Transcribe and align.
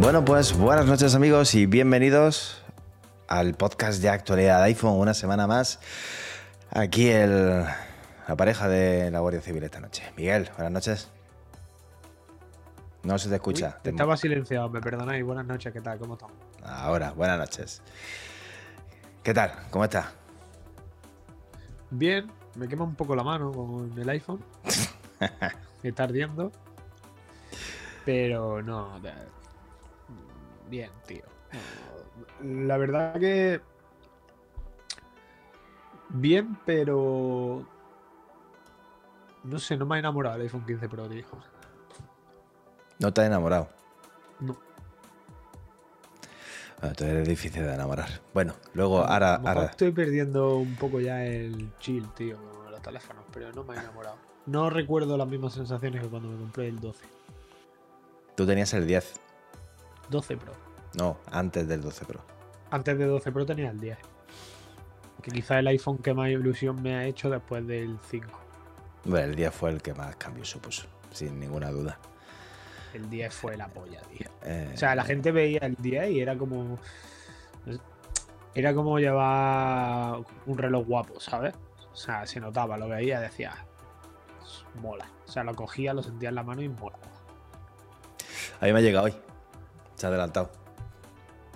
Bueno, 0.00 0.24
pues 0.24 0.56
buenas 0.56 0.86
noches 0.86 1.16
amigos 1.16 1.54
y 1.54 1.66
bienvenidos 1.66 2.62
al 3.26 3.54
podcast 3.54 4.00
de 4.00 4.08
actualidad 4.08 4.58
de 4.58 4.64
iPhone, 4.66 4.96
una 4.98 5.12
semana 5.12 5.48
más. 5.48 5.80
Aquí 6.70 7.08
el, 7.08 7.64
la 8.28 8.36
pareja 8.36 8.68
de 8.68 9.10
la 9.10 9.20
Guardia 9.20 9.40
Civil 9.40 9.62
esta 9.64 9.80
noche. 9.80 10.02
Miguel, 10.14 10.50
buenas 10.54 10.70
noches. 10.70 11.10
No 13.02 13.18
se 13.18 13.30
te 13.30 13.36
escucha. 13.36 13.78
Uy, 13.82 13.90
estaba 13.90 14.18
silenciado, 14.18 14.68
me 14.68 14.82
perdonáis. 14.82 15.24
Buenas 15.24 15.46
noches, 15.46 15.72
¿qué 15.72 15.80
tal? 15.80 15.98
¿Cómo 15.98 16.14
estamos? 16.14 16.36
Ahora, 16.62 17.12
buenas 17.12 17.38
noches. 17.38 17.80
¿Qué 19.22 19.32
tal? 19.32 19.52
¿Cómo 19.70 19.84
estás? 19.84 20.12
Bien, 21.90 22.30
me 22.54 22.68
quema 22.68 22.84
un 22.84 22.94
poco 22.94 23.16
la 23.16 23.22
mano 23.22 23.50
con 23.50 23.98
el 23.98 24.08
iPhone. 24.10 24.44
me 25.82 25.88
está 25.88 26.04
ardiendo. 26.04 26.52
Pero 28.04 28.60
no. 28.60 29.00
Bien, 30.68 30.90
tío. 31.06 31.24
La 32.42 32.76
verdad 32.76 33.18
que. 33.18 33.62
Bien, 36.10 36.58
pero. 36.66 37.66
No 39.44 39.58
sé, 39.58 39.76
no 39.76 39.86
me 39.86 39.96
ha 39.96 39.98
enamorado 39.98 40.36
el 40.36 40.42
iPhone 40.42 40.64
15 40.66 40.88
Pro, 40.88 41.08
tío. 41.08 41.24
¿No 42.98 43.12
te 43.12 43.20
has 43.20 43.26
enamorado? 43.28 43.68
No. 44.40 44.56
Bueno, 46.80 46.94
tú 46.94 47.04
eres 47.04 47.28
difícil 47.28 47.62
de 47.62 47.74
enamorar. 47.74 48.08
Bueno, 48.32 48.54
luego 48.74 49.04
ahora. 49.04 49.36
Ahora... 49.36 49.64
Estoy 49.66 49.92
perdiendo 49.92 50.56
un 50.56 50.76
poco 50.76 51.00
ya 51.00 51.24
el 51.24 51.72
chill, 51.78 52.08
tío, 52.14 52.36
con 52.36 52.70
los 52.70 52.82
teléfonos, 52.82 53.24
pero 53.32 53.52
no 53.52 53.64
me 53.64 53.76
ha 53.76 53.80
enamorado. 53.82 54.16
No 54.46 54.70
recuerdo 54.70 55.16
las 55.16 55.28
mismas 55.28 55.52
sensaciones 55.54 56.02
que 56.02 56.08
cuando 56.08 56.28
me 56.28 56.38
compré 56.38 56.68
el 56.68 56.80
12. 56.80 57.04
Tú 58.34 58.46
tenías 58.46 58.72
el 58.74 58.86
10. 58.86 59.14
12 60.08 60.36
Pro. 60.36 60.52
No, 60.96 61.18
antes 61.30 61.68
del 61.68 61.82
12 61.82 62.04
Pro. 62.04 62.20
Antes 62.70 62.98
de 62.98 63.06
12 63.06 63.32
Pro 63.32 63.44
tenía 63.44 63.70
el 63.70 63.80
10. 63.80 63.98
Que 65.22 65.30
quizá 65.32 65.58
el 65.58 65.66
iPhone 65.66 65.98
que 65.98 66.14
más 66.14 66.30
ilusión 66.30 66.80
me 66.80 66.94
ha 66.94 67.04
hecho 67.04 67.28
después 67.28 67.66
del 67.66 67.98
5. 68.08 68.28
Bueno, 69.04 69.26
el 69.26 69.34
10 69.36 69.54
fue 69.54 69.70
el 69.70 69.80
que 69.82 69.94
más 69.94 70.16
cambio 70.16 70.44
supuso, 70.44 70.86
sin 71.12 71.38
ninguna 71.40 71.70
duda. 71.70 71.98
El 72.94 73.08
10 73.10 73.32
fue 73.34 73.56
la 73.56 73.68
polla, 73.68 74.00
tío. 74.02 74.28
Eh, 74.42 74.72
O 74.74 74.76
sea, 74.76 74.94
la 74.94 75.04
gente 75.04 75.30
veía 75.32 75.60
el 75.62 75.76
10 75.76 76.10
y 76.10 76.20
era 76.20 76.36
como. 76.36 76.78
Era 78.54 78.74
como 78.74 78.98
llevar 78.98 80.18
un 80.46 80.58
reloj 80.58 80.86
guapo, 80.86 81.20
¿sabes? 81.20 81.54
O 81.92 81.96
sea, 81.96 82.26
se 82.26 82.40
notaba, 82.40 82.76
lo 82.76 82.88
veía, 82.88 83.20
decía. 83.20 83.54
Mola. 84.80 85.06
O 85.26 85.30
sea, 85.30 85.44
lo 85.44 85.54
cogía, 85.54 85.92
lo 85.94 86.02
sentía 86.02 86.30
en 86.30 86.34
la 86.34 86.42
mano 86.42 86.62
y 86.62 86.68
mola. 86.68 86.96
A 88.60 88.64
mí 88.66 88.72
me 88.72 88.78
ha 88.78 88.82
llegado 88.82 89.06
hoy. 89.06 89.14
Se 89.94 90.06
ha 90.06 90.08
adelantado. 90.08 90.50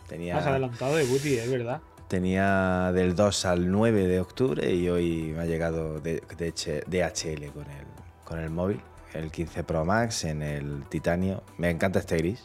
Tenía, 0.09 0.37
Has 0.39 0.47
adelantado 0.47 0.95
de 0.97 1.05
Booty, 1.05 1.39
es 1.39 1.51
verdad. 1.51 1.81
Tenía 2.13 2.93
del 2.93 3.17
2 3.17 3.47
al 3.47 3.71
9 3.71 4.07
de 4.07 4.21
octubre 4.21 4.71
y 4.71 4.87
hoy 4.91 5.33
me 5.35 5.41
ha 5.41 5.47
llegado 5.47 5.99
DHL 5.99 7.47
con 7.55 7.65
el, 7.71 7.87
con 8.23 8.39
el 8.39 8.51
móvil. 8.51 8.83
El 9.15 9.31
15 9.31 9.65
Pro 9.65 9.87
Max 9.87 10.25
en 10.25 10.43
el 10.43 10.85
titanio. 10.91 11.43
Me 11.57 11.71
encanta 11.71 12.01
este 12.01 12.19
gris. 12.19 12.45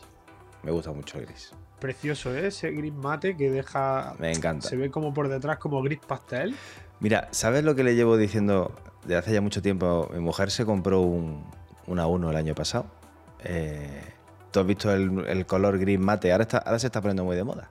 Me 0.64 0.72
gusta 0.72 0.94
mucho 0.94 1.20
el 1.20 1.26
gris. 1.26 1.52
Precioso, 1.82 2.34
¿eh? 2.34 2.48
Ese 2.48 2.72
gris 2.72 2.94
mate 2.94 3.36
que 3.36 3.52
deja. 3.52 4.16
Me 4.20 4.32
encanta. 4.32 4.70
Se 4.70 4.78
ve 4.78 4.90
como 4.90 5.14
por 5.14 5.28
detrás, 5.28 5.58
como 5.58 5.82
gris 5.82 6.00
pastel. 6.00 6.56
Mira, 7.02 7.28
¿sabes 7.32 7.66
lo 7.66 7.76
que 7.76 7.84
le 7.84 7.94
llevo 7.96 8.16
diciendo 8.16 8.72
de 9.06 9.18
hace 9.18 9.34
ya 9.34 9.42
mucho 9.42 9.62
tiempo? 9.62 10.10
Mi 10.14 10.22
mujer 10.22 10.50
se 10.50 10.64
compró 10.64 11.02
un, 11.02 11.44
una 11.88 12.08
1 12.08 12.32
el 12.32 12.38
año 12.38 12.56
pasado. 12.56 12.86
Eh, 13.44 14.02
¿Tú 14.52 14.62
has 14.62 14.66
visto 14.66 14.94
el, 14.94 15.26
el 15.28 15.46
color 15.46 15.78
gris 15.78 16.00
mate? 16.00 16.32
Ahora, 16.32 16.44
está, 16.44 16.60
ahora 16.60 16.80
se 16.80 16.88
está 16.88 17.02
poniendo 17.02 17.26
muy 17.26 17.36
de 17.36 17.44
moda 17.44 17.70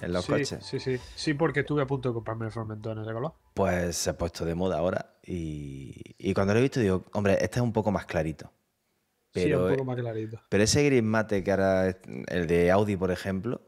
en 0.00 0.12
los 0.12 0.24
sí, 0.24 0.32
coches. 0.32 0.58
Sí, 0.64 0.80
sí. 0.80 0.98
Sí, 1.14 1.34
porque 1.34 1.60
estuve 1.60 1.82
a 1.82 1.86
punto 1.86 2.08
de 2.08 2.14
comprarme 2.14 2.46
el 2.46 2.52
Formentor 2.52 2.96
en 2.98 3.04
ese 3.04 3.12
color. 3.12 3.34
Pues 3.54 3.96
se 3.96 4.10
ha 4.10 4.18
puesto 4.18 4.44
de 4.44 4.54
moda 4.54 4.78
ahora. 4.78 5.14
Y, 5.24 5.94
y 6.18 6.34
cuando 6.34 6.52
lo 6.52 6.58
he 6.58 6.62
visto 6.62 6.80
digo, 6.80 7.04
hombre, 7.12 7.34
este 7.40 7.58
es 7.58 7.62
un 7.62 7.72
poco 7.72 7.90
más 7.90 8.06
clarito. 8.06 8.46
sí, 9.32 9.42
Pero, 9.44 9.64
un 9.66 9.70
poco 9.72 9.84
más 9.84 9.96
clarito. 9.96 10.40
pero 10.48 10.62
ese 10.64 10.84
gris 10.84 11.02
mate 11.02 11.42
que 11.42 11.50
ahora, 11.50 11.96
el 12.28 12.46
de 12.46 12.70
Audi, 12.70 12.96
por 12.96 13.10
ejemplo, 13.10 13.60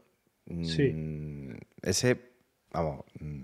Sí. 0.63 0.91
mm, 0.93 1.55
ese, 1.81 2.31
vamos, 2.71 3.03
mm, 3.19 3.43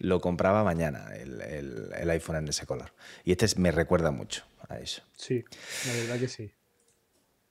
lo 0.00 0.20
compraba 0.20 0.62
mañana 0.62 1.08
el, 1.16 1.40
el- 1.40 1.90
el 1.98 2.10
iPhone 2.10 2.36
en 2.36 2.48
ese 2.48 2.64
color. 2.66 2.92
Y 3.24 3.32
este 3.32 3.46
es- 3.46 3.58
me 3.58 3.72
recuerda 3.72 4.10
mucho 4.12 4.44
a 4.68 4.78
eso. 4.78 5.02
Sí, 5.16 5.44
la 5.86 5.92
verdad 5.94 6.18
que 6.20 6.28
sí. 6.28 6.52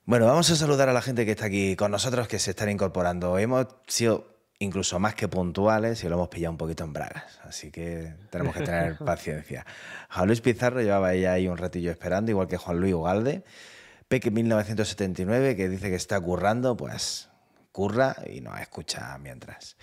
Bueno, 0.06 0.24
vamos 0.24 0.50
a 0.50 0.56
saludar 0.56 0.88
a 0.88 0.94
la 0.94 1.02
gente 1.02 1.26
que 1.26 1.32
está 1.32 1.44
aquí 1.46 1.76
con 1.76 1.90
nosotros, 1.90 2.28
que 2.28 2.38
se 2.38 2.50
están 2.52 2.70
incorporando. 2.70 3.38
Hemos 3.38 3.66
sido 3.86 4.37
incluso 4.60 4.98
más 4.98 5.14
que 5.14 5.28
puntuales 5.28 6.02
y 6.02 6.08
lo 6.08 6.16
hemos 6.16 6.28
pillado 6.28 6.52
un 6.52 6.58
poquito 6.58 6.84
en 6.84 6.92
bragas, 6.92 7.38
así 7.44 7.70
que 7.70 8.14
tenemos 8.30 8.54
que 8.54 8.62
tener 8.64 8.96
paciencia. 9.04 9.64
Juan 10.10 10.26
Luis 10.26 10.40
Pizarro 10.40 10.80
llevaba 10.80 11.14
ya 11.14 11.32
ahí 11.32 11.48
un 11.48 11.56
ratillo 11.58 11.90
esperando, 11.90 12.30
igual 12.30 12.48
que 12.48 12.56
Juan 12.56 12.80
Luis 12.80 12.94
Ugalde. 12.94 13.44
Peque 14.08 14.30
1979, 14.30 15.54
que 15.54 15.68
dice 15.68 15.90
que 15.90 15.96
está 15.96 16.18
currando, 16.20 16.76
pues 16.76 17.28
curra 17.72 18.16
y 18.28 18.40
nos 18.40 18.58
escucha 18.60 19.16
mientras. 19.18 19.76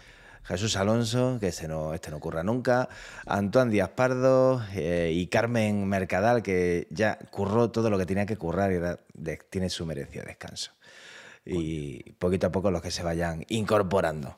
Jesús 0.43 0.75
Alonso, 0.77 1.37
que 1.39 1.47
este 1.47 1.67
no, 1.67 1.93
este 1.93 2.11
no 2.11 2.19
curra 2.19 2.43
nunca. 2.43 2.89
Antoine 3.25 3.71
Díaz 3.71 3.89
Pardo 3.89 4.63
eh, 4.73 5.11
y 5.13 5.27
Carmen 5.27 5.87
Mercadal, 5.87 6.43
que 6.43 6.87
ya 6.91 7.17
curró 7.31 7.71
todo 7.71 7.89
lo 7.89 7.97
que 7.97 8.05
tenía 8.05 8.25
que 8.25 8.35
currar 8.37 8.71
y 8.71 8.77
de- 9.13 9.37
tiene 9.49 9.69
su 9.69 9.85
merecido 9.85 10.25
descanso. 10.25 10.71
Y 11.45 12.11
poquito 12.13 12.47
a 12.47 12.51
poco 12.51 12.71
los 12.71 12.81
que 12.81 12.91
se 12.91 13.03
vayan 13.03 13.45
incorporando 13.49 14.35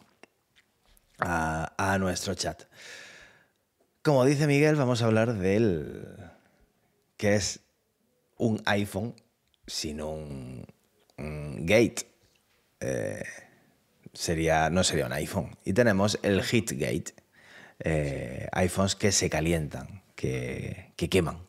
a, 1.19 1.97
nuestro 2.00 2.33
chat. 2.35 2.63
Como 4.01 4.25
dice 4.25 4.47
Miguel, 4.47 4.75
vamos 4.75 5.01
a 5.01 5.05
hablar 5.05 5.33
del 5.33 6.17
que 7.17 7.35
es 7.35 7.61
un 8.38 8.61
iPhone, 8.66 9.16
sino 9.66 10.11
un, 10.11 10.66
Gate. 11.17 12.07
Eh, 12.79 13.23
sería, 14.13 14.69
no 14.69 14.83
sería 14.83 15.07
un 15.07 15.13
iPhone. 15.13 15.57
Y 15.66 15.73
tenemos 15.73 16.19
el 16.22 16.41
HeatGate. 16.41 17.13
eh, 17.79 18.47
iPhones 18.53 18.95
que 18.95 19.11
se 19.11 19.29
calientan, 19.29 20.03
que, 20.16 20.94
que 20.95 21.09
queman. 21.09 21.39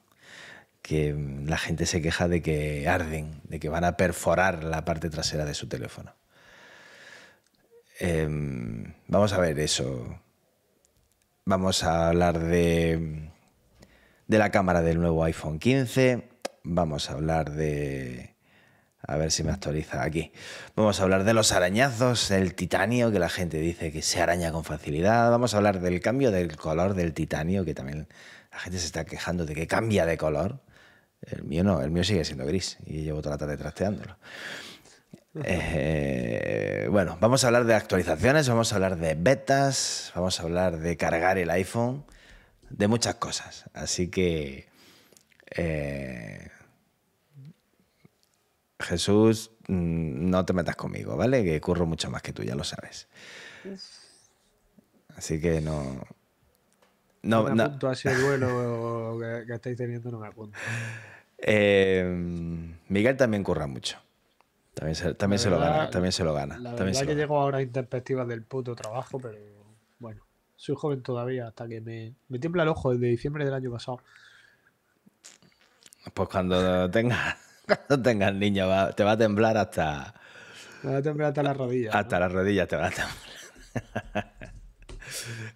Que 0.83 1.15
la 1.47 1.59
gente 1.59 1.87
se 1.87 2.01
queja 2.01 2.29
de 2.29 2.43
que 2.43 2.89
arden, 2.89 3.41
de 3.45 3.61
que 3.61 3.69
van 3.69 3.85
a 3.85 3.97
perforar 3.97 4.65
la 4.65 4.85
parte 4.85 5.11
trasera 5.11 5.45
de 5.45 5.55
su 5.55 5.69
teléfono. 5.69 6.15
Em, 8.01 8.95
vamos 9.09 9.33
a 9.33 9.39
ver 9.39 9.59
eso. 9.59 10.21
Vamos 11.45 11.83
a 11.83 12.09
hablar 12.09 12.39
de, 12.39 13.31
de 14.29 14.39
la 14.39 14.51
cámara 14.51 14.83
del 14.83 15.01
nuevo 15.01 15.25
iPhone 15.25 15.59
15. 15.59 16.29
Vamos 16.63 17.11
a 17.11 17.15
hablar 17.15 17.51
de... 17.51 18.37
A 19.03 19.17
ver 19.17 19.33
si 19.33 19.43
me 19.43 19.51
actualiza 19.51 20.03
aquí. 20.03 20.33
Vamos 20.77 21.01
a 21.01 21.03
hablar 21.03 21.25
de 21.25 21.35
los 21.35 21.51
arañazos, 21.53 22.31
el 22.31 22.55
titanio, 22.55 23.11
que 23.11 23.19
la 23.19 23.29
gente 23.29 23.59
dice 23.59 23.91
que 23.91 24.03
se 24.03 24.21
araña 24.21 24.53
con 24.53 24.65
facilidad. 24.65 25.31
Vamos 25.31 25.55
a 25.55 25.57
hablar 25.57 25.81
del 25.81 26.01
cambio 26.01 26.31
del 26.31 26.57
color 26.57 26.95
del 26.95 27.15
titanio, 27.15 27.65
que 27.65 27.75
también 27.75 28.07
la 28.53 28.59
gente 28.61 28.79
se 28.79 28.87
está 28.87 29.05
quejando 29.05 29.45
de 29.45 29.55
que 29.55 29.67
cambia 29.67 30.07
de 30.07 30.17
color. 30.17 30.61
El 31.23 31.43
mío 31.45 31.65
no, 31.65 31.81
el 31.81 31.91
mío 31.91 32.05
sigue 32.05 32.25
siendo 32.25 32.47
gris 32.47 32.79
y 32.87 33.03
llevo 33.03 33.23
toda 33.23 33.35
la 33.35 33.39
tarde 33.39 33.57
trasteándolo. 33.57 34.19
Eh, 35.45 36.89
bueno, 36.91 37.17
vamos 37.21 37.45
a 37.45 37.49
hablar 37.49 37.65
de 37.65 37.75
actualizaciones, 37.75 38.49
vamos 38.49 38.73
a 38.73 38.77
hablar 38.77 38.97
de 38.97 39.15
betas, 39.15 40.13
vamos 40.15 40.41
a 40.41 40.43
hablar 40.43 40.79
de 40.79 40.97
cargar 40.97 41.39
el 41.39 41.51
iPhone, 41.51 42.05
de 42.71 42.89
muchas 42.89 43.17
cosas. 43.17 43.65
Así 43.75 44.09
que, 44.09 44.69
eh, 45.57 46.49
Jesús, 48.81 49.51
mm, 49.69 50.31
no 50.31 50.45
te 50.45 50.53
metas 50.53 50.77
conmigo, 50.77 51.17
¿vale? 51.17 51.45
Que 51.45 51.61
curro 51.61 51.87
mucho 51.87 52.11
más 52.11 52.23
que 52.23 52.33
tú, 52.33 52.43
ya 52.43 52.55
lo 52.55 52.65
sabes. 52.65 53.09
Así 55.17 55.41
que 55.41 55.61
no... 55.61 56.05
No, 57.23 57.43
No, 57.43 57.49
me 57.51 57.55
no. 57.57 57.63
apunto 57.65 57.89
a 57.89 57.93
ese 57.95 58.15
duelo 58.15 59.19
que, 59.21 59.47
que 59.47 59.55
estáis 59.55 59.77
teniendo, 59.77 60.11
no 60.11 60.19
me 60.21 60.29
apunto. 60.29 60.59
Eh, 61.41 62.03
Miguel 62.89 63.17
también 63.17 63.45
curra 63.45 63.69
mucho. 63.69 63.97
También 64.79 64.95
se, 64.95 65.13
también 65.15 65.41
se 65.41 65.51
lo 65.51 65.59
gana, 65.59 65.91
también 65.91 66.13
se 66.13 66.23
lo 66.23 66.33
gana. 66.33 66.57
La 66.61 66.73
verdad 66.73 67.05
que 67.05 67.17
llego 67.17 67.41
ahora 67.41 67.61
en 67.61 67.71
perspectiva 67.73 68.25
del 68.25 68.45
puto 68.45 68.77
trabajo, 68.77 69.19
pero 69.19 69.37
bueno, 69.99 70.23
soy 70.55 70.77
joven 70.79 71.03
todavía 71.03 71.49
hasta 71.49 71.67
que 71.67 71.81
me, 71.81 72.15
me 72.29 72.39
tiembla 72.39 72.63
el 72.63 72.69
ojo 72.69 72.93
desde 72.93 73.07
diciembre 73.09 73.45
del 73.45 73.55
año 73.55 73.73
pasado. 73.73 73.99
pues 76.15 76.29
cuando 76.29 76.89
tengas 76.93 77.37
cuando 77.67 78.01
tengas 78.03 78.33
niño 78.35 78.69
va- 78.69 78.93
te 78.93 79.03
va 79.03 79.13
a 79.13 79.17
temblar 79.19 79.57
hasta, 79.57 80.15
Me 80.85 80.93
va 80.93 80.99
a 80.99 81.03
temblar 81.03 81.29
hasta 81.31 81.43
las 81.43 81.57
rodillas. 81.57 81.93
¿no? 81.93 81.99
hasta 82.01 82.21
las 82.21 82.31
rodillas, 82.33 82.69
te 82.69 82.77
va 82.77 82.87
a 82.87 82.91
temblar. 82.91 84.45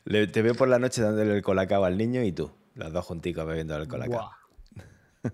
Le- 0.04 0.26
te 0.26 0.42
veo 0.42 0.54
por 0.56 0.66
la 0.68 0.78
noche 0.80 1.00
dándole 1.00 1.36
el 1.36 1.42
colacao 1.42 1.84
al 1.84 1.96
niño 1.96 2.22
y 2.24 2.32
tú, 2.32 2.50
los 2.74 2.92
dos 2.92 3.04
junticos 3.04 3.46
bebiendo 3.46 3.76
el 3.76 3.86
colacao. 3.86 4.32
Buah. 5.22 5.32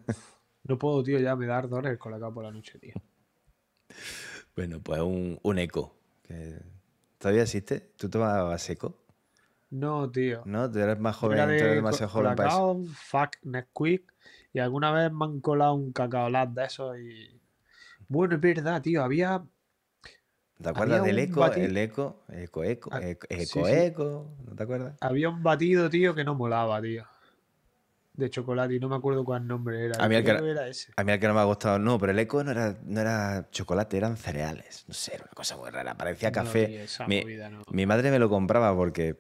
No 0.65 0.79
puedo, 0.79 1.03
tío, 1.03 1.19
ya 1.19 1.35
me 1.37 1.47
da 1.47 1.57
ardor 1.57 1.87
el 1.87 1.97
colacao 1.99 2.35
por 2.35 2.45
la 2.45 2.51
noche, 2.51 2.79
tío. 2.79 2.93
Bueno, 4.59 4.81
pues 4.83 5.01
un, 5.03 5.39
un 5.41 5.59
eco. 5.61 5.95
que 6.25 6.57
¿Todavía 7.19 7.43
existe? 7.43 7.93
¿Tú 7.97 8.11
tomabas 8.11 8.69
eco? 8.71 8.99
No, 9.71 10.11
tío. 10.11 10.43
¿No? 10.47 10.69
Tú 10.69 10.81
eres 10.81 10.99
más 10.99 11.15
joven, 11.15 11.39
tú 11.39 11.53
eres 11.53 11.77
demasiado 11.77 12.11
joven 12.11 12.35
para 12.35 12.49
eso. 12.49 12.83
fuck, 12.93 13.37
Nesquik. 13.45 14.13
Y 14.53 14.59
alguna 14.59 14.91
vez 14.91 15.13
me 15.13 15.27
han 15.27 15.41
colado 15.41 15.75
un 15.75 15.93
cacao 15.93 16.29
lat 16.29 16.49
de 16.51 16.65
esos 16.65 16.99
y... 16.99 17.41
Bueno, 18.09 18.35
es 18.35 18.41
verdad, 18.41 18.83
tío. 18.83 19.05
Había... 19.05 19.45
¿Te 20.61 20.69
acuerdas 20.69 21.01
había 21.03 21.13
del 21.13 21.19
eco? 21.21 21.45
El 21.47 21.77
eco, 21.77 22.25
eco, 22.29 22.65
eco, 22.65 22.91
Ah, 22.93 23.01
eco, 23.01 23.27
sí, 23.31 23.43
eco, 23.43 23.65
sí. 23.69 23.75
eco, 23.75 24.37
¿no 24.45 24.57
te 24.57 24.63
acuerdas? 24.65 24.97
Había 25.01 25.29
un 25.29 25.41
batido, 25.41 25.89
tío, 25.89 26.17
que 26.17 26.25
no 26.25 26.35
molaba, 26.35 26.83
tío. 26.83 27.07
De 28.19 28.29
chocolate 28.31 28.75
y 28.75 28.81
no 28.81 28.89
me 28.89 28.97
acuerdo 28.97 29.25
cuál 29.25 29.47
nombre 29.47 29.85
era. 29.87 30.05
A 30.05 30.09
mí 30.09 30.17
el 30.17 30.25
que- 30.25 30.33
era 30.33 30.67
ese. 30.67 30.91
A 30.97 31.05
mí 31.05 31.13
el 31.13 31.21
que 31.21 31.29
no 31.29 31.35
me 31.35 31.41
ha 31.41 31.45
gustado, 31.45 31.79
no, 31.79 32.01
pero 32.01 32.11
el 32.11 32.19
eco 32.19 32.43
no 32.43 32.51
era, 32.51 32.77
no 32.85 33.01
era 33.01 33.49
chocolate, 33.53 33.97
eran 33.97 34.17
cereales. 34.17 34.85
No 34.89 34.95
sé, 34.95 35.15
era 35.15 35.23
una 35.23 35.33
cosa 35.35 35.57
muy 35.57 35.71
rara. 35.71 35.95
Parecía 35.97 36.33
café. 36.33 36.85
mi, 37.07 37.21
movida 37.21 37.49
no. 37.49 37.63
mi 37.71 37.87
madre 37.87 38.11
me 38.11 38.19
lo 38.19 38.29
compraba 38.29 38.75
porque 38.75 39.17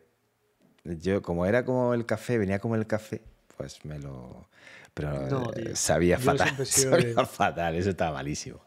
yo, 0.82 1.22
como 1.22 1.46
era 1.46 1.64
como 1.64 1.94
el 1.94 2.06
café, 2.06 2.38
venía 2.38 2.58
como 2.58 2.74
el 2.74 2.88
café, 2.88 3.22
pues 3.56 3.84
me 3.84 4.00
lo. 4.00 4.48
Pero 4.94 5.28
No, 5.28 5.50
eh, 5.54 5.62
tío. 5.62 5.76
sabía 5.76 6.18
fatal. 6.18 6.50
Sabía 6.66 7.14
de- 7.14 7.26
fatal, 7.26 7.76
eso 7.76 7.90
estaba 7.90 8.14
malísimo. 8.14 8.66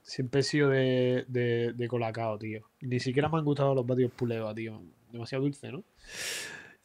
Siempre 0.00 0.40
he 0.40 0.44
sido 0.44 0.70
de, 0.70 1.26
de, 1.28 1.74
de 1.74 1.88
colacao, 1.88 2.38
tío. 2.38 2.62
Ni 2.80 3.00
siquiera 3.00 3.28
me 3.28 3.36
han 3.36 3.44
gustado 3.44 3.74
los 3.74 3.86
batidos 3.86 4.12
puleva, 4.12 4.54
tío. 4.54 4.80
Demasiado 5.12 5.44
dulce, 5.44 5.70
¿no? 5.70 5.84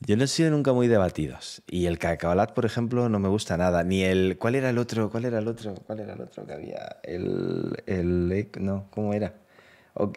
Yo 0.05 0.17
no 0.17 0.23
he 0.23 0.27
sido 0.27 0.51
nunca 0.51 0.73
muy 0.73 0.87
de 0.87 0.97
batidos. 0.97 1.61
Y 1.67 1.85
el 1.85 1.97
cacaolat, 1.99 2.53
por 2.53 2.65
ejemplo, 2.65 3.07
no 3.09 3.19
me 3.19 3.29
gusta 3.29 3.57
nada. 3.57 3.83
Ni 3.83 4.03
el. 4.03 4.37
¿Cuál 4.37 4.55
era 4.55 4.69
el 4.69 4.77
otro? 4.77 5.09
¿Cuál 5.09 5.25
era 5.25 5.39
el 5.39 5.47
otro? 5.47 5.75
¿Cuál 5.75 5.99
era 6.01 6.13
el 6.13 6.21
otro 6.21 6.45
que 6.45 6.53
había? 6.53 6.97
El. 7.03 7.81
el 7.85 8.49
no, 8.59 8.87
¿cómo 8.89 9.13
era? 9.13 9.33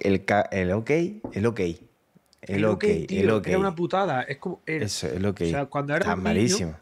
El, 0.01 0.25
el 0.51 0.73
OK. 0.73 0.91
El 1.33 1.47
OK. 1.47 1.61
El 2.43 2.65
OK. 2.65 2.85
tío, 3.07 3.21
El 3.21 3.31
OK. 3.31 3.47
Era 3.49 3.59
una 3.59 3.75
putada. 3.75 4.23
Es 4.23 4.39
como. 4.39 4.61
Eso, 4.67 5.09
el 5.09 5.25
OK. 5.27 5.43
O 5.43 5.47
sea, 5.47 5.67
cuando 5.67 5.95
eras 5.95 6.09
niño- 6.09 6.23
malísimo. 6.23 6.75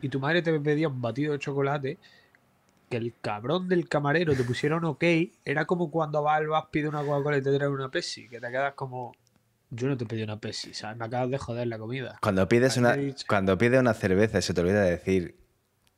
y 0.00 0.08
tu 0.08 0.20
madre 0.20 0.42
te 0.42 0.58
pedía 0.60 0.88
un 0.88 1.00
batido 1.00 1.32
de 1.32 1.38
chocolate, 1.38 1.98
que 2.88 2.96
el 2.96 3.14
cabrón 3.20 3.68
del 3.68 3.88
camarero 3.88 4.34
te 4.34 4.44
pusiera 4.44 4.76
un 4.76 4.84
ok, 4.84 5.04
era 5.44 5.64
como 5.64 5.90
cuando 5.90 6.22
vas 6.22 6.40
al 6.40 6.48
pide 6.70 6.88
una 6.88 7.02
Coca-Cola 7.02 7.38
y 7.38 7.42
te 7.42 7.56
trae 7.56 7.68
una 7.68 7.90
Pepsi, 7.90 8.28
que 8.28 8.40
te 8.40 8.50
quedas 8.50 8.74
como. 8.74 9.12
Yo 9.74 9.88
no 9.88 9.96
te 9.96 10.04
pedí 10.04 10.22
una 10.22 10.38
Pepsi, 10.38 10.74
¿sabes? 10.74 10.98
Me 10.98 11.06
acabas 11.06 11.30
de 11.30 11.38
joder 11.38 11.66
la 11.66 11.78
comida. 11.78 12.18
Cuando 12.20 12.46
pides, 12.46 12.76
una, 12.76 12.94
dicho. 12.94 13.24
cuando 13.26 13.56
pides 13.56 13.80
una 13.80 13.94
cerveza 13.94 14.42
se 14.42 14.52
te 14.52 14.60
olvida 14.60 14.82
decir 14.82 15.34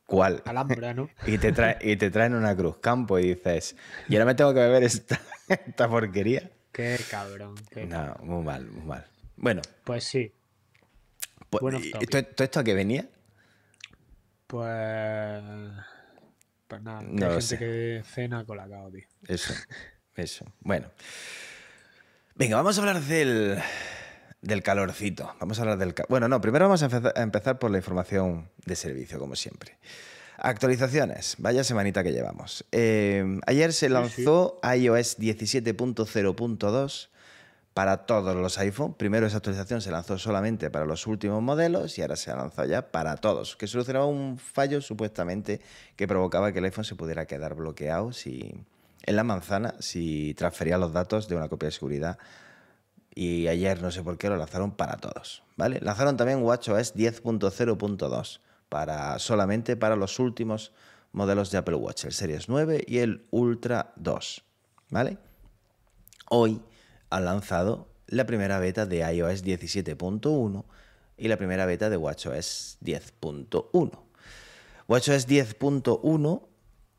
cuál. 0.07 0.43
Alhambra, 0.47 0.95
¿no? 0.95 1.11
Y 1.27 1.39
te, 1.39 1.51
trae, 1.51 1.79
y 1.81 1.97
te 1.97 2.11
traen 2.11 2.35
una 2.35 2.55
cruz 2.57 2.77
campo 2.79 3.19
y 3.19 3.35
dices, 3.35 3.75
¿y 4.09 4.15
ahora 4.15 4.27
me 4.27 4.35
tengo 4.37 4.55
que 4.55 4.61
beber 4.61 4.85
esta, 4.85 5.21
esta 5.49 5.89
porquería? 5.89 6.51
Qué 6.71 6.99
cabrón. 7.11 7.57
qué- 7.71 7.85
No, 7.87 8.15
muy 8.23 8.45
mal, 8.45 8.65
muy 8.67 8.85
mal. 8.87 9.05
Bueno, 9.37 9.63
Pues 9.83 10.05
sí, 10.05 10.33
pues, 11.51 11.61
Buen 11.63 11.75
¿y 11.75 11.79
off 11.79 11.91
topic. 11.95 12.11
¿todo, 12.11 12.25
todo 12.27 12.45
esto 12.45 12.61
a 12.61 12.65
qué 12.65 12.75
venía? 12.75 13.09
pues. 14.47 15.43
Pues 16.69 16.83
nada, 16.83 17.03
No 17.03 17.27
hay 17.27 17.33
gente 17.33 17.43
sé. 17.43 17.59
que 17.59 18.03
cena 18.07 18.45
con 18.45 18.57
la 18.57 18.69
cao, 18.69 18.91
tío. 18.91 19.05
Eso, 19.29 19.53
eso. 20.15 20.45
Bueno. 20.61 20.91
Venga, 22.37 22.57
vamos 22.57 22.77
a 22.77 22.81
hablar 22.81 23.01
del, 23.01 23.63
del 24.43 24.63
calorcito. 24.65 25.33
Vamos 25.39 25.57
a 25.61 25.63
hablar 25.63 25.79
del... 25.79 25.95
Bueno, 26.09 26.27
no, 26.27 26.41
primero 26.41 26.65
vamos 26.65 26.83
a 26.83 26.87
empezar, 27.15 27.61
por 27.61 27.71
la 27.71 27.79
información 27.79 28.51
de 28.67 28.75
servicio, 28.75 29.21
como 29.21 29.37
siempre. 29.37 29.79
Actualizaciones. 30.39 31.37
Vaya 31.39 31.63
semanita 31.63 32.03
que 32.03 32.11
llevamos. 32.11 32.65
Eh, 32.73 33.39
ayer 33.47 33.73
se 33.73 33.87
sí. 33.87 33.93
lanzó 33.93 34.59
iOS 34.65 35.17
17.0.2 35.21 37.09
para 37.73 37.99
todos 37.99 38.35
los 38.35 38.59
iPhone. 38.59 38.95
Primero 38.95 39.29
esa 39.29 39.37
actualización 39.37 39.81
se 39.81 39.93
lanzó 39.93 40.19
solamente 40.19 40.71
para 40.71 40.87
los 40.87 41.07
últimos 41.07 41.41
modelos 41.41 41.97
y 41.99 42.03
ahora 42.03 42.17
se 42.17 42.33
ha 42.33 42.37
lanzado 42.37 42.67
ya 42.67 42.91
para 42.91 43.17
todos, 43.17 43.55
que 43.55 43.69
solucionaba 43.69 44.07
un 44.07 44.39
fallo 44.39 44.81
supuestamente 44.81 45.61
que 45.95 46.09
provocaba 46.09 46.51
que 46.51 46.59
el 46.59 46.65
iPhone 46.65 46.85
se 46.85 46.97
pudiera 46.97 47.27
quedar 47.27 47.55
bloqueado 47.55 48.13
si, 48.13 48.55
en 49.07 49.17
la 49.17 49.25
manzana 49.25 49.75
si 49.81 50.35
transfería 50.35 50.79
los 50.79 50.93
datos 50.93 51.29
de 51.29 51.37
una 51.37 51.49
copia 51.49 51.69
de 51.69 51.73
seguridad. 51.73 52.19
Y 53.15 53.47
ayer 53.47 53.81
no 53.81 53.91
sé 53.91 54.03
por 54.03 54.19
qué 54.19 54.29
lo 54.29 54.37
lanzaron 54.37 54.73
para 54.73 54.97
todos, 54.97 55.45
¿vale? 55.57 55.79
Lanzaron 55.81 56.17
también 56.17 56.43
WatchOS 56.43 56.97
10.0.2 56.97 58.41
para 58.69 59.19
solamente 59.21 59.77
para 59.77 59.95
los 59.95 60.19
últimos 60.19 60.73
modelos 61.13 61.53
de 61.53 61.59
Apple 61.59 61.77
Watch, 61.77 62.07
el 62.07 62.13
Series 62.13 62.49
9 62.49 62.85
y 62.87 62.99
el 62.99 63.25
Ultra 63.31 63.93
2, 63.97 64.43
¿vale? 64.91 65.19
Hoy 66.29 66.61
han 67.11 67.25
lanzado 67.25 67.89
la 68.09 68.27
primera 68.27 68.59
beta 68.59 68.85
de 68.85 68.99
iOS 68.99 69.45
17.1 69.45 70.65
y 71.17 71.29
la 71.29 71.37
primera 71.37 71.67
beta 71.67 71.89
de 71.89 71.97
WatchOS 71.97 72.79
10.1. 72.83 73.99
WatchOS 74.89 75.29
10.1 75.29 76.43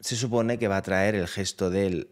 se 0.05 0.15
supone 0.15 0.59
que 0.59 0.67
va 0.67 0.77
a 0.77 0.81
traer 0.83 1.15
el 1.15 1.27
gesto 1.27 1.71
del 1.71 2.09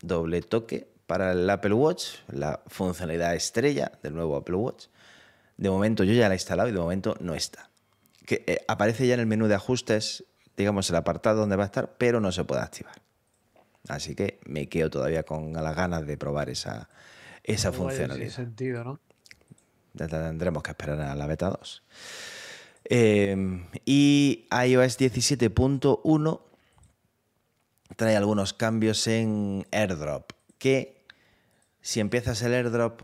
doble 0.00 0.40
toque 0.40 0.88
para 1.06 1.32
el 1.32 1.50
Apple 1.50 1.74
Watch, 1.74 2.14
la 2.28 2.62
funcionalidad 2.66 3.34
estrella 3.34 3.92
del 4.02 4.14
nuevo 4.14 4.36
Apple 4.36 4.54
Watch. 4.56 4.86
De 5.58 5.68
momento 5.68 6.02
yo 6.02 6.14
ya 6.14 6.28
la 6.28 6.34
he 6.34 6.38
instalado 6.38 6.70
y 6.70 6.72
de 6.72 6.78
momento 6.78 7.14
no 7.20 7.34
está. 7.34 7.68
Que 8.24 8.42
eh, 8.46 8.64
aparece 8.68 9.06
ya 9.06 9.12
en 9.12 9.20
el 9.20 9.26
menú 9.26 9.48
de 9.48 9.54
ajustes, 9.54 10.24
digamos 10.56 10.88
el 10.88 10.96
apartado 10.96 11.40
donde 11.40 11.56
va 11.56 11.64
a 11.64 11.66
estar, 11.66 11.92
pero 11.98 12.20
no 12.20 12.32
se 12.32 12.44
puede 12.44 12.62
activar. 12.62 13.02
Así 13.88 14.14
que 14.14 14.40
me 14.46 14.70
quedo 14.70 14.88
todavía 14.88 15.22
con 15.22 15.52
las 15.52 15.76
ganas 15.76 16.06
de 16.06 16.16
probar 16.16 16.48
esa, 16.48 16.88
esa 17.44 17.68
Guay, 17.68 17.80
funcionalidad. 17.80 18.30
Sentido, 18.30 18.82
¿no? 18.82 18.98
Ya 19.92 20.08
Tendremos 20.08 20.62
que 20.62 20.70
esperar 20.70 20.98
a 20.98 21.14
la 21.14 21.26
beta 21.26 21.50
2. 21.50 21.82
Eh, 22.84 23.66
y 23.84 24.48
iOS 24.50 24.98
17.1 24.98 26.49
trae 27.96 28.16
algunos 28.16 28.52
cambios 28.52 29.06
en 29.06 29.66
AirDrop. 29.72 30.32
Que 30.58 31.06
si 31.80 32.00
empiezas 32.00 32.42
el 32.42 32.54
AirDrop 32.54 33.02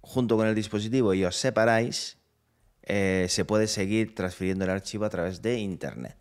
junto 0.00 0.36
con 0.36 0.46
el 0.46 0.54
dispositivo 0.54 1.14
y 1.14 1.24
os 1.24 1.36
separáis, 1.36 2.18
eh, 2.82 3.26
se 3.28 3.44
puede 3.44 3.66
seguir 3.66 4.14
transfiriendo 4.14 4.64
el 4.64 4.70
archivo 4.70 5.04
a 5.04 5.10
través 5.10 5.42
de 5.42 5.58
Internet. 5.58 6.16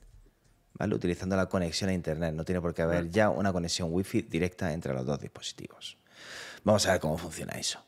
¿Vale? 0.73 0.95
Utilizando 0.95 1.35
la 1.35 1.47
conexión 1.47 1.89
a 1.89 1.93
Internet. 1.93 2.33
No 2.33 2.45
tiene 2.45 2.61
por 2.61 2.73
qué 2.73 2.83
haber 2.83 3.09
ya 3.09 3.29
una 3.29 3.51
conexión 3.51 3.89
Wi-Fi 3.91 4.23
directa 4.23 4.71
entre 4.73 4.93
los 4.93 5.05
dos 5.05 5.19
dispositivos. 5.19 5.97
Vamos 6.63 6.85
a 6.87 6.91
ver 6.91 7.01
cómo 7.01 7.17
funciona 7.17 7.53
eso. 7.53 7.83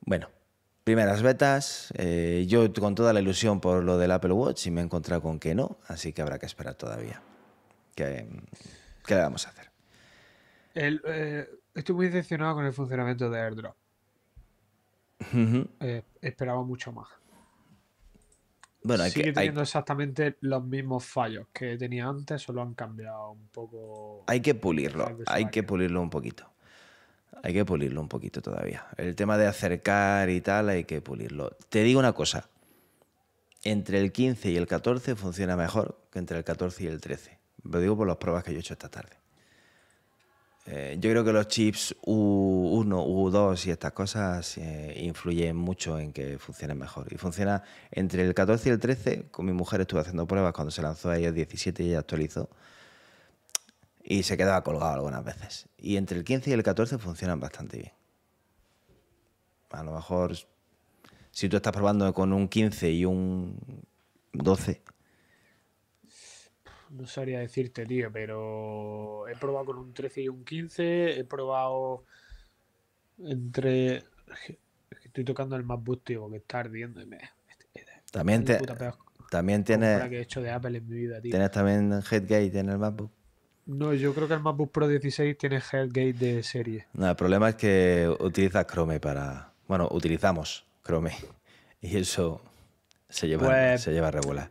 Bueno, 0.00 0.28
primeras 0.84 1.22
betas. 1.22 1.92
eh, 1.96 2.46
yo 2.48 2.72
con 2.72 2.94
toda 2.94 3.12
la 3.12 3.20
ilusión 3.20 3.60
por 3.60 3.82
lo 3.82 3.98
del 3.98 4.12
Apple 4.12 4.32
Watch 4.32 4.66
y 4.66 4.70
me 4.70 4.80
he 4.80 4.84
encontrado 4.84 5.22
con 5.22 5.38
que 5.38 5.54
no, 5.54 5.78
así 5.86 6.12
que 6.12 6.22
habrá 6.22 6.38
que 6.38 6.46
esperar 6.46 6.74
todavía. 6.74 7.22
¿Qué, 7.96 8.28
qué 9.06 9.14
le 9.14 9.20
vamos 9.22 9.46
a 9.46 9.50
hacer? 9.50 9.70
El, 10.74 11.00
eh, 11.06 11.48
estoy 11.74 11.94
muy 11.94 12.06
decepcionado 12.06 12.56
con 12.56 12.66
el 12.66 12.72
funcionamiento 12.74 13.30
de 13.30 13.40
AirDrop. 13.40 13.74
Eh, 15.80 16.02
esperaba 16.20 16.62
mucho 16.62 16.92
más. 16.92 17.08
Bueno, 18.82 19.02
hay 19.02 19.10
Sigue 19.10 19.24
que, 19.24 19.28
hay, 19.30 19.34
teniendo 19.34 19.62
exactamente 19.62 20.36
los 20.42 20.62
mismos 20.62 21.04
fallos 21.06 21.46
que 21.52 21.78
tenía 21.78 22.06
antes, 22.06 22.42
solo 22.42 22.60
han 22.60 22.74
cambiado 22.74 23.30
un 23.30 23.48
poco. 23.48 24.24
hay 24.26 24.40
que 24.40 24.54
pulirlo, 24.54 25.18
hay 25.26 25.46
que 25.46 25.62
pulirlo 25.62 26.02
un 26.02 26.10
poquito. 26.10 26.52
Hay 27.42 27.54
que 27.54 27.64
pulirlo 27.64 28.00
un 28.00 28.08
poquito 28.08 28.42
todavía. 28.42 28.86
El 28.96 29.16
tema 29.16 29.38
de 29.38 29.46
acercar 29.46 30.28
y 30.28 30.40
tal, 30.42 30.68
hay 30.68 30.84
que 30.84 31.00
pulirlo. 31.00 31.56
Te 31.70 31.82
digo 31.82 31.98
una 31.98 32.12
cosa. 32.12 32.48
Entre 33.64 34.00
el 34.00 34.12
15 34.12 34.50
y 34.50 34.56
el 34.56 34.66
14 34.66 35.16
funciona 35.16 35.56
mejor 35.56 35.98
que 36.12 36.18
entre 36.18 36.38
el 36.38 36.44
14 36.44 36.84
y 36.84 36.86
el 36.86 37.00
13. 37.00 37.45
Lo 37.70 37.80
digo 37.80 37.96
por 37.96 38.06
las 38.06 38.16
pruebas 38.16 38.44
que 38.44 38.52
yo 38.52 38.58
he 38.58 38.60
hecho 38.60 38.74
esta 38.74 38.88
tarde. 38.88 39.16
Eh, 40.68 40.96
yo 40.98 41.10
creo 41.10 41.24
que 41.24 41.32
los 41.32 41.46
chips 41.46 41.94
U1, 42.04 43.06
U2 43.06 43.66
y 43.66 43.70
estas 43.70 43.92
cosas 43.92 44.58
eh, 44.58 45.00
influyen 45.00 45.56
mucho 45.56 45.98
en 45.98 46.12
que 46.12 46.38
funcionen 46.38 46.76
mejor. 46.78 47.12
Y 47.12 47.16
funciona 47.16 47.62
entre 47.92 48.24
el 48.24 48.34
14 48.34 48.68
y 48.68 48.72
el 48.72 48.80
13. 48.80 49.28
Con 49.30 49.46
mi 49.46 49.52
mujer 49.52 49.80
estuve 49.80 50.00
haciendo 50.00 50.26
pruebas 50.26 50.52
cuando 50.52 50.72
se 50.72 50.82
lanzó 50.82 51.10
a 51.10 51.18
iOS 51.18 51.34
17 51.34 51.84
y 51.84 51.88
ella 51.90 52.00
actualizó. 52.00 52.50
Y 54.02 54.24
se 54.24 54.36
quedaba 54.36 54.62
colgado 54.64 54.94
algunas 54.94 55.24
veces. 55.24 55.68
Y 55.78 55.96
entre 55.96 56.18
el 56.18 56.24
15 56.24 56.50
y 56.50 56.52
el 56.52 56.62
14 56.64 56.98
funcionan 56.98 57.38
bastante 57.38 57.78
bien. 57.78 57.92
A 59.70 59.84
lo 59.84 59.92
mejor, 59.92 60.36
si 61.30 61.48
tú 61.48 61.56
estás 61.56 61.72
probando 61.72 62.12
con 62.12 62.32
un 62.32 62.48
15 62.48 62.90
y 62.90 63.04
un 63.04 63.84
12, 64.32 64.82
no 66.96 67.06
sabría 67.06 67.40
decirte, 67.40 67.84
tío, 67.86 68.10
pero 68.12 69.28
he 69.28 69.36
probado 69.36 69.66
con 69.66 69.78
un 69.78 69.92
13 69.92 70.22
y 70.22 70.28
un 70.28 70.44
15, 70.44 71.18
he 71.18 71.24
probado 71.24 72.04
entre... 73.18 74.04
Estoy 75.04 75.24
tocando 75.24 75.56
el 75.56 75.64
MacBook, 75.64 76.04
tío, 76.04 76.28
que 76.30 76.36
está 76.38 76.60
ardiendo. 76.60 77.00
Y 77.00 77.06
me... 77.06 77.18
También, 78.10 78.44
te, 78.44 78.58
también 79.30 79.64
tienes... 79.64 80.08
que 80.08 80.18
he 80.18 80.20
hecho 80.22 80.40
de 80.40 80.50
Apple 80.50 80.78
en 80.78 80.88
mi 80.88 80.96
vida, 80.96 81.20
tío. 81.20 81.30
¿Tienes 81.30 81.50
también 81.50 81.92
Headgate 81.92 82.58
en 82.58 82.70
el 82.70 82.78
MacBook? 82.78 83.10
No, 83.66 83.92
yo 83.94 84.14
creo 84.14 84.28
que 84.28 84.34
el 84.34 84.40
MacBook 84.40 84.70
Pro 84.70 84.88
16 84.88 85.36
tiene 85.36 85.56
Headgate 85.56 86.12
de 86.12 86.42
serie. 86.42 86.86
No, 86.92 87.10
el 87.10 87.16
problema 87.16 87.50
es 87.50 87.54
que 87.56 88.14
utilizas 88.20 88.66
Chrome 88.66 89.00
para... 89.00 89.52
Bueno, 89.68 89.88
utilizamos 89.90 90.66
Chrome. 90.84 91.12
Y 91.82 91.98
eso 91.98 92.40
se 93.08 93.28
lleva, 93.28 93.46
pues 93.46 93.82
se 93.82 93.92
lleva 93.92 94.10
regular. 94.10 94.50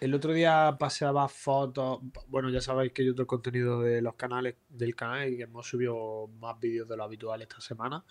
El 0.00 0.14
otro 0.14 0.32
día 0.34 0.76
paseaba 0.78 1.26
fotos. 1.28 2.00
Bueno, 2.28 2.50
ya 2.50 2.60
sabéis 2.60 2.92
que 2.92 3.04
yo 3.04 3.12
otro 3.12 3.26
contenido 3.26 3.80
de 3.80 4.02
los 4.02 4.14
canales 4.14 4.56
del 4.68 4.94
canal 4.94 5.32
y 5.32 5.36
que 5.38 5.44
hemos 5.44 5.66
subido 5.66 6.28
más 6.38 6.60
vídeos 6.60 6.86
de 6.88 6.96
lo 6.96 7.04
habitual 7.04 7.40
esta 7.40 7.60
semana. 7.60 8.04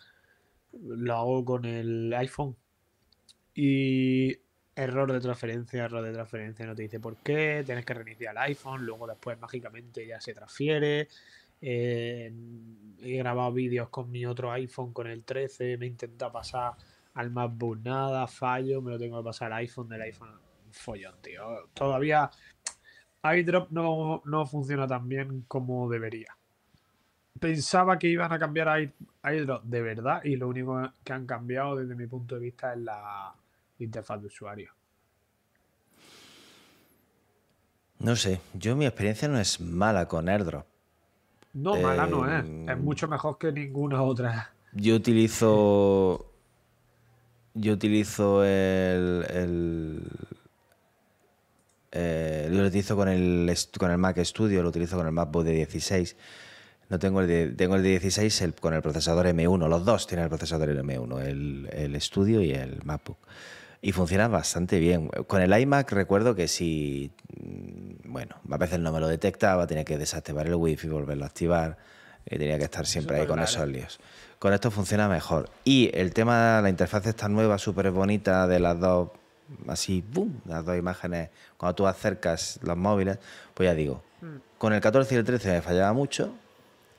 Lo 0.74 1.16
hago 1.16 1.46
con 1.46 1.66
el 1.66 2.12
iPhone. 2.14 2.56
Y 3.54 4.36
error 4.76 5.12
de 5.14 5.20
transferencia, 5.20 5.86
error 5.86 6.04
de 6.04 6.12
transferencia, 6.12 6.66
no 6.66 6.76
te 6.76 6.84
dice 6.84 7.00
por 7.00 7.18
qué, 7.18 7.64
tienes 7.66 7.86
que 7.86 7.94
reiniciar 7.94 8.36
el 8.36 8.40
iPhone, 8.40 8.86
luego 8.86 9.08
después 9.08 9.40
mágicamente 9.40 10.06
ya 10.08 10.20
se 10.20 10.34
transfiere. 10.34 11.08
Eh, 11.62 12.34
he 13.02 13.18
grabado 13.18 13.54
vídeos 13.54 13.90
con 13.90 14.12
mi 14.12 14.26
otro 14.26 14.52
iPhone, 14.52 14.92
con 14.92 15.08
el 15.08 15.24
13, 15.24 15.78
me 15.78 15.86
intenta 15.86 16.32
pasar 16.32 16.74
al 17.14 17.32
MacBook 17.32 17.80
nada, 17.84 18.28
fallo, 18.28 18.82
me 18.82 18.92
lo 18.92 19.00
tengo 19.00 19.20
que 19.20 19.26
pasar 19.26 19.54
al 19.54 19.60
iPhone 19.60 19.88
del 19.88 20.02
iPhone 20.02 20.45
follón, 20.76 21.16
tío. 21.22 21.70
Todavía 21.74 22.30
iDrop 23.24 23.72
no, 23.72 24.22
no 24.26 24.46
funciona 24.46 24.88
tan 24.88 25.08
bien 25.08 25.46
como 25.48 25.90
debería. 25.90 26.36
Pensaba 27.40 27.98
que 28.00 28.08
iban 28.08 28.32
a 28.32 28.40
cambiar 28.40 28.94
iDrop 29.24 29.64
de 29.64 29.82
verdad 29.82 30.24
y 30.24 30.36
lo 30.36 30.48
único 30.48 30.82
que 31.04 31.14
han 31.14 31.26
cambiado 31.26 31.76
desde 31.76 31.96
mi 31.96 32.08
punto 32.08 32.36
de 32.36 32.42
vista 32.42 32.74
es 32.74 32.80
la 32.80 33.34
interfaz 33.80 34.22
de 34.22 34.28
usuario. 34.28 34.72
No 38.00 38.16
sé, 38.16 38.42
yo 38.54 38.76
mi 38.76 38.86
experiencia 38.86 39.28
no 39.28 39.40
es 39.40 39.60
mala 39.60 40.08
con 40.08 40.30
AirDrop. 40.30 40.66
No, 41.54 41.76
mala 41.78 42.06
no 42.06 42.30
es. 42.30 42.44
Es 42.44 42.70
em, 42.70 42.84
mucho 42.84 43.08
mejor 43.08 43.38
que 43.38 43.52
ninguna 43.52 44.04
otra. 44.04 44.54
Yo 44.74 44.96
utilizo. 44.96 46.34
Yo 47.54 47.74
utilizo 47.74 48.44
el, 48.44 49.26
eh, 51.98 52.48
lo 52.52 52.66
utilizo 52.66 52.98
con 52.98 53.08
el, 53.08 53.56
con 53.80 53.90
el 53.90 53.98
Mac 53.98 54.20
Studio, 54.24 54.62
lo 54.62 54.70
utilizo 54.70 54.98
con 54.98 55.06
el 55.06 55.14
MacBook 55.14 55.46
de 55.46 55.54
16. 55.54 56.18
No 56.90 57.00
tengo 57.00 57.22
el 57.22 57.28
de, 57.28 57.48
tengo 57.48 57.78
el 57.78 57.84
de 57.84 57.90
16 57.90 58.44
con 58.60 58.74
el 58.74 58.82
procesador 58.82 59.26
M1. 59.28 59.70
Los 59.70 59.86
dos 59.86 60.06
tienen 60.06 60.26
el 60.26 60.30
procesador 60.30 60.70
M1, 60.70 61.22
el, 61.22 61.70
el 61.72 62.02
Studio 62.02 62.42
y 62.42 62.52
el 62.52 62.82
MacBook. 62.84 63.18
Y 63.82 63.94
funciona 63.94 64.28
bastante 64.28 64.80
bien. 64.80 65.08
Con 65.08 65.42
el 65.42 65.58
iMac 65.58 65.92
recuerdo 65.94 66.36
que 66.36 66.50
si, 66.50 67.12
mm, 67.40 68.12
bueno, 68.12 68.36
a 68.52 68.58
veces 68.58 68.80
no 68.80 68.92
me 68.92 69.00
lo 69.00 69.08
detectaba, 69.08 69.66
tenía 69.66 69.86
que 69.86 69.98
desactivar 69.98 70.48
el 70.48 70.56
wifi, 70.56 70.90
volverlo 70.90 71.24
a 71.24 71.28
activar, 71.28 71.78
y 72.26 72.38
tenía 72.38 72.58
que 72.58 72.66
estar 72.66 72.86
siempre 72.86 73.22
ahí 73.22 73.28
con 73.28 73.40
esos 73.40 73.68
líos. 73.68 74.00
Con 74.40 74.52
esto 74.54 74.70
funciona 74.70 75.08
mejor. 75.08 75.50
Y 75.64 75.92
el 75.94 76.14
tema, 76.14 76.60
la 76.62 76.70
interfaz 76.70 77.06
está 77.06 77.30
nueva, 77.30 77.58
súper 77.58 77.92
bonita, 77.92 78.48
de 78.48 78.60
las 78.60 78.80
dos 78.80 79.12
así, 79.68 80.04
boom, 80.12 80.42
las 80.46 80.66
dos 80.66 80.78
imágenes, 80.78 81.30
cuando 81.58 81.76
tú 81.76 81.88
acercas 81.88 82.60
los 82.62 82.78
móviles, 82.78 83.20
pues 83.54 83.68
ya 83.68 83.74
digo, 83.74 84.02
mm. 84.22 84.58
con 84.58 84.74
el 84.74 84.82
14 84.82 85.16
y 85.16 85.18
el 85.18 85.24
13 85.24 85.52
me 85.52 85.62
fallaba 85.62 85.94
mucho, 85.94 86.34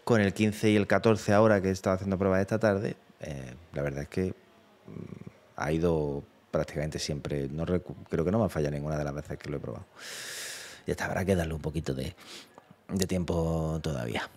con 0.05 0.21
el 0.21 0.33
15 0.33 0.71
y 0.71 0.77
el 0.77 0.87
14 0.87 1.33
ahora 1.33 1.61
que 1.61 1.69
he 1.69 1.73
estado 1.73 1.97
haciendo 1.97 2.19
pruebas 2.19 2.41
esta 2.41 2.59
tarde, 2.59 2.97
eh, 3.21 3.55
la 3.73 3.83
verdad 3.83 4.03
es 4.03 4.09
que 4.09 4.27
mm, 4.27 5.29
ha 5.57 5.73
ido 5.73 6.23
prácticamente 6.51 6.99
siempre, 6.99 7.49
no 7.49 7.67
creo 7.67 8.25
que 8.25 8.31
no 8.31 8.39
me 8.39 8.45
ha 8.45 8.49
fallado 8.49 8.75
ninguna 8.75 8.97
de 8.97 9.05
las 9.05 9.15
veces 9.15 9.39
que 9.39 9.51
lo 9.51 9.57
he 9.57 9.61
probado. 9.61 9.87
Y 10.87 10.93
hasta 10.93 11.07
habrá 11.07 11.25
que 11.25 11.35
darle 11.35 11.55
un 11.55 11.61
poquito 11.61 11.93
de, 11.95 12.15
de 12.89 13.07
tiempo 13.07 13.81
todavía. 13.83 14.31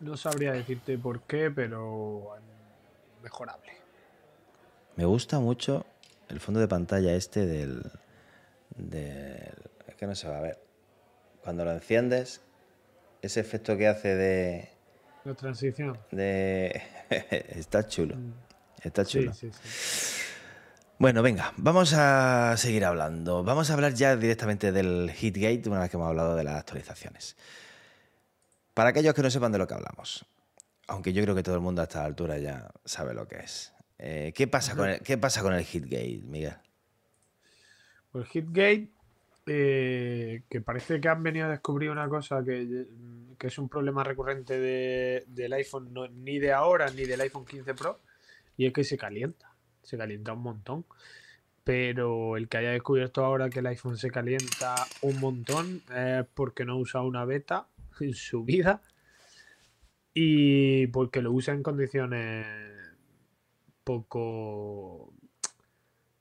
No 0.00 0.16
sabría 0.16 0.52
decirte 0.52 0.96
por 0.96 1.22
qué, 1.22 1.50
pero 1.50 2.30
mejorable. 3.22 3.72
Me 4.96 5.04
gusta 5.04 5.38
mucho 5.38 5.84
el 6.30 6.40
fondo 6.40 6.60
de 6.60 6.68
pantalla 6.68 7.14
este 7.14 7.46
del, 7.46 7.82
Es 9.86 9.94
que 9.96 10.06
no 10.06 10.14
se 10.14 10.28
va 10.28 10.38
a 10.38 10.40
ver. 10.40 10.58
Cuando 11.42 11.64
lo 11.64 11.72
enciendes, 11.72 12.40
ese 13.22 13.40
efecto 13.40 13.76
que 13.76 13.88
hace 13.88 14.14
de... 14.14 14.70
La 15.24 15.34
transición. 15.34 15.98
De... 16.10 16.82
Está 17.50 17.86
chulo. 17.86 18.16
Mm. 18.16 18.32
Está 18.82 19.04
chulo. 19.04 19.32
Bueno, 20.98 21.22
venga, 21.22 21.52
vamos 21.56 21.94
a 21.94 22.54
seguir 22.56 22.84
hablando. 22.84 23.42
Vamos 23.42 23.70
a 23.70 23.74
hablar 23.74 23.94
ya 23.94 24.16
directamente 24.16 24.72
del 24.72 25.10
Hitgate 25.10 25.68
una 25.68 25.80
vez 25.80 25.90
que 25.90 25.96
hemos 25.96 26.08
hablado 26.08 26.36
de 26.36 26.44
las 26.44 26.56
actualizaciones. 26.56 27.36
Para 28.74 28.90
aquellos 28.90 29.14
que 29.14 29.22
no 29.22 29.30
sepan 29.30 29.52
de 29.52 29.58
lo 29.58 29.66
que 29.66 29.74
hablamos, 29.74 30.26
aunque 30.86 31.12
yo 31.12 31.22
creo 31.22 31.34
que 31.34 31.42
todo 31.42 31.54
el 31.54 31.60
mundo 31.60 31.80
a 31.80 31.84
esta 31.84 32.04
altura 32.04 32.38
ya 32.38 32.70
sabe 32.84 33.14
lo 33.14 33.26
que 33.26 33.36
es. 33.36 33.72
Eh, 34.02 34.32
¿qué, 34.34 34.46
pasa 34.46 34.74
con 34.74 34.88
el, 34.88 35.00
¿Qué 35.02 35.18
pasa 35.18 35.42
con 35.42 35.52
el 35.52 35.62
Hitgate, 35.62 36.22
Miguel? 36.24 36.54
Pues 38.10 38.24
el 38.24 38.30
Hitgate, 38.32 38.88
eh, 39.44 40.42
que 40.48 40.60
parece 40.62 41.02
que 41.02 41.08
han 41.08 41.22
venido 41.22 41.46
a 41.46 41.50
descubrir 41.50 41.90
una 41.90 42.08
cosa 42.08 42.42
que, 42.42 42.86
es 43.38 43.58
un 43.58 43.68
problema 43.68 44.02
recurrente 44.02 44.58
del 45.26 45.52
iPhone, 45.52 45.92
ni 46.24 46.38
de 46.38 46.50
ahora 46.50 46.90
ni 46.90 47.04
del 47.04 47.20
iPhone 47.20 47.44
15 47.44 47.74
Pro, 47.74 48.00
y 48.56 48.64
es 48.64 48.72
que 48.72 48.84
se 48.84 48.96
calienta. 48.96 49.54
Se 49.82 49.98
calienta 49.98 50.32
un 50.32 50.42
montón. 50.42 50.86
Pero 51.62 52.38
el 52.38 52.48
que 52.48 52.56
haya 52.56 52.70
descubierto 52.70 53.22
ahora 53.22 53.50
que 53.50 53.58
el 53.58 53.66
iPhone 53.66 53.98
se 53.98 54.10
calienta 54.10 54.76
un 55.02 55.20
montón 55.20 55.82
es 55.94 56.24
porque 56.32 56.64
no 56.64 56.78
usa 56.78 57.02
una 57.02 57.26
beta 57.26 57.66
en 58.00 58.14
su 58.14 58.44
vida 58.44 58.80
y 60.14 60.86
porque 60.86 61.20
lo 61.20 61.32
usa 61.32 61.52
en 61.52 61.62
condiciones 61.62 62.79
poco 63.84 65.12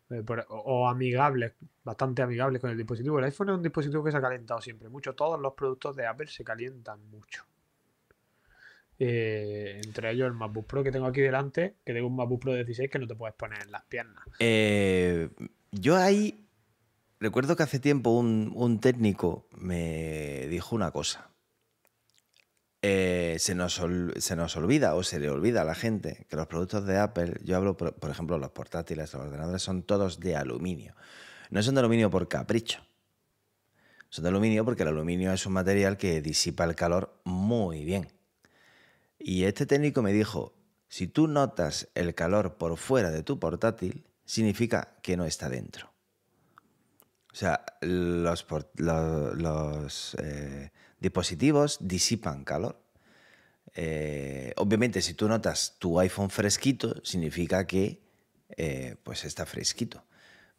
eh, 0.09 0.23
o 0.49 0.87
amigables, 0.87 1.53
bastante 1.83 2.21
amigables 2.21 2.61
con 2.61 2.71
el 2.71 2.77
dispositivo. 2.77 3.19
El 3.19 3.25
iPhone 3.25 3.49
es 3.49 3.55
un 3.55 3.63
dispositivo 3.63 4.03
que 4.03 4.11
se 4.11 4.17
ha 4.17 4.21
calentado 4.21 4.61
siempre 4.61 4.89
mucho. 4.89 5.13
Todos 5.13 5.39
los 5.39 5.53
productos 5.53 5.95
de 5.95 6.07
Apple 6.07 6.27
se 6.27 6.43
calientan 6.43 6.99
mucho. 7.09 7.45
Eh, 8.97 9.79
entre 9.83 10.11
ellos 10.11 10.27
el 10.27 10.33
MacBook 10.33 10.67
Pro 10.67 10.83
que 10.83 10.91
tengo 10.91 11.05
aquí 11.05 11.21
delante, 11.21 11.75
que 11.85 11.93
tengo 11.93 12.07
un 12.07 12.15
MacBook 12.15 12.41
Pro 12.41 12.53
16 12.53 12.89
que 12.89 12.99
no 12.99 13.07
te 13.07 13.15
puedes 13.15 13.35
poner 13.35 13.61
en 13.61 13.71
las 13.71 13.83
piernas. 13.85 14.23
Eh, 14.39 15.29
yo 15.71 15.95
ahí 15.95 16.45
recuerdo 17.19 17.55
que 17.55 17.63
hace 17.63 17.79
tiempo 17.79 18.11
un 18.11 18.79
técnico 18.81 19.45
me 19.51 20.47
dijo 20.47 20.75
una 20.75 20.91
cosa. 20.91 21.29
Eh, 22.81 23.35
se, 23.39 23.55
nos 23.55 23.81
se, 24.17 24.35
nos 24.37 24.55
olvida 24.55 24.95
o 24.95 25.03
se 25.03 25.19
le 25.19 25.29
olvida 25.29 25.61
a 25.61 25.65
la 25.65 25.75
gente 25.75 26.25
que 26.29 26.37
los 26.37 26.47
productos 26.47 26.85
de 26.85 26.97
Apple, 26.97 27.33
yo 27.43 27.57
hablo, 27.57 27.75
por, 27.75 28.09
ejemplo, 28.09 28.37
los 28.37 28.51
portátiles, 28.51 29.13
los 29.13 29.25
ordenadores, 29.25 29.61
son 29.61 29.83
todos 29.83 30.19
de 30.19 30.35
aluminio. 30.35 30.95
No 31.49 31.61
son 31.61 31.75
de 31.75 31.81
aluminio 31.81 32.09
por 32.09 32.27
capricho. 32.27 32.79
Son 34.09 34.23
de 34.23 34.29
aluminio 34.29 34.63
porque 34.63 34.83
el 34.83 34.89
aluminio 34.89 35.33
es 35.33 35.45
un 35.45 35.53
material 35.53 35.97
que 35.97 36.21
disipa 36.21 36.63
el 36.63 36.75
calor 36.75 37.19
muy 37.25 37.83
bien. 37.83 38.07
Y 39.19 39.43
este 39.43 39.65
técnico 39.65 40.01
me 40.01 40.13
dijo, 40.13 40.53
si 40.87 41.07
tú 41.07 41.27
notas 41.27 41.89
el 41.95 42.15
calor 42.15 42.55
por 42.55 42.77
fuera 42.77 43.11
de 43.11 43.23
tu 43.23 43.39
portátil, 43.39 44.05
significa 44.25 44.95
que 45.01 45.17
no 45.17 45.25
está 45.25 45.49
dentro. 45.49 45.91
O 47.31 47.35
sea, 47.35 47.63
los, 47.81 48.45
los, 48.75 50.15
eh, 50.19 50.71
dispositivos 50.99 51.77
disipan 51.81 52.43
calor. 52.43 52.81
Eh, 53.75 54.53
obviamente, 54.57 55.01
si 55.01 55.13
tú 55.13 55.27
notas 55.27 55.75
tu 55.79 55.99
iPhone 55.99 56.29
fresquito, 56.29 56.95
significa 57.03 57.65
que 57.67 58.01
eh, 58.57 58.95
pues 59.03 59.25
está 59.25 59.45
fresquito. 59.45 60.03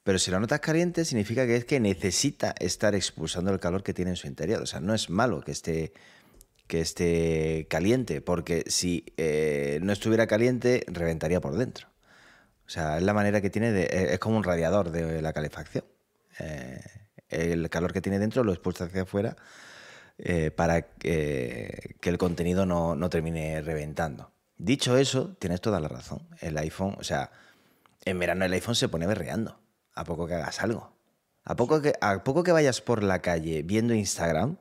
Pero 0.02 0.18
si 0.18 0.30
lo 0.30 0.40
notas 0.40 0.61
caliente, 0.61 1.04
significa 1.04 1.47
que 1.47 1.56
es 1.56 1.64
que 1.64 1.80
necesita 1.80 2.54
estar 2.59 2.94
expulsando 2.94 3.52
el 3.52 3.61
calor 3.61 3.82
que 3.82 3.92
tiene 3.92 4.12
en 4.12 4.16
su 4.16 4.26
interior. 4.26 4.62
O 4.62 4.66
sea, 4.66 4.80
no 4.80 4.94
es 4.94 5.11
malo 5.11 5.40
que 5.42 5.52
esté, 5.52 5.92
que 6.66 6.80
esté 6.80 7.66
caliente, 7.68 8.20
porque 8.20 8.64
si 8.66 9.04
eh, 9.16 9.80
no 9.82 9.92
estuviera 9.92 10.26
caliente, 10.26 10.85
reventaría 10.87 11.40
por 11.40 11.56
dentro. 11.56 11.88
O 12.66 12.70
sea, 12.70 12.99
es 12.99 13.02
la 13.02 13.12
manera 13.12 13.40
que 13.40 13.50
tiene 13.50 13.73
de. 13.73 13.88
Es 14.12 14.18
como 14.20 14.37
un 14.37 14.44
radiador 14.44 14.90
de 14.92 15.20
la 15.20 15.32
calefacción. 15.32 15.85
el 17.28 17.68
calor 17.68 17.92
que 17.92 18.00
tiene 18.00 18.18
dentro 18.18 18.44
lo 18.44 18.52
expulsa 18.52 18.85
hacia 18.85 19.02
afuera 19.02 19.37
eh, 20.22 20.50
para 20.50 20.82
que, 20.82 21.96
el 22.02 22.18
contenido 22.18 22.66
no, 22.66 23.10
termine 23.10 23.62
reventando. 23.62 24.32
Dicho 24.58 24.98
eso, 24.98 25.34
tienes 25.38 25.62
toda 25.62 25.80
la 25.80 25.88
razón. 25.88 26.28
El 26.40 26.58
iPhone, 26.58 26.94
o 26.98 27.04
sea, 27.04 27.30
en 28.04 28.18
verano 28.18 28.44
el 28.44 28.52
iPhone 28.52 28.74
se 28.74 28.88
pone 28.88 29.06
berreando, 29.06 29.58
a 29.94 30.04
poco 30.04 30.26
que 30.26 30.34
hagas 30.34 30.60
algo. 30.60 30.94
A 31.44 31.56
poco 31.56 31.80
que, 31.80 31.94
a 32.02 32.22
poco 32.22 32.42
que 32.42 32.52
vayas 32.52 32.82
por 32.82 33.02
la 33.02 33.22
calle 33.22 33.62
viendo 33.62 33.94
Instagram, 33.94 34.58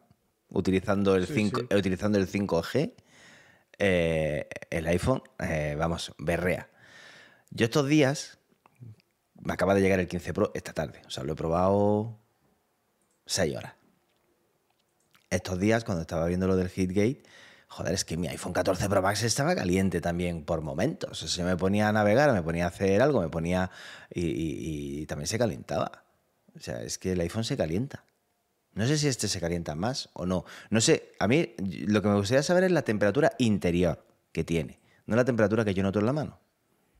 utilizando 0.47 1.15
el, 1.15 1.27
Sí, 1.27 1.33
5, 1.33 1.59
sí. 1.59 1.67
eh, 1.69 1.75
utilizando 1.75 2.17
el 2.17 2.27
5G, 2.29 2.93
eh, 3.79 4.47
el 4.69 4.87
iPhone, 4.87 5.23
vamos, 5.77 6.13
berrea. 6.17 6.69
Yo 7.51 7.65
estos 7.65 7.85
días, 7.87 8.39
me 9.41 9.51
acaba 9.51 9.75
de 9.75 9.81
llegar 9.81 9.99
el 9.99 10.07
15 10.07 10.33
Pro 10.33 10.51
esta 10.53 10.71
tarde, 10.71 11.01
o 11.05 11.09
sea, 11.09 11.25
lo 11.25 11.33
he 11.33 11.35
probado 11.35 12.17
6 13.25 13.57
horas. 13.57 13.78
Estos 15.29 15.59
días, 15.59 15.83
cuando 15.83 16.01
estaba 16.01 16.25
viendo 16.25 16.47
lo 16.47 16.55
del 16.55 16.69
Hitgate, 16.75 17.21
joder, 17.67 17.93
es 17.93 18.03
que 18.03 18.17
mi 18.17 18.27
iPhone 18.27 18.51
14 18.53 18.89
Pro 18.89 19.01
Max 19.01 19.21
estaba 19.23 19.55
caliente 19.55 20.01
también 20.01 20.43
por 20.43 20.61
momentos. 20.61 21.21
O 21.21 21.27
sea, 21.27 21.45
me 21.45 21.55
ponía 21.55 21.87
a 21.87 21.91
navegar, 21.91 22.33
me 22.33 22.41
ponía 22.41 22.65
a 22.65 22.69
hacer 22.69 23.01
algo, 23.01 23.21
me 23.21 23.29
ponía. 23.29 23.69
y, 24.11 24.21
y- 24.25 25.01
y 25.01 25.05
también 25.05 25.27
se 25.27 25.37
calentaba. 25.37 26.03
O 26.55 26.59
sea, 26.59 26.81
es 26.81 26.97
que 26.97 27.11
el 27.11 27.21
iPhone 27.21 27.43
se 27.43 27.55
calienta. 27.55 28.03
No 28.73 28.87
sé 28.87 28.97
si 28.97 29.07
este 29.07 29.27
se 29.27 29.39
calienta 29.39 29.75
más 29.75 30.09
o 30.13 30.25
no. 30.25 30.45
No 30.71 30.81
sé, 30.81 31.11
a 31.19 31.27
mí 31.27 31.53
lo 31.87 32.01
que 32.01 32.07
me 32.07 32.15
gustaría 32.15 32.41
saber 32.43 32.63
es 32.63 32.71
la 32.71 32.81
temperatura 32.81 33.31
interior 33.37 34.03
que 34.31 34.43
tiene, 34.43 34.79
no 35.05 35.15
la 35.15 35.25
temperatura 35.25 35.63
que 35.65 35.73
yo 35.73 35.83
noto 35.83 35.99
en 35.99 36.05
la 36.05 36.13
mano. 36.13 36.39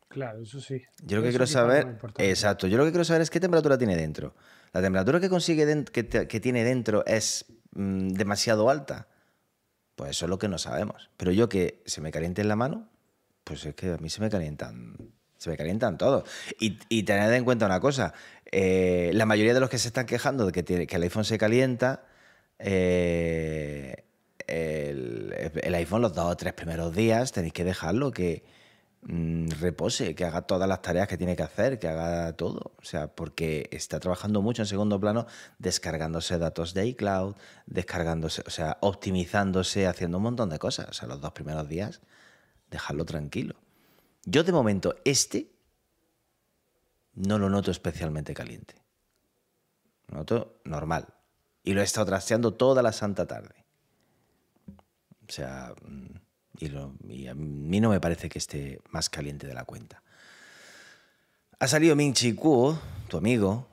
Claro, 0.08 0.42
eso 0.42 0.60
sí. 0.60 0.82
Yo 1.04 1.18
lo 1.18 1.24
que 1.24 1.30
Eso 1.30 1.38
quiero 1.38 1.46
saber, 1.48 2.00
exacto, 2.18 2.68
yo 2.68 2.78
lo 2.78 2.86
que 2.86 2.92
quiero 2.92 3.06
saber 3.06 3.22
es 3.22 3.30
qué 3.30 3.40
temperatura 3.40 3.78
tiene 3.78 3.96
dentro. 3.96 4.34
La 4.72 4.82
temperatura 4.82 5.20
que 5.20 5.30
consigue 5.30 5.86
que, 5.92 6.04
te- 6.04 6.28
que 6.28 6.40
tiene 6.40 6.64
dentro 6.64 7.06
es 7.06 7.46
mm, 7.80 8.10
demasiado 8.10 8.70
alta. 8.70 9.08
Pues 9.96 10.12
eso 10.12 10.26
es 10.26 10.30
lo 10.30 10.40
que 10.40 10.48
no 10.48 10.58
sabemos. 10.58 11.10
Pero 11.18 11.32
yo 11.32 11.50
que 11.50 11.82
se 11.86 12.02
me 12.02 12.12
caliente 12.12 12.42
en 12.42 12.48
la 12.48 12.56
mano, 12.56 12.88
pues 13.44 13.66
es 13.66 13.76
que 13.76 13.94
a 13.94 13.98
mí 13.98 14.10
se 14.10 14.22
me 14.22 14.30
calientan, 14.30 14.96
se 15.38 15.50
me 15.50 15.58
calientan 15.58 15.98
todos. 15.98 16.24
Y, 16.60 17.04
tened 17.04 17.34
en 17.34 17.44
cuenta 17.44 17.66
una 17.66 17.80
cosa, 17.80 18.14
eh, 18.52 19.12
la 19.14 19.26
mayoría 19.26 19.54
de 19.54 19.60
los 19.60 19.70
que 19.70 19.78
se 19.78 19.88
están 19.88 20.06
quejando 20.06 20.46
de 20.46 20.64
que, 20.64 20.88
el 20.90 21.04
iPhone 21.04 21.26
se 21.26 21.38
calienta, 21.38 22.04
eh, 22.60 24.04
el, 24.48 25.76
iPhone 25.76 26.02
los 26.02 26.14
dos 26.14 26.32
o 26.32 26.38
tres 26.38 26.54
primeros 26.54 26.96
días 26.96 27.32
tenéis 27.32 27.54
que 27.54 27.64
dejarlo 27.64 28.12
que 28.12 28.44
repose, 29.02 30.14
que 30.14 30.26
haga 30.26 30.42
todas 30.42 30.68
las 30.68 30.82
tareas 30.82 31.08
que 31.08 31.18
tiene 31.18 31.36
que 31.36 31.44
hacer, 31.44 31.80
que 31.80 31.88
haga 31.88 32.34
todo. 32.34 32.74
O 32.78 32.84
sea, 32.84 33.08
porque 33.08 33.70
está 33.72 34.00
trabajando 34.00 34.42
mucho 34.42 34.62
en 34.62 34.68
segundo 34.68 35.00
plano, 35.00 35.26
descargándose 35.58 36.38
datos 36.38 36.74
de 36.74 36.88
iCloud, 36.88 37.36
descargándose, 37.66 38.44
o 38.46 38.50
sea, 38.50 38.78
optimizándose, 38.82 39.88
haciendo 39.88 40.18
un 40.18 40.24
montón 40.24 40.50
de 40.50 40.60
cosas. 40.60 40.90
O 40.90 40.94
sea, 40.94 41.08
los 41.08 41.22
dos 41.22 41.32
primeros 41.32 41.68
días, 41.68 42.02
dejarlo 42.70 43.06
tranquilo. 43.06 43.56
Yo 44.26 44.44
de 44.44 44.52
momento, 44.52 44.96
este 45.06 45.52
no 47.14 47.38
lo 47.40 47.50
noto 47.50 47.72
especialmente 47.72 48.34
caliente. 48.34 48.76
Lo 50.08 50.20
noto 50.20 50.62
normal. 50.66 51.14
Y 51.64 51.74
lo 51.74 51.82
he 51.82 51.84
estado 51.84 52.08
trasteando 52.08 52.54
toda 52.54 52.82
la 52.82 52.92
santa 52.92 53.26
tarde. 53.28 53.66
O 55.28 55.32
sea, 55.32 55.74
mm, 55.86 56.29
y, 56.60 56.68
lo- 56.70 56.94
y 57.08 57.28
a 57.28 57.34
mí 57.36 57.80
no 57.80 57.90
me 57.90 58.00
parece 58.00 58.30
que 58.30 58.38
esté 58.38 58.80
más 58.92 59.10
caliente 59.10 59.48
de 59.48 59.54
la 59.54 59.64
cuenta. 59.66 60.04
Ha 61.60 61.68
salido 61.68 61.96
Ming 61.96 62.14
Chi 62.14 62.34
Kuo, 62.34 62.80
tu 63.08 63.18
amigo, 63.18 63.68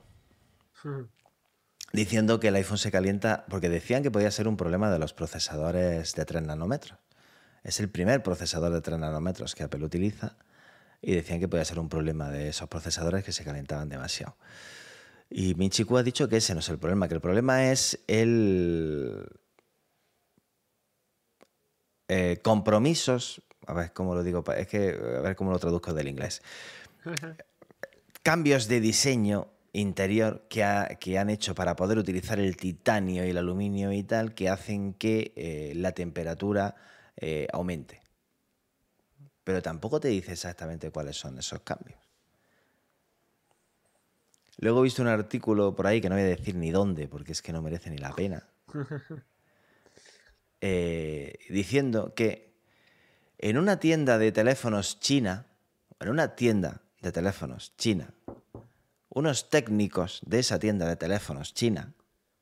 diciendo 1.93 2.39
que 2.39 2.49
el 2.49 2.55
iPhone 2.55 2.77
se 2.77 2.91
calienta 2.91 3.45
porque 3.49 3.69
decían 3.69 4.03
que 4.03 4.11
podía 4.11 4.31
ser 4.31 4.47
un 4.47 4.57
problema 4.57 4.91
de 4.91 4.99
los 4.99 5.13
procesadores 5.13 6.13
de 6.15 6.25
3 6.25 6.43
nanómetros. 6.43 6.97
Es 7.63 7.79
el 7.79 7.89
primer 7.89 8.23
procesador 8.23 8.71
de 8.73 8.81
3 8.81 8.99
nanómetros 8.99 9.55
que 9.55 9.63
Apple 9.63 9.83
utiliza 9.83 10.37
y 11.01 11.13
decían 11.15 11.39
que 11.39 11.47
podía 11.47 11.65
ser 11.65 11.79
un 11.79 11.89
problema 11.89 12.29
de 12.29 12.49
esos 12.49 12.67
procesadores 12.69 13.23
que 13.23 13.31
se 13.31 13.43
calentaban 13.43 13.89
demasiado. 13.89 14.35
Y 15.29 15.55
Minchiku 15.55 15.97
ha 15.97 16.03
dicho 16.03 16.29
que 16.29 16.37
ese 16.37 16.53
no 16.53 16.59
es 16.61 16.69
el 16.69 16.77
problema, 16.79 17.07
que 17.07 17.13
el 17.15 17.21
problema 17.21 17.71
es 17.71 17.99
el 18.07 19.27
eh, 22.07 22.39
compromisos. 22.41 23.41
A 23.65 23.73
ver 23.73 23.91
cómo 23.93 24.15
lo 24.15 24.23
digo, 24.23 24.43
es 24.55 24.67
que 24.67 24.89
a 24.89 25.21
ver 25.21 25.35
cómo 25.35 25.51
lo 25.51 25.59
traduzco 25.59 25.93
del 25.93 26.07
inglés. 26.07 26.41
Cambios 28.23 28.67
de 28.67 28.79
diseño 28.79 29.47
interior 29.73 30.45
que, 30.49 30.63
ha- 30.63 30.87
que 30.99 31.17
han 31.19 31.29
hecho 31.29 31.53
para 31.53 31.75
poder 31.75 31.97
utilizar 31.97 32.39
el 32.39 32.55
titanio 32.57 33.25
y 33.25 33.29
el 33.29 33.37
aluminio 33.37 33.91
y 33.91 34.03
tal, 34.03 34.33
que 34.33 34.49
hacen 34.49 34.93
que 34.93 35.33
eh, 35.35 35.73
la 35.75 35.91
temperatura 35.91 36.75
eh, 37.17 37.47
aumente. 37.53 38.01
Pero 39.43 39.61
tampoco 39.61 39.99
te 39.99 40.07
dice 40.09 40.33
exactamente 40.33 40.91
cuáles 40.91 41.15
son 41.17 41.37
esos 41.37 41.61
cambios. 41.61 41.99
Luego 44.59 44.79
he 44.79 44.83
visto 44.83 45.01
un 45.01 45.07
artículo 45.07 45.75
por 45.75 45.85
ahí 45.87 46.01
que 46.01 46.09
no 46.09 46.15
voy 46.15 46.23
a 46.23 46.27
decir 46.27 46.55
ni 46.55 46.71
dónde, 46.71 47.07
porque 47.07 47.31
es 47.31 47.41
que 47.41 47.53
no 47.53 47.61
merece 47.61 47.89
ni 47.89 47.97
la 47.97 48.13
pena, 48.13 48.47
eh, 50.61 51.39
diciendo 51.49 52.13
que 52.15 52.53
en 53.37 53.57
una 53.57 53.79
tienda 53.79 54.17
de 54.17 54.31
teléfonos 54.31 54.99
china, 54.99 55.47
en 55.99 56.09
una 56.09 56.35
tienda 56.35 56.81
de 57.01 57.11
teléfonos 57.11 57.75
china, 57.77 58.13
unos 59.09 59.49
técnicos 59.49 60.21
de 60.25 60.39
esa 60.39 60.59
tienda 60.59 60.87
de 60.87 60.95
teléfonos 60.95 61.53
china, 61.53 61.93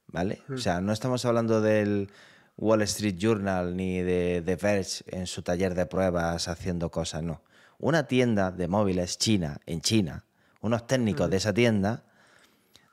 ¿vale? 0.07 0.41
O 0.49 0.57
sea, 0.57 0.81
no 0.81 0.93
estamos 0.93 1.25
hablando 1.25 1.61
del 1.61 2.09
Wall 2.57 2.81
Street 2.83 3.17
Journal 3.17 3.75
ni 3.75 4.01
de 4.01 4.41
The 4.45 4.55
Verge 4.55 5.03
en 5.07 5.27
su 5.27 5.41
taller 5.41 5.75
de 5.75 5.85
pruebas 5.85 6.47
haciendo 6.47 6.91
cosas, 6.91 7.23
no. 7.23 7.41
Una 7.77 8.07
tienda 8.07 8.51
de 8.51 8.67
móviles 8.67 9.17
china, 9.17 9.59
en 9.65 9.81
China, 9.81 10.25
unos 10.61 10.87
técnicos 10.87 11.29
de 11.29 11.37
esa 11.37 11.53
tienda 11.53 12.05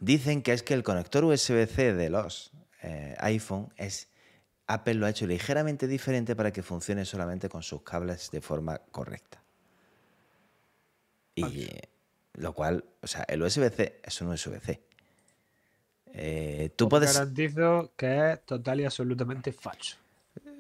dicen 0.01 0.43
que 0.43 0.53
es 0.53 0.63
que 0.63 0.75
el 0.75 0.83
conector 0.83 1.25
USB-C 1.25 1.95
de 1.95 2.11
los 2.11 2.53
eh, 2.83 3.15
iPhone 3.21 3.73
es 3.77 4.09
Apple 4.73 4.95
lo 4.95 5.07
ha 5.07 5.11
hecho 5.11 5.27
ligeramente 5.27 5.87
diferente 5.87 6.35
para 6.35 6.53
que 6.53 6.63
funcione 6.63 7.05
solamente 7.05 7.49
con 7.49 7.63
sus 7.63 7.83
cables 7.83 8.31
de 8.31 8.41
forma 8.41 8.79
correcta. 8.79 9.43
Y 11.35 11.69
lo 12.35 12.53
cual, 12.53 12.85
o 13.01 13.07
sea, 13.07 13.25
el 13.29 13.43
USB-C 13.43 14.01
es 14.03 14.21
un 14.21 14.29
USB-C. 14.29 14.83
Eh, 16.15 16.71
tú 16.77 16.85
Os 16.85 16.91
puedes, 16.91 17.15
garantizo 17.15 17.93
que 17.97 18.33
es 18.33 18.45
total 18.45 18.81
y 18.81 18.85
absolutamente 18.85 19.53
falso. 19.53 19.97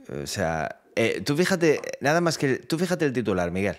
o 0.08 0.26
sea, 0.26 0.80
eh, 0.94 1.20
tú 1.20 1.36
fíjate, 1.36 1.80
nada 2.00 2.20
más 2.20 2.38
que, 2.38 2.56
tú 2.56 2.78
fíjate 2.78 3.04
el 3.04 3.12
titular, 3.12 3.50
Miguel. 3.50 3.78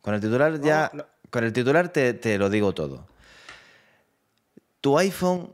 Con 0.00 0.14
el 0.14 0.20
titular 0.20 0.60
ya, 0.60 0.90
con 1.30 1.44
el 1.44 1.52
titular 1.52 1.88
te, 1.88 2.14
te 2.14 2.38
lo 2.38 2.50
digo 2.50 2.72
todo. 2.72 3.06
Tu 4.80 4.96
iPhone, 4.96 5.52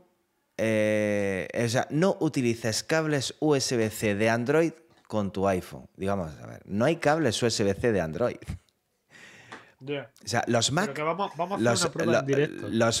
eh, 0.57 1.47
o 1.65 1.67
sea, 1.69 1.87
no 1.89 2.17
utilices 2.19 2.83
cables 2.83 3.35
USB-C 3.39 4.15
de 4.15 4.29
Android 4.29 4.71
con 5.07 5.31
tu 5.31 5.47
iPhone. 5.47 5.87
Digamos, 5.95 6.31
a 6.41 6.47
ver, 6.47 6.61
no 6.65 6.85
hay 6.85 6.95
cables 6.97 7.41
USB-C 7.41 7.91
de 7.91 8.01
Android. 8.01 8.37
O 10.23 10.27
sea, 10.27 10.43
los 10.47 10.71
Mac, 10.71 10.97
vamos, 10.97 11.31
vamos 11.37 11.61
los, 11.61 11.83
lo- 12.05 12.21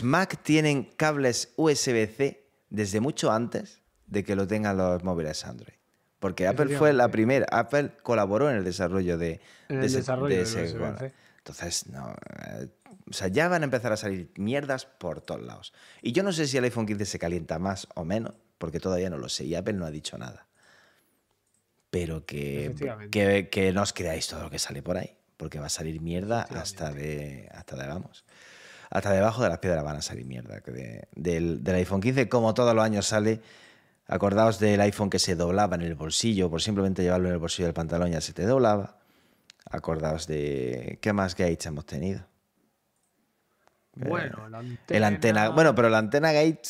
Mac 0.03 0.37
tienen 0.43 0.83
cables 0.83 1.53
USB-C 1.55 2.47
desde 2.69 2.99
mucho 2.99 3.31
antes 3.31 3.81
de 4.07 4.23
que 4.23 4.35
lo 4.35 4.45
tengan 4.45 4.77
los 4.77 5.03
móviles 5.03 5.45
Android. 5.45 5.73
Porque 6.19 6.47
Apple 6.47 6.77
fue 6.77 6.93
la 6.93 7.09
primera, 7.09 7.45
Apple 7.51 7.91
colaboró 8.03 8.49
en 8.49 8.57
el 8.57 8.63
desarrollo 8.63 9.17
de, 9.17 9.39
En 9.69 9.77
de 9.79 9.81
el 9.81 9.85
ese- 9.85 9.97
desarrollo 9.97 10.27
de 10.29 10.35
del 10.35 10.43
ese- 10.43 10.61
USB-C. 10.63 10.77
bueno, 10.77 10.97
entonces, 11.37 11.87
no. 11.87 12.13
O 13.09 13.13
sea, 13.13 13.27
ya 13.27 13.47
van 13.47 13.61
a 13.61 13.65
empezar 13.65 13.91
a 13.91 13.97
salir 13.97 14.31
mierdas 14.37 14.85
por 14.85 15.21
todos 15.21 15.41
lados. 15.41 15.73
Y 16.01 16.11
yo 16.11 16.23
no 16.23 16.31
sé 16.33 16.47
si 16.47 16.57
el 16.57 16.63
iPhone 16.63 16.85
15 16.85 17.05
se 17.05 17.19
calienta 17.19 17.59
más 17.59 17.87
o 17.95 18.03
menos, 18.05 18.33
porque 18.57 18.79
todavía 18.79 19.09
no 19.09 19.17
lo 19.17 19.29
sé. 19.29 19.45
Y 19.45 19.55
Apple 19.55 19.73
no 19.73 19.85
ha 19.85 19.91
dicho 19.91 20.17
nada. 20.17 20.47
Pero 21.91 22.25
que, 22.25 23.49
que 23.49 23.71
no 23.71 23.81
os 23.83 23.93
creáis 23.93 24.27
todo 24.27 24.43
lo 24.43 24.49
que 24.49 24.59
sale 24.59 24.81
por 24.81 24.97
ahí. 24.97 25.15
Porque 25.37 25.59
va 25.59 25.67
a 25.67 25.69
salir 25.69 26.01
mierda 26.01 26.41
hasta 26.59 26.91
de. 26.91 27.49
hasta 27.53 27.75
de 27.75 27.87
vamos. 27.87 28.25
Hasta 28.89 29.11
debajo 29.11 29.43
de 29.43 29.49
las 29.49 29.59
piedras 29.59 29.83
van 29.83 29.97
a 29.97 30.01
salir 30.01 30.25
mierda. 30.25 30.61
que 30.61 30.71
de- 30.71 31.07
del, 31.15 31.63
del 31.63 31.75
iPhone 31.75 32.01
15, 32.01 32.27
como 32.29 32.53
todos 32.53 32.73
los 32.75 32.83
años 32.83 33.05
sale. 33.05 33.41
Acordaos 34.07 34.59
del 34.59 34.79
iPhone 34.81 35.09
que 35.09 35.17
se 35.19 35.35
doblaba 35.35 35.75
en 35.75 35.81
el 35.81 35.95
bolsillo, 35.95 36.49
por 36.49 36.61
simplemente 36.61 37.01
llevarlo 37.01 37.27
en 37.27 37.33
el 37.33 37.39
bolsillo 37.39 37.65
del 37.65 37.73
pantalón 37.73 38.11
ya 38.11 38.21
se 38.21 38.33
te 38.33 38.43
doblaba. 38.45 38.99
Acordaos 39.69 40.27
de. 40.27 40.99
¿Qué 41.01 41.11
más 41.13 41.35
gates 41.35 41.65
hemos 41.65 41.85
tenido? 41.85 42.25
Bueno, 43.95 44.49
la 44.49 44.59
antena. 44.59 44.97
El 44.97 45.03
antena. 45.03 45.49
Bueno, 45.49 45.73
pero 45.75 45.89
la 45.89 45.97
antena 45.99 46.31
gate. 46.31 46.61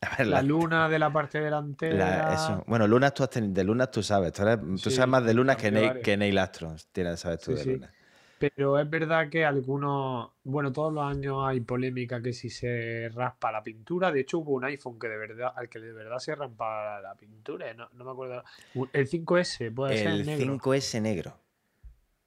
A 0.00 0.16
ver, 0.18 0.26
La 0.26 0.36
la- 0.36 0.42
luna 0.42 0.88
de 0.88 0.98
la 0.98 1.10
parte 1.10 1.40
delantera. 1.40 1.94
la- 2.28 2.34
eso. 2.34 2.64
Bueno, 2.66 2.86
lunas 2.86 3.14
tú 3.14 3.22
has 3.22 3.30
tenido. 3.30 3.54
De 3.54 3.64
lunas 3.64 3.90
tú 3.90 4.02
sabes. 4.02 4.32
Tú, 4.32 4.42
eres- 4.42 4.58
tú 4.60 4.90
Sí, 4.90 4.96
sabes 4.96 5.08
más 5.08 5.24
de 5.24 5.32
lunas 5.34 5.56
que 5.56 5.70
Neil, 5.70 6.00
que 6.02 6.16
Neil 6.16 6.36
Armstrong. 6.36 6.78
Tienes, 6.92 7.20
sabes 7.20 7.40
tú 7.40 7.52
Sí, 7.52 7.56
de 7.56 7.62
sí. 7.62 7.72
lunas. 7.74 7.90
Pero 8.38 8.78
es 8.78 8.90
verdad 8.90 9.30
que 9.30 9.46
algunos, 9.46 10.32
bueno, 10.42 10.70
todos 10.72 10.92
los 10.92 11.04
años 11.04 11.38
hay 11.46 11.60
polémica 11.60 12.20
que 12.20 12.34
si 12.34 12.50
se 12.50 13.08
raspa 13.14 13.50
la 13.50 13.62
pintura. 13.62 14.12
De 14.12 14.20
hecho, 14.20 14.38
hubo 14.40 14.52
un 14.52 14.64
iPhone 14.64 14.98
que 14.98 15.08
de 15.08 15.16
verdad, 15.16 15.52
al 15.56 15.68
que 15.70 15.78
de 15.78 15.92
verdad 15.92 16.18
se 16.18 16.34
raspa 16.34 17.00
la 17.00 17.14
pintura. 17.14 17.72
No, 17.72 17.88
no 17.94 18.04
me 18.04 18.10
acuerdo. 18.10 18.44
El 18.92 19.06
5S, 19.08 19.70
puede 19.70 19.96
ser 19.96 20.08
El 20.08 20.26
negro. 20.26 20.44
5S 20.58 21.00
negro. 21.00 21.38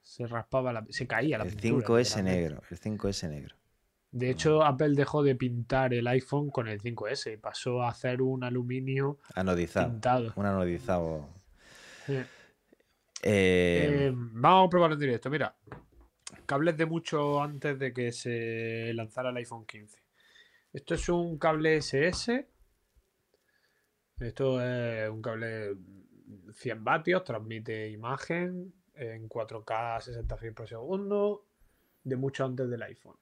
Se 0.02 0.26
raspaba 0.26 0.72
la, 0.72 0.84
se 0.88 1.06
caía 1.06 1.38
la 1.38 1.44
El 1.44 1.50
pintura. 1.50 1.86
5S 1.86 2.22
literalmente. 2.22 2.40
negro. 2.40 2.62
El 2.70 2.78
5S 2.78 3.28
negro. 3.28 3.54
De 4.10 4.30
hecho, 4.30 4.64
Apple 4.64 4.94
dejó 4.94 5.22
de 5.22 5.34
pintar 5.34 5.92
el 5.92 6.06
iPhone 6.06 6.50
con 6.50 6.66
el 6.66 6.80
5S 6.80 7.34
y 7.34 7.36
pasó 7.36 7.82
a 7.82 7.90
hacer 7.90 8.22
un 8.22 8.42
aluminio 8.42 9.18
Anodizado. 9.34 9.90
pintado. 9.90 10.32
Un 10.36 10.46
anodizado. 10.46 11.28
Eh, 12.08 12.24
Eh, 13.22 14.06
eh, 14.08 14.12
vamos 14.14 14.66
a 14.66 14.70
probarlo 14.70 14.94
en 14.94 15.00
directo. 15.00 15.28
Mira, 15.28 15.54
cables 16.46 16.76
de 16.76 16.86
mucho 16.86 17.42
antes 17.42 17.78
de 17.78 17.92
que 17.92 18.12
se 18.12 18.92
lanzara 18.94 19.30
el 19.30 19.36
iPhone 19.36 19.66
15. 19.66 20.00
Esto 20.72 20.94
es 20.94 21.08
un 21.08 21.38
cable 21.38 21.76
SS. 21.76 22.48
Esto 24.20 24.62
es 24.62 25.10
un 25.10 25.20
cable 25.20 25.76
100 26.54 26.84
vatios, 26.84 27.24
transmite 27.24 27.88
imagen 27.90 28.72
en 28.94 29.28
4K 29.28 30.00
60 30.00 30.36
frames 30.36 30.56
por 30.56 30.68
segundo, 30.68 31.46
de 32.02 32.16
mucho 32.16 32.44
antes 32.44 32.68
del 32.68 32.82
iPhone. 32.82 33.16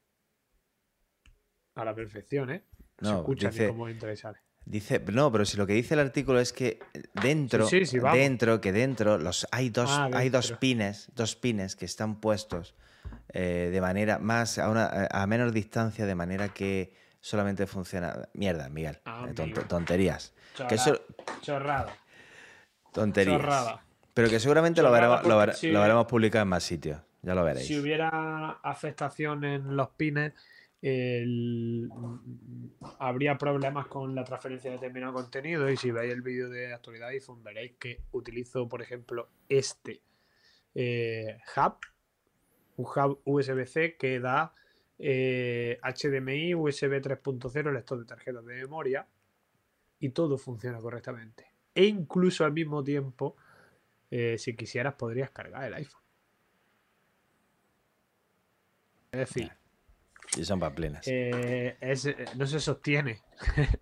A 1.76 1.84
la 1.84 1.94
perfección, 1.94 2.50
¿eh? 2.50 2.62
Se 2.98 3.04
No, 3.04 3.18
escucha 3.18 3.50
dice- 3.50 3.68
cómo 3.68 3.88
entra 3.88 4.12
y 4.12 4.16
sale. 4.16 4.38
Dice, 4.64 4.98
no, 5.12 5.30
pero 5.30 5.44
si 5.44 5.56
lo 5.56 5.64
que 5.66 5.74
dice 5.74 5.94
el 5.94 6.00
artículo 6.00 6.40
es 6.40 6.52
que 6.52 6.80
dentro, 7.22 7.68
Sí, 7.68 7.80
sí, 7.80 7.86
sí, 7.86 7.98
vamos. 8.00 8.18
dentro, 8.18 8.60
que 8.60 8.72
dentro 8.72 9.16
los 9.16 9.46
hay 9.52 9.70
dos, 9.70 9.88
Ah, 9.92 10.10
hay 10.12 10.28
dos 10.28 10.50
pines, 10.58 11.08
dos 11.14 11.36
pines 11.36 11.76
que 11.76 11.84
están 11.84 12.16
puestos 12.20 12.74
eh, 13.32 13.68
de 13.72 13.80
manera 13.80 14.18
más 14.18 14.58
a 14.58 14.68
una 14.68 15.06
a 15.08 15.26
menor 15.28 15.52
distancia, 15.52 16.04
de 16.06 16.14
manera 16.16 16.48
que 16.48 16.92
solamente 17.20 17.66
funciona. 17.68 18.28
Mierda, 18.32 18.68
Miguel, 18.68 18.98
Ah, 19.04 19.26
eh, 19.28 19.34
tonterías, 19.68 20.32
Chorra- 20.56 20.68
que 20.68 20.76
Chorrada. 21.42 21.96
tonterías. 22.92 23.36
Chorrada. 23.40 23.84
Pero 24.14 24.28
que 24.30 24.40
seguramente 24.40 24.82
lo 24.82 24.90
veremos, 24.90 25.18
lo, 25.18 25.22
porque 25.22 25.38
vere- 25.50 25.54
si- 25.54 25.70
lo 25.70 25.80
veremos 25.80 26.06
publicado 26.06 26.42
en 26.42 26.48
más 26.48 26.64
sitios. 26.64 27.00
Ya 27.22 27.34
lo 27.34 27.44
veréis. 27.44 27.66
Si 27.66 27.78
hubiera 27.78 28.50
afectación 28.62 29.44
en 29.44 29.76
los 29.76 29.90
pines, 29.90 30.32
habría 32.98 33.38
problemas 33.38 33.86
con 33.86 34.14
la 34.14 34.24
transferencia 34.24 34.70
de 34.70 34.76
determinado 34.76 35.14
contenido. 35.14 35.70
Y 35.70 35.76
si 35.76 35.90
veis 35.90 36.12
el 36.12 36.22
vídeo 36.22 36.48
de 36.48 36.72
actualidad 36.72 37.08
iPhone, 37.08 37.42
veréis 37.42 37.72
que 37.78 38.02
utilizo, 38.12 38.68
por 38.68 38.82
ejemplo, 38.82 39.30
este 39.48 40.02
eh, 40.74 41.38
hub, 41.56 41.78
un 42.76 42.84
hub 42.84 43.20
USB-C 43.24 43.96
que 43.96 44.20
da 44.20 44.54
HDMI, 44.98 46.54
USB 46.54 47.00
3.0, 47.00 47.72
lector 47.72 47.98
de 47.98 48.04
tarjetas 48.04 48.44
de 48.44 48.54
memoria, 48.54 49.06
y 49.98 50.10
todo 50.10 50.38
funciona 50.38 50.78
correctamente. 50.78 51.52
E 51.74 51.84
incluso 51.84 52.44
al 52.44 52.52
mismo 52.52 52.82
tiempo, 52.82 53.36
eh, 54.10 54.36
si 54.38 54.54
quisieras, 54.56 54.94
podrías 54.94 55.30
cargar 55.30 55.64
el 55.64 55.74
iPhone. 55.74 56.02
Es 59.12 59.20
decir, 59.20 59.52
Y 60.36 60.44
son 60.44 60.60
paplinas. 60.60 61.06
eh, 61.06 61.76
es- 61.80 62.06
eh, 62.06 62.16
no 62.36 62.46
se 62.46 62.60
sostiene. 62.60 63.20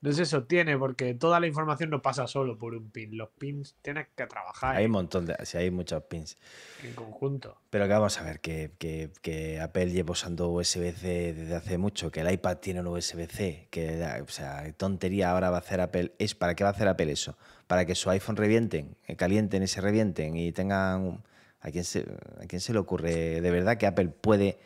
no 0.00 0.12
se 0.12 0.24
sostiene 0.26 0.76
porque 0.78 1.14
toda 1.14 1.38
la 1.40 1.46
información 1.46 1.90
no 1.90 2.02
pasa 2.02 2.26
solo 2.26 2.58
por 2.58 2.74
un 2.74 2.90
pin. 2.90 3.16
Los 3.16 3.30
pins 3.30 3.76
tienes 3.82 4.08
que 4.16 4.26
trabajar 4.26 4.76
hay 4.76 4.86
un 4.86 4.92
montón 4.92 5.26
de, 5.26 5.36
sí, 5.44 5.58
hay 5.58 5.70
muchos 5.70 6.02
pins. 6.04 6.36
en 6.82 6.94
conjunto. 6.94 7.58
Pero 7.70 7.86
que 7.86 7.92
vamos 7.92 8.18
a 8.18 8.22
ver, 8.24 8.40
que, 8.40 8.72
que- 8.78 9.10
que 9.22 9.60
Apple 9.60 9.90
lleva 9.90 10.12
usando 10.12 10.48
USB-C 10.50 11.34
desde 11.34 11.54
hace 11.54 11.78
mucho, 11.78 12.10
que 12.10 12.20
el 12.20 12.30
iPad 12.32 12.56
tiene 12.58 12.80
un 12.80 12.86
USB-C, 12.88 13.68
que 13.70 14.02
o 14.22 14.28
sea, 14.28 14.72
tontería 14.74 15.30
ahora 15.30 15.50
va 15.50 15.56
a 15.58 15.60
hacer 15.60 15.80
Apple. 15.80 16.12
Es, 16.18 16.34
¿Para 16.34 16.54
qué 16.54 16.64
va 16.64 16.70
a 16.70 16.72
hacer 16.72 16.88
Apple 16.88 17.12
eso? 17.12 17.36
Para 17.66 17.84
que 17.86 17.94
su 17.94 18.10
iPhone 18.10 18.36
revienten, 18.36 18.96
eh, 19.06 19.16
calienten 19.16 19.62
y 19.62 19.66
se 19.68 19.80
revienten 19.80 20.36
y 20.36 20.52
tengan... 20.52 21.22
¿A 21.64 21.70
quién 21.70 21.84
se, 21.84 22.00
a 22.40 22.46
quién 22.48 22.58
se 22.60 22.72
le 22.72 22.80
ocurre 22.80 23.40
de 23.40 23.50
verdad 23.52 23.76
que 23.78 23.86
Apple 23.86 24.08
puede, 24.08 24.58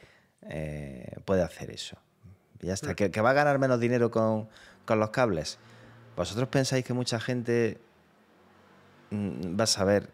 eh, 0.48 1.16
puede 1.24 1.42
hacer 1.42 1.70
eso? 1.70 1.96
Y 2.60 2.66
ya 2.66 2.74
está. 2.74 2.94
¿Que, 2.94 3.10
que 3.10 3.20
va 3.20 3.30
a 3.30 3.34
ganar 3.34 3.58
menos 3.58 3.80
dinero 3.80 4.10
con, 4.10 4.48
con 4.84 5.00
los 5.00 5.10
cables? 5.10 5.58
¿Vosotros 6.16 6.48
pensáis 6.48 6.84
que 6.84 6.94
mucha 6.94 7.20
gente 7.20 7.78
mm, 9.10 9.58
va 9.58 9.64
a 9.64 9.66
saber 9.66 10.10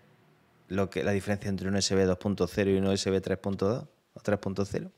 lo 0.69 0.91
que, 0.91 1.05
la 1.05 1.13
diferencia 1.13 1.49
entre 1.49 1.69
un 1.69 1.77
USB 1.77 2.07
2.0 2.07 2.75
y 2.75 2.79
un 2.79 2.87
USB 2.87 3.21
3.2 3.21 3.87
o 4.15 4.21
3.0? 4.21 4.91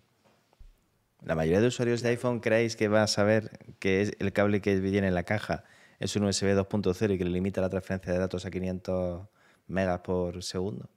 La 1.25 1.35
mayoría 1.35 1.61
de 1.61 1.69
usuarios 1.69 2.03
de 2.03 2.11
iPhone 2.11 2.41
creéis 2.41 2.77
que 2.77 2.89
va 2.89 3.03
a 3.03 3.07
saber 3.07 3.59
que 3.79 4.03
es 4.03 4.13
el 4.19 4.33
cable 4.33 4.61
que 4.61 4.79
viene 4.81 5.09
en 5.09 5.15
la 5.15 5.23
caja 5.23 5.65
es 5.99 6.17
un 6.17 6.25
USB 6.25 6.49
2.0 6.49 7.15
y 7.15 7.19
que 7.19 7.25
le 7.25 7.31
limita 7.31 7.61
la 7.61 7.71
transferencia 7.71 8.13
de 8.13 8.19
datos 8.19 8.45
a 8.45 8.51
500 8.51 9.27
megas 9.69 10.01
por 10.01 10.43
segundo. 10.43 10.91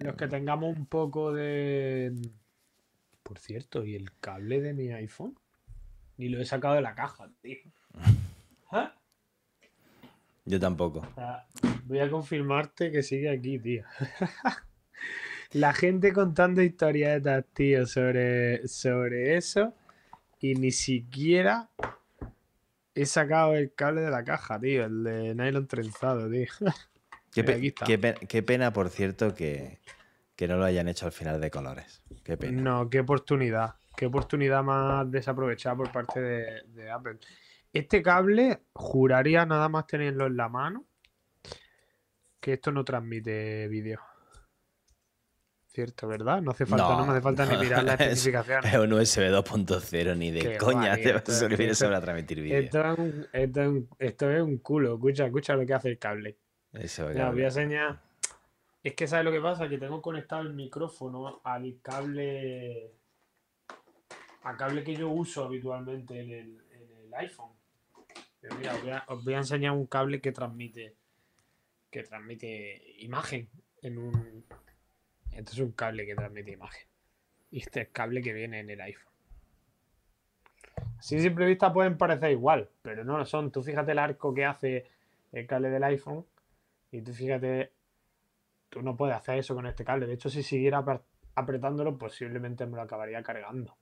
Los 0.00 0.16
que 0.16 0.28
tengamos 0.28 0.76
un 0.76 0.86
poco 0.86 1.32
de... 1.32 2.12
Por 3.26 3.38
cierto, 3.40 3.84
¿y 3.84 3.96
el 3.96 4.12
cable 4.20 4.60
de 4.60 4.72
mi 4.72 4.92
iPhone? 4.92 5.36
Ni 6.16 6.28
lo 6.28 6.40
he 6.40 6.44
sacado 6.44 6.74
de 6.76 6.80
la 6.82 6.94
caja, 6.94 7.28
tío. 7.42 7.56
¿Ah? 8.70 8.94
Yo 10.44 10.60
tampoco. 10.60 11.00
O 11.00 11.14
sea, 11.14 11.44
voy 11.86 11.98
a 11.98 12.08
confirmarte 12.08 12.92
que 12.92 13.02
sigue 13.02 13.28
aquí, 13.30 13.58
tío. 13.58 13.84
La 15.52 15.72
gente 15.72 16.12
contando 16.12 16.60
historietas, 16.62 17.44
tío, 17.54 17.86
sobre, 17.86 18.66
sobre 18.68 19.36
eso. 19.36 19.74
Y 20.40 20.54
ni 20.54 20.70
siquiera 20.70 21.70
he 22.94 23.06
sacado 23.06 23.54
el 23.56 23.72
cable 23.74 24.02
de 24.02 24.10
la 24.10 24.24
caja, 24.24 24.60
tío. 24.60 24.84
El 24.84 25.02
de 25.04 25.34
nylon 25.34 25.66
trenzado, 25.66 26.30
tío. 26.30 26.46
Qué, 27.32 27.42
Mira, 27.42 27.46
pe- 27.54 27.58
aquí 27.58 27.66
está. 27.68 27.86
qué 27.86 27.98
pe- 27.98 28.14
qué 28.28 28.42
pena, 28.42 28.72
por 28.72 28.88
cierto, 28.90 29.34
que, 29.34 29.78
que 30.36 30.46
no 30.46 30.56
lo 30.58 30.64
hayan 30.64 30.86
hecho 30.88 31.06
al 31.06 31.12
final 31.12 31.40
de 31.40 31.50
colores. 31.50 32.02
Qué 32.22 32.36
pena. 32.36 32.60
No, 32.60 32.90
qué 32.90 33.00
oportunidad. 33.00 33.74
Qué 33.96 34.06
oportunidad 34.06 34.62
más 34.62 35.10
desaprovechada 35.10 35.74
por 35.76 35.90
parte 35.90 36.20
de, 36.20 36.62
de 36.68 36.90
Apple. 36.90 37.18
Este 37.72 38.02
cable, 38.02 38.60
juraría 38.74 39.46
nada 39.46 39.68
más 39.68 39.86
tenerlo 39.86 40.26
en 40.26 40.36
la 40.36 40.48
mano, 40.48 40.84
que 42.40 42.52
esto 42.54 42.70
no 42.70 42.84
transmite 42.84 43.66
vídeo. 43.68 44.00
Cierto, 45.68 46.08
¿verdad? 46.08 46.40
No 46.40 46.52
hace 46.52 46.64
falta, 46.64 46.88
no, 46.96 47.04
me 47.04 47.12
hace 47.12 47.20
falta 47.20 47.44
ni 47.44 47.56
mirar 47.58 47.84
las 47.84 48.00
es- 48.00 48.06
especificaciones. 48.06 48.72
Es 48.72 48.78
un 48.78 48.92
USB 48.92 49.20
2.0, 49.30 50.16
ni 50.16 50.30
de 50.30 50.40
Qué 50.40 50.56
coña 50.56 50.92
guay, 50.92 51.02
te 51.02 51.12
va 51.12 51.18
a 51.18 51.30
servir 51.30 51.68
eso 51.68 51.86
para 51.86 52.00
transmitir 52.00 52.40
vídeo. 52.40 52.58
Esto 52.60 52.80
es, 52.92 52.98
un, 52.98 53.26
esto, 53.32 53.60
es 53.62 53.68
un, 53.68 53.88
esto 53.98 54.30
es 54.30 54.42
un 54.42 54.58
culo. 54.58 54.94
Escucha, 54.94 55.26
escucha 55.26 55.54
lo 55.54 55.66
que 55.66 55.74
hace 55.74 55.88
el 55.90 55.98
cable. 55.98 56.38
Eso, 56.72 57.10
claro. 57.10 57.32
voy 57.32 57.42
a 57.42 57.46
enseñar. 57.46 58.05
Es 58.86 58.94
que 58.94 59.08
¿sabes 59.08 59.24
lo 59.24 59.32
que 59.32 59.40
pasa? 59.40 59.68
Que 59.68 59.78
tengo 59.78 60.00
conectado 60.00 60.42
el 60.42 60.52
micrófono 60.52 61.40
al 61.42 61.80
cable. 61.82 62.92
Al 64.44 64.56
cable 64.56 64.84
que 64.84 64.94
yo 64.94 65.08
uso 65.08 65.42
habitualmente 65.42 66.20
en 66.20 66.30
el, 66.30 66.62
el 66.70 67.14
iPhone. 67.14 67.50
Pero 68.40 68.54
mira, 68.54 69.04
os 69.08 69.24
voy, 69.24 69.34
a, 69.34 69.38
enseñar 69.38 69.72
un 69.72 69.86
cable 69.86 70.20
que 70.20 70.30
transmite. 70.30 70.94
Que 71.90 72.04
transmite 72.04 72.94
imagen 72.98 73.48
en 73.82 73.98
un. 73.98 74.44
Este 75.32 75.50
es 75.50 75.58
un 75.58 75.72
cable 75.72 76.06
que 76.06 76.14
transmite 76.14 76.52
imagen. 76.52 76.86
Y 77.50 77.62
este 77.62 77.80
es 77.80 77.88
cable 77.88 78.22
que 78.22 78.32
viene 78.32 78.60
en 78.60 78.70
el 78.70 78.80
iPhone. 78.82 79.12
Así 80.96 81.18
simple 81.18 81.46
vista 81.46 81.72
pueden 81.72 81.98
parecer 81.98 82.30
igual, 82.30 82.70
pero 82.82 83.02
no 83.02 83.18
lo 83.18 83.26
son. 83.26 83.50
Tú 83.50 83.64
fíjate 83.64 83.90
el 83.90 83.98
arco 83.98 84.32
que 84.32 84.44
hace 84.44 84.86
el 85.32 85.44
cable 85.48 85.70
del 85.70 85.82
iPhone 85.82 86.24
y 86.92 87.02
tú 87.02 87.12
fíjate, 87.12 87.72
tú 88.76 88.82
no 88.82 88.94
puedes 88.94 89.16
hacer 89.16 89.38
eso 89.38 89.54
con 89.54 89.66
este 89.66 89.84
cable. 89.86 90.06
De 90.06 90.12
hecho, 90.12 90.28
si 90.28 90.42
siguiera 90.42 90.84
apre- 90.84 91.00
apretándolo, 91.34 91.96
posiblemente 91.96 92.66
me 92.66 92.76
lo 92.76 92.82
acabaría 92.82 93.22
cargando. 93.22 93.74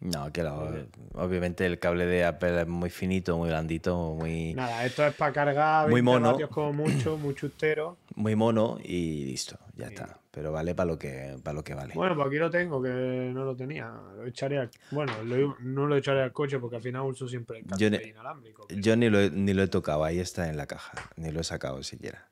No, 0.00 0.32
que 0.32 0.42
lo- 0.42 0.70
obviamente 1.14 1.66
el 1.66 1.78
cable 1.78 2.06
de 2.06 2.24
Apple 2.24 2.62
es 2.62 2.66
muy 2.68 2.88
finito, 2.88 3.36
muy 3.36 3.48
blandito, 3.50 4.14
muy, 4.14 4.54
Nada, 4.54 4.86
esto 4.86 5.04
es 5.04 5.12
para 5.14 5.32
cargar 5.32 5.90
Muy 5.90 6.00
20 6.00 6.20
mono. 6.20 6.48
como 6.48 6.72
mucho, 6.72 7.18
muy 7.18 7.34
chustero. 7.34 7.98
muy 8.14 8.34
mono 8.36 8.78
y 8.82 9.24
listo, 9.26 9.58
ya 9.76 9.88
Sí. 9.88 9.94
está. 9.94 10.18
Pero 10.30 10.52
vale 10.52 10.74
para 10.74 10.86
lo 10.86 10.98
que 10.98 11.36
para 11.42 11.54
lo 11.54 11.64
que 11.64 11.74
vale. 11.74 11.92
Bueno, 11.94 12.14
pues 12.14 12.28
aquí 12.28 12.36
lo 12.36 12.48
tengo, 12.48 12.80
que 12.80 12.88
no 13.34 13.44
lo 13.44 13.56
tenía. 13.56 13.90
Lo 14.16 14.24
echaré 14.24 14.58
al... 14.58 14.70
Bueno, 14.92 15.12
lo- 15.24 15.56
no 15.60 15.86
lo 15.86 15.96
echaré 15.96 16.22
al 16.22 16.32
coche 16.32 16.58
porque 16.60 16.76
al 16.76 16.82
final 16.82 17.02
uso 17.02 17.26
siempre 17.28 17.58
el 17.58 17.64
Yo 17.64 17.70
cable 17.70 17.90
ne- 17.90 18.08
inalámbrico. 18.08 18.66
pero- 18.68 18.80
Yo 18.80 18.96
ni 18.96 19.10
lo, 19.10 19.28
ni 19.30 19.52
lo 19.52 19.62
he 19.64 19.68
tocado, 19.68 20.04
ahí 20.04 20.20
está 20.20 20.48
en 20.48 20.56
la 20.56 20.66
caja, 20.66 20.92
ni 21.16 21.32
lo 21.32 21.40
he 21.40 21.44
sacado 21.44 21.82
siquiera. 21.82 22.28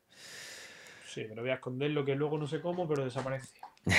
Sí, 1.17 1.25
pero 1.27 1.41
voy 1.41 1.51
a 1.51 1.55
esconderlo 1.55 2.05
que 2.05 2.15
luego 2.15 2.37
no 2.37 2.47
sé 2.47 2.61
cómo, 2.61 2.87
pero 2.87 3.03
desaparece. 3.05 3.59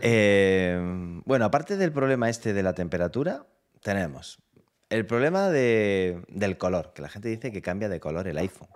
Eh, 0.00 0.76
bueno, 1.24 1.44
aparte 1.44 1.76
del 1.76 1.92
problema 1.92 2.28
este 2.28 2.52
de 2.52 2.64
la 2.64 2.74
temperatura, 2.74 3.46
tenemos 3.80 4.42
el 4.90 5.06
problema 5.06 5.50
de- 5.50 6.24
del 6.28 6.58
color, 6.58 6.92
que 6.94 7.00
la 7.02 7.08
gente 7.08 7.28
dice 7.28 7.52
que 7.52 7.62
cambia 7.62 7.88
de 7.88 8.00
color 8.00 8.26
el 8.26 8.36
iPhone. 8.38 8.68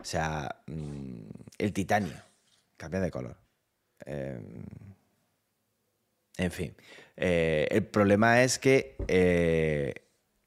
O 0.00 0.04
sea, 0.04 0.56
mm, 0.66 1.20
el 1.58 1.72
titanio 1.72 2.16
cambia 2.76 2.98
de 3.00 3.10
color. 3.12 3.36
Eh, 4.04 4.40
en 6.38 6.50
fin, 6.50 6.74
eh, 7.16 7.68
el 7.70 7.86
problema 7.86 8.42
es 8.42 8.58
que 8.58 8.96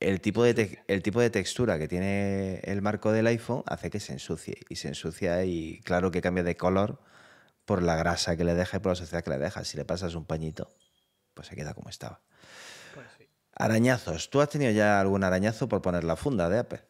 el, 0.10 0.22
tipo 0.22 0.44
de 0.44 0.84
el 0.88 1.04
tipo 1.04 1.20
de 1.22 1.30
textura 1.30 1.78
que 1.80 1.88
tiene 1.88 2.60
el 2.63 2.82
marco 2.82 3.12
del 3.12 3.28
iPhone 3.28 3.63
hace 3.65 3.89
que 3.89 4.00
se 4.00 4.13
ensucie. 4.13 4.58
Y 4.70 4.76
se 4.76 4.89
ensucia 4.89 5.44
y 5.46 5.82
claro 5.82 6.12
que 6.12 6.22
cambia 6.22 6.44
de 6.44 6.56
color 6.56 7.00
por 7.65 7.82
la 7.82 7.96
grasa 7.96 8.38
que 8.38 8.44
le 8.44 8.54
deja 8.54 8.78
y 8.78 8.80
por 8.80 8.91
la 8.91 8.96
suciedad 8.96 9.24
que 9.24 9.32
le 9.32 9.39
deja. 9.39 9.63
Si 9.63 9.78
le 9.78 9.86
pasas 9.86 10.15
un 10.15 10.26
pañito, 10.26 10.70
pues 11.34 11.48
se 11.48 11.56
queda 11.56 11.74
como 11.74 11.89
estaba. 11.89 12.22
Pues 12.94 13.08
sí. 13.18 13.28
Arañazos. 13.54 14.30
¿Tú 14.30 14.41
has 14.41 14.50
tenido 14.50 14.72
ya 14.72 15.00
algún 15.00 15.24
arañazo 15.24 15.68
por 15.68 15.82
poner 15.82 16.04
la 16.04 16.15
funda 16.15 16.50
de 16.50 16.60
Apple? 16.60 16.82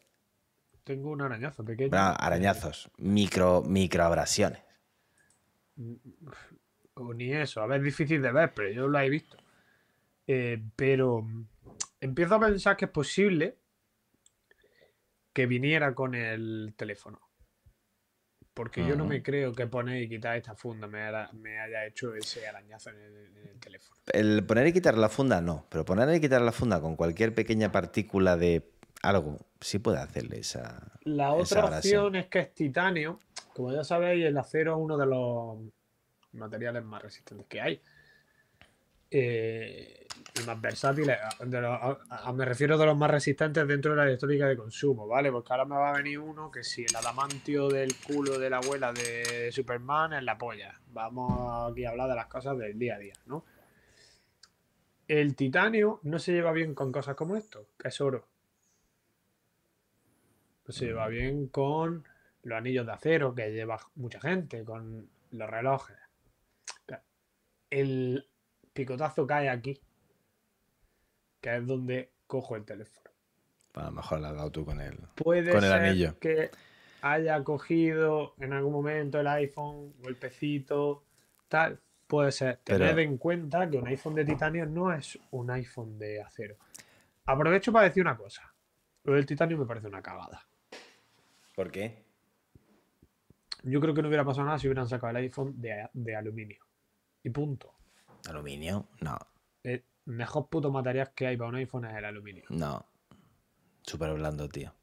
tengo 0.86 1.10
un 1.10 1.20
arañazo 1.20 1.64
pequeño. 1.64 1.90
Arañazos, 1.92 2.88
micro, 2.96 3.62
microabrasiones. 3.62 4.62
O 6.94 7.12
ni 7.12 7.32
eso, 7.32 7.60
a 7.60 7.66
ver, 7.66 7.80
es 7.80 7.86
difícil 7.86 8.22
de 8.22 8.30
ver, 8.30 8.54
pero 8.54 8.70
yo 8.70 8.86
lo 8.86 8.98
he 9.00 9.10
visto. 9.10 9.36
Eh, 10.28 10.62
pero 10.76 11.22
mm, 11.22 11.46
empiezo 12.00 12.34
a 12.36 12.40
pensar 12.40 12.76
que 12.76 12.86
es 12.86 12.90
posible 12.90 13.56
que 15.32 15.46
viniera 15.46 15.94
con 15.94 16.14
el 16.14 16.74
teléfono. 16.76 17.20
Porque 18.54 18.80
yo 18.86 18.96
no 18.96 19.04
me 19.04 19.22
creo 19.22 19.52
que 19.52 19.66
poner 19.66 20.02
y 20.02 20.08
quitar 20.08 20.34
esta 20.36 20.54
funda 20.54 20.86
me, 20.86 21.02
haya- 21.02 21.30
me 21.34 21.58
haya 21.60 21.84
hecho 21.84 22.14
ese 22.14 22.46
arañazo 22.48 22.88
en 22.88 22.96
el, 23.02 23.36
en 23.36 23.48
el 23.48 23.60
teléfono. 23.60 24.00
El 24.10 24.46
poner 24.46 24.66
y 24.68 24.72
quitar 24.72 24.96
la 24.96 25.10
funda 25.10 25.42
no, 25.42 25.66
pero 25.68 25.84
poner 25.84 26.14
y 26.14 26.20
quitar 26.22 26.40
la 26.40 26.52
funda 26.52 26.80
con 26.80 26.96
cualquier 26.96 27.34
pequeña 27.34 27.70
partícula 27.70 28.38
de 28.38 28.70
algo 29.02 29.38
sí 29.60 29.78
puede 29.78 29.98
hacerle 29.98 30.38
esa. 30.38 30.98
La 31.02 31.36
esa 31.36 31.58
otra 31.66 31.76
opción 31.76 32.16
es 32.16 32.26
que 32.28 32.38
es 32.38 32.54
titanio. 32.54 33.20
Como 33.54 33.72
ya 33.72 33.84
sabéis, 33.84 34.24
el 34.24 34.38
acero 34.38 34.72
es 34.72 34.78
uno 34.82 34.96
de 34.96 35.06
los 35.06 35.58
materiales 36.32 36.82
más 36.82 37.02
resistentes 37.02 37.46
que 37.48 37.60
hay. 37.60 37.82
Eh, 39.10 40.05
y 40.40 40.46
más 40.46 40.60
versátiles. 40.60 41.18
de 41.44 41.60
los- 41.60 42.34
me 42.34 42.44
refiero 42.44 42.76
de 42.78 42.86
los 42.86 42.96
más 42.96 43.10
resistentes 43.10 43.66
dentro 43.66 43.92
de 43.92 43.96
la 43.98 44.04
electrónica 44.04 44.46
de 44.46 44.56
consumo, 44.56 45.06
¿vale? 45.06 45.30
Porque 45.32 45.52
ahora 45.52 45.64
me 45.64 45.76
va 45.76 45.90
a 45.90 45.96
venir 45.96 46.18
uno 46.18 46.50
que 46.50 46.62
si 46.64 46.84
el 46.84 46.94
adamantio 46.96 47.68
del 47.68 47.94
culo 47.96 48.38
de 48.38 48.50
la 48.50 48.58
abuela 48.58 48.92
de 48.92 49.50
Superman 49.52 50.12
es 50.14 50.22
la 50.22 50.36
polla. 50.36 50.78
Vamos 50.88 51.72
aquí 51.72 51.84
a 51.84 51.90
hablar 51.90 52.08
de 52.08 52.14
las 52.16 52.26
cosas 52.26 52.58
del 52.58 52.78
día 52.78 52.96
a 52.96 52.98
día, 52.98 53.14
¿no? 53.26 53.44
El 55.08 55.36
titanio 55.36 56.00
no 56.02 56.18
se 56.18 56.32
lleva 56.32 56.52
bien 56.52 56.74
con 56.74 56.90
cosas 56.92 57.14
como 57.14 57.36
esto, 57.36 57.68
que 57.78 57.88
es 57.88 58.00
oro. 58.00 58.26
No 60.66 60.72
se 60.72 60.86
lleva 60.86 61.06
bien 61.08 61.46
con 61.46 62.04
los 62.42 62.58
anillos 62.58 62.84
de 62.86 62.92
acero 62.92 63.34
que 63.34 63.52
lleva 63.52 63.78
mucha 63.94 64.20
gente, 64.20 64.64
con 64.64 65.08
los 65.30 65.48
relojes. 65.50 65.96
El 67.70 68.28
picotazo 68.72 69.26
cae 69.26 69.48
aquí, 69.48 69.80
que 71.46 71.56
es 71.58 71.64
donde 71.66 72.10
cojo 72.26 72.56
el 72.56 72.64
teléfono. 72.64 73.08
A 73.74 73.84
lo 73.84 73.90
mejor 73.92 74.18
la 74.20 74.30
has 74.30 74.34
dado 74.36 74.50
tú 74.50 74.64
con 74.64 74.80
él. 74.80 74.98
Puede 75.14 75.52
Con 75.52 75.62
el 75.62 75.70
ser 75.70 75.80
anillo. 75.80 76.18
que 76.18 76.50
haya 77.02 77.44
cogido 77.44 78.34
en 78.40 78.52
algún 78.52 78.72
momento 78.72 79.20
el 79.20 79.28
iPhone, 79.28 79.92
golpecito, 80.02 81.04
tal. 81.46 81.78
Puede 82.08 82.32
ser. 82.32 82.58
Pero- 82.64 82.78
Tened 82.84 82.98
en 82.98 83.16
cuenta 83.16 83.70
que 83.70 83.76
un 83.78 83.86
iPhone 83.86 84.16
de 84.16 84.24
titanio 84.24 84.66
no 84.66 84.92
es 84.92 85.16
un 85.30 85.48
iPhone 85.52 85.96
de 86.00 86.20
acero. 86.20 86.56
Aprovecho 87.26 87.72
para 87.72 87.86
decir 87.86 88.02
una 88.02 88.16
cosa. 88.16 88.52
Lo 89.04 89.12
del 89.14 89.24
titanio 89.24 89.56
me 89.56 89.66
parece 89.66 89.86
una 89.86 90.02
cagada. 90.02 90.44
¿Por 91.54 91.70
qué? 91.70 92.02
Yo 93.62 93.80
creo 93.80 93.94
que 93.94 94.02
no 94.02 94.08
hubiera 94.08 94.24
pasado 94.24 94.46
nada 94.46 94.58
si 94.58 94.66
hubieran 94.66 94.88
sacado 94.88 95.10
el 95.10 95.16
iPhone 95.24 95.60
de, 95.60 95.88
de 95.92 96.16
aluminio. 96.16 96.64
Y 97.22 97.30
punto. 97.30 97.72
¿Aluminio? 98.28 98.88
No, 99.00 99.16
El 99.62 99.84
mejor 100.06 100.48
puto 100.48 100.70
material 100.70 101.12
que 101.14 101.26
hay 101.26 101.36
para 101.36 101.50
un 101.50 101.56
iPhone 101.56 101.84
es 101.84 101.94
el 101.94 102.04
aluminio. 102.04 102.44
no. 102.48 102.84
Súper 103.82 104.12
blando, 104.14 104.48
tío. 104.48 104.74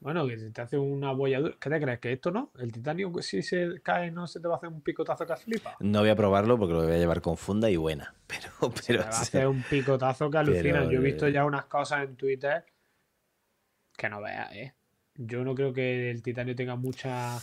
Bueno, 0.00 0.26
que 0.26 0.38
si 0.38 0.50
te 0.50 0.62
hace 0.62 0.78
una 0.78 1.12
bolladura. 1.12 1.54
¿Qué 1.60 1.68
te 1.68 1.78
crees? 1.80 1.98
¿Que 1.98 2.12
esto 2.12 2.30
no? 2.30 2.50
¿El 2.58 2.72
titanio, 2.72 3.12
si 3.20 3.42
se 3.42 3.82
cae, 3.82 4.10
no 4.10 4.26
se 4.26 4.40
te 4.40 4.48
va 4.48 4.54
a 4.54 4.56
hacer 4.56 4.70
un 4.70 4.80
picotazo 4.80 5.26
que 5.26 5.36
flipa? 5.36 5.76
No 5.80 6.00
voy 6.00 6.08
a 6.08 6.16
probarlo 6.16 6.56
porque 6.58 6.72
lo 6.72 6.84
voy 6.84 6.92
a 6.94 6.98
llevar 6.98 7.20
con 7.20 7.36
funda 7.36 7.68
y 7.68 7.76
buena. 7.76 8.14
Pero, 8.26 8.72
Se 8.76 8.86
pero 8.86 9.02
te 9.04 9.10
va 9.10 9.16
a 9.16 9.20
hacer 9.20 9.48
un 9.48 9.62
picotazo 9.68 10.30
que 10.30 10.38
alucina. 10.38 10.78
pero, 10.80 10.90
Yo 10.90 11.00
he 11.00 11.02
visto 11.02 11.28
ya 11.28 11.44
unas 11.44 11.66
cosas 11.66 12.04
en 12.04 12.16
Twitter 12.16 12.64
que 13.96 14.08
no 14.08 14.22
veas, 14.22 14.50
¿eh? 14.54 14.74
Yo 15.16 15.44
no 15.44 15.54
creo 15.54 15.72
que 15.74 16.10
el 16.10 16.22
titanio 16.22 16.54
tenga 16.54 16.76
mucha, 16.76 17.36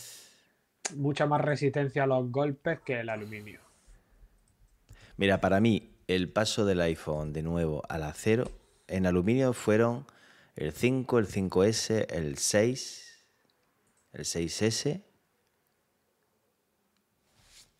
mucha 0.95 1.25
más 1.27 1.41
resistencia 1.41 2.03
a 2.03 2.08
los 2.08 2.31
golpes 2.31 2.79
que 2.79 2.99
el 3.01 3.10
aluminio. 3.10 3.60
Mira, 5.17 5.39
para 5.39 5.60
mí, 5.60 5.91
el 6.08 6.30
paso 6.30 6.65
del 6.65 6.82
iPhone 6.82 7.34
de 7.34 7.41
nuevo 7.44 7.84
al 7.89 8.04
acero 8.04 8.52
en 8.88 9.06
aluminio 9.06 9.54
fueron 9.54 10.06
el 10.56 10.72
5, 10.72 11.20
el 11.20 11.28
5S, 11.28 12.06
el 12.13 12.38
6, 12.38 13.26
el 14.13 14.26
6S. 14.26 15.02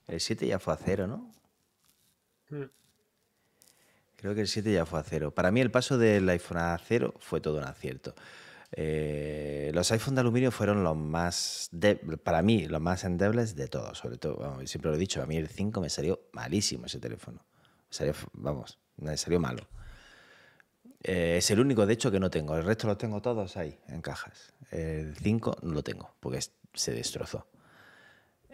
El 0.08 0.20
7 0.20 0.48
ya 0.48 0.60
fue 0.60 0.74
acero, 0.74 1.08
¿no? 1.08 1.32
Mm. 2.50 2.64
Creo 4.18 4.36
que 4.36 4.42
el 4.42 4.48
7 4.48 4.72
ya 4.72 4.86
fue 4.86 5.00
acero. 5.00 5.32
Para 5.34 5.52
mí 5.52 5.62
el 5.62 5.72
paso 5.72 5.98
del 5.98 6.28
iPhone 6.30 6.58
a 6.58 6.74
acero 6.74 7.14
fue 7.20 7.42
todo 7.42 7.58
un 7.58 7.64
acierto. 7.64 8.14
Eh, 8.72 9.72
los 9.74 9.92
iPhone 9.92 10.16
de 10.16 10.22
aluminio 10.22 10.52
fueron 10.52 10.84
los 10.84 10.96
más, 10.98 11.70
de- 11.72 11.96
para 11.96 12.42
mí, 12.42 12.66
los 12.68 12.82
más 12.82 13.04
endebles 13.04 13.56
de 13.56 13.68
todos. 13.68 13.98
Sobre 13.98 14.18
todo, 14.18 14.38
vamos, 14.38 14.70
siempre 14.70 14.90
lo 14.92 14.98
he 14.98 15.00
dicho, 15.00 15.22
a 15.22 15.26
mí 15.26 15.38
el 15.38 15.48
5 15.48 15.80
me 15.82 15.90
salió 15.90 16.20
malísimo 16.34 16.86
ese 16.88 17.00
teléfono. 17.00 17.44
Salió, 17.90 18.14
vamos, 18.34 18.80
me 18.98 19.16
salió 19.18 19.40
malo. 19.40 19.68
Eh, 21.04 21.36
es 21.38 21.52
el 21.52 21.60
único, 21.60 21.86
de 21.86 21.94
hecho, 21.94 22.12
que 22.12 22.20
no 22.20 22.30
tengo. 22.30 22.56
El 22.56 22.64
resto 22.64 22.88
los 22.88 22.98
tengo 22.98 23.22
todos 23.22 23.58
ahí, 23.58 23.78
en 23.88 24.02
cajas. 24.02 24.54
El 24.72 25.16
5 25.18 25.56
no 25.62 25.74
lo 25.74 25.84
tengo, 25.84 26.16
porque 26.20 26.40
se 26.74 26.94
destrozó. 26.94 27.48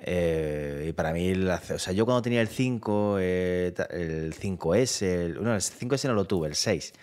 Eh, 0.03 0.87
y 0.89 0.93
para 0.93 1.13
mí, 1.13 1.31
ace- 1.49 1.75
o 1.75 1.79
sea, 1.79 1.93
yo 1.93 2.05
cuando 2.05 2.21
tenía 2.23 2.41
el 2.41 2.47
5, 2.47 3.17
eh, 3.19 3.73
el 3.91 4.33
5S, 4.33 5.01
el, 5.25 5.43
no, 5.43 5.53
el 5.53 5.61
5S 5.61 6.07
no 6.07 6.13
lo 6.15 6.25
tuve, 6.25 6.47
el 6.47 6.55
6, 6.55 6.93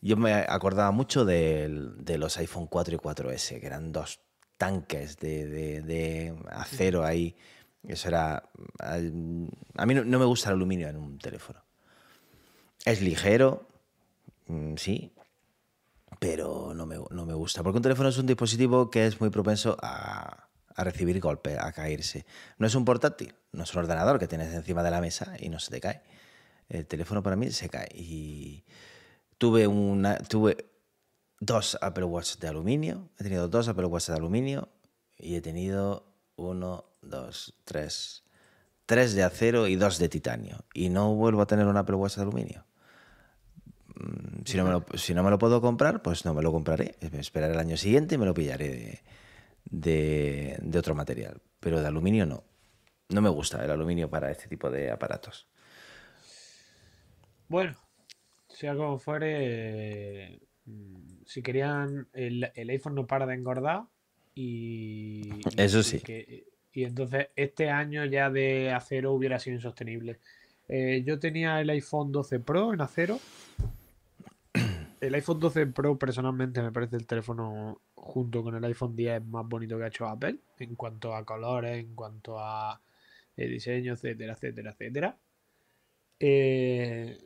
yo 0.00 0.16
me 0.16 0.32
acordaba 0.32 0.90
mucho 0.90 1.24
del- 1.26 2.02
de, 2.02 2.16
los 2.18 2.38
iPhone 2.38 2.66
4 2.66 2.94
y 2.94 2.98
4S, 2.98 3.60
que 3.60 3.66
eran 3.66 3.92
dos 3.92 4.20
tanques 4.56 5.18
de, 5.18 5.46
de- 5.46 5.82
de 5.82 6.34
acero 6.50 7.04
ahí. 7.04 7.36
Eso 7.86 8.08
era... 8.08 8.42
A, 8.78 8.98
mí 8.98 9.94
no, 9.94 10.04
no 10.04 10.18
me 10.18 10.24
gusta 10.24 10.50
el 10.50 10.56
aluminio 10.56 10.88
en 10.88 10.96
un 10.96 11.18
teléfono. 11.18 11.62
Es 12.84 13.00
ligero, 13.00 13.68
mm, 14.46 14.76
sí, 14.76 15.12
pero 16.18 16.74
no 16.74 16.86
me, 16.86 16.96
no 17.10 17.26
me 17.26 17.34
gusta. 17.34 17.62
Porque 17.62 17.78
un 17.78 17.82
teléfono 17.82 18.08
es 18.08 18.18
un 18.18 18.26
dispositivo 18.26 18.90
que 18.90 19.06
es 19.06 19.20
muy 19.20 19.30
propenso 19.30 19.76
a, 19.82 20.48
a 20.74 20.84
recibir 20.84 21.20
golpes, 21.20 21.58
a 21.58 21.72
caerse. 21.72 22.26
No 22.58 22.66
es 22.66 22.74
un 22.74 22.84
portátil, 22.84 23.34
no 23.52 23.64
es 23.64 23.74
un 23.74 23.80
ordenador 23.80 24.18
que 24.18 24.28
tienes 24.28 24.52
encima 24.52 24.82
de 24.82 24.90
la 24.90 25.00
mesa 25.00 25.34
y 25.38 25.48
no 25.48 25.58
se 25.58 25.70
te 25.70 25.80
cae. 25.80 26.02
El 26.68 26.86
teléfono 26.86 27.22
para 27.22 27.36
mí 27.36 27.50
se 27.50 27.68
cae. 27.68 27.88
Y 27.94 28.64
tuve, 29.38 29.66
una, 29.66 30.16
tuve 30.18 30.70
dos 31.40 31.78
Apple 31.80 32.04
Watch 32.04 32.36
de 32.36 32.48
aluminio, 32.48 33.08
he 33.18 33.24
tenido 33.24 33.48
dos 33.48 33.68
Apple 33.68 33.86
Watch 33.86 34.08
de 34.08 34.14
aluminio 34.14 34.68
y 35.18 35.36
he 35.36 35.40
tenido 35.40 36.06
uno, 36.36 36.84
dos, 37.02 37.54
tres, 37.64 38.24
tres 38.86 39.14
de 39.14 39.22
acero 39.22 39.66
y 39.66 39.76
dos 39.76 39.98
de 39.98 40.08
titanio. 40.08 40.64
Y 40.74 40.88
no 40.88 41.14
vuelvo 41.14 41.42
a 41.42 41.46
tener 41.46 41.66
un 41.66 41.76
Apple 41.76 41.96
Watch 41.96 42.16
de 42.16 42.22
aluminio. 42.22 42.64
Mm, 43.96 44.42
Si 44.44 44.56
no, 44.56 44.64
me 44.64 44.70
lo, 44.70 44.84
si 44.96 45.14
no 45.14 45.22
me 45.22 45.30
lo 45.30 45.38
puedo 45.38 45.60
comprar, 45.60 46.02
pues 46.02 46.24
no 46.24 46.34
me 46.34 46.42
lo 46.42 46.52
compraré. 46.52 46.96
Me 47.12 47.20
esperaré 47.20 47.54
el 47.54 47.60
año 47.60 47.76
siguiente 47.76 48.14
y 48.14 48.18
me 48.18 48.26
lo 48.26 48.34
pillaré 48.34 48.68
de, 48.68 49.00
de, 49.64 50.58
de 50.60 50.78
otro 50.78 50.94
material. 50.94 51.40
Pero 51.60 51.80
de 51.80 51.86
aluminio 51.86 52.26
no. 52.26 52.44
No 53.08 53.20
me 53.20 53.28
gusta 53.28 53.64
el 53.64 53.70
aluminio 53.70 54.08
para 54.08 54.30
este 54.30 54.46
tipo 54.48 54.70
de 54.70 54.90
aparatos. 54.90 55.48
Bueno, 57.48 57.76
sea 58.48 58.76
como 58.76 58.98
fuere, 58.98 60.40
mm, 60.66 61.22
si 61.26 61.42
querían, 61.42 62.08
el, 62.12 62.50
el 62.54 62.70
iPhone 62.70 62.94
no 62.94 63.06
para 63.06 63.26
de 63.26 63.34
engordar 63.34 63.84
y, 64.34 65.40
y- 65.40 65.42
Eso 65.56 65.82
sí. 65.82 65.98
que- 66.00 66.46
y 66.72 66.84
entonces 66.84 67.28
este 67.36 67.70
año 67.70 68.04
ya 68.04 68.30
de 68.30 68.72
acero 68.72 69.12
hubiera 69.12 69.38
sido 69.38 69.56
insostenible. 69.56 70.18
Eh, 70.68 71.02
yo 71.04 71.18
tenía 71.18 71.60
el 71.60 71.70
iPhone 71.70 72.12
12 72.12 72.40
Pro 72.40 72.72
en 72.72 72.80
acero. 72.80 73.18
El 75.00 75.14
iPhone 75.14 75.40
12 75.40 75.66
Pro 75.68 75.98
personalmente 75.98 76.60
me 76.60 76.72
parece 76.72 76.96
el 76.96 77.06
teléfono 77.06 77.80
junto 77.94 78.42
con 78.42 78.54
el 78.54 78.62
iPhone 78.64 78.94
10 78.94 79.24
más 79.24 79.48
bonito 79.48 79.78
que 79.78 79.84
ha 79.84 79.88
hecho 79.88 80.06
Apple 80.06 80.36
en 80.58 80.74
cuanto 80.76 81.14
a 81.14 81.24
colores, 81.24 81.78
en 81.78 81.94
cuanto 81.94 82.38
a 82.38 82.78
eh, 83.34 83.48
diseño, 83.48 83.94
etcétera, 83.94 84.34
etcétera, 84.34 84.70
etcétera. 84.72 85.16
Eh, 86.18 87.18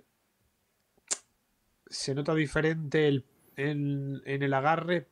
se 1.89 2.15
nota 2.15 2.33
diferente 2.35 3.09
el- 3.09 3.25
en, 3.57 4.23
en 4.25 4.43
el 4.45 4.55
agarre, 4.55 5.09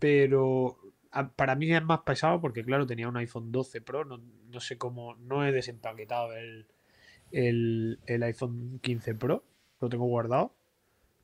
pero 0.00 0.78
para 1.36 1.54
mí 1.56 1.72
es 1.72 1.82
más 1.82 2.00
pesado 2.00 2.40
porque, 2.40 2.64
claro, 2.64 2.86
tenía 2.86 3.08
un 3.08 3.16
iPhone 3.16 3.52
12 3.52 3.80
Pro, 3.80 4.04
no, 4.04 4.18
no 4.18 4.60
sé 4.60 4.78
cómo, 4.78 5.16
no 5.16 5.44
he 5.44 5.52
desempaquetado 5.52 6.34
el, 6.34 6.66
el, 7.32 7.98
el 8.06 8.22
iPhone 8.22 8.78
15 8.82 9.14
Pro, 9.14 9.44
lo 9.80 9.88
tengo 9.88 10.06
guardado 10.06 10.54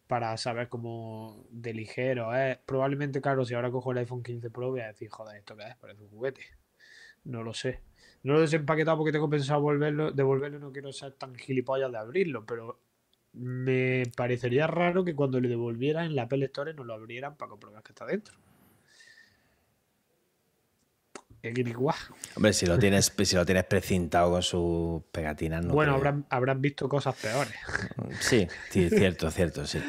para 0.06 0.36
saber 0.36 0.68
cómo 0.68 1.46
de 1.50 1.74
ligero 1.74 2.34
es. 2.34 2.58
Probablemente, 2.58 3.20
claro, 3.20 3.44
si 3.44 3.54
ahora 3.54 3.70
cojo 3.70 3.92
el 3.92 3.98
iPhone 3.98 4.22
15 4.22 4.50
Pro 4.50 4.70
voy 4.70 4.80
a 4.80 4.88
decir, 4.88 5.08
joder, 5.08 5.38
¿esto 5.38 5.56
qué 5.56 5.64
es? 5.64 5.76
Parece 5.76 6.02
un 6.02 6.10
juguete. 6.10 6.42
No 7.24 7.42
lo 7.42 7.54
sé. 7.54 7.80
No 8.22 8.34
lo 8.34 8.38
he 8.38 8.42
desempaquetado 8.42 8.98
porque 8.98 9.12
tengo 9.12 9.28
pensado 9.28 9.60
volverlo, 9.60 10.10
devolverlo 10.12 10.58
no 10.58 10.72
quiero 10.72 10.92
ser 10.92 11.12
tan 11.12 11.34
gilipollas 11.34 11.90
de 11.92 11.98
abrirlo, 11.98 12.44
pero 12.44 12.80
me 13.32 14.04
parecería 14.16 14.66
raro 14.66 15.04
que 15.04 15.14
cuando 15.14 15.40
le 15.40 15.48
devolviera 15.48 16.04
en 16.04 16.16
la 16.16 16.22
Apple 16.22 16.44
Store 16.46 16.72
no 16.74 16.84
lo 16.84 16.94
abrieran 16.94 17.36
para 17.36 17.50
comprobar 17.50 17.82
que 17.82 17.92
está 17.92 18.06
dentro. 18.06 18.38
Hombre, 22.34 22.52
si 22.52 22.66
lo 22.66 22.78
tienes, 22.78 23.12
si 23.24 23.36
lo 23.36 23.46
tienes 23.46 23.64
precintado 23.64 24.30
con 24.30 24.42
sus 24.42 25.02
pegatinas, 25.12 25.64
no 25.64 25.72
bueno, 25.74 25.92
creo. 25.92 25.96
habrán, 25.96 26.26
habrán 26.30 26.60
visto 26.60 26.88
cosas 26.88 27.14
peores. 27.16 27.54
Sí, 28.20 28.46
sí, 28.70 28.88
cierto, 28.90 29.30
cierto, 29.30 29.66
sí. 29.66 29.82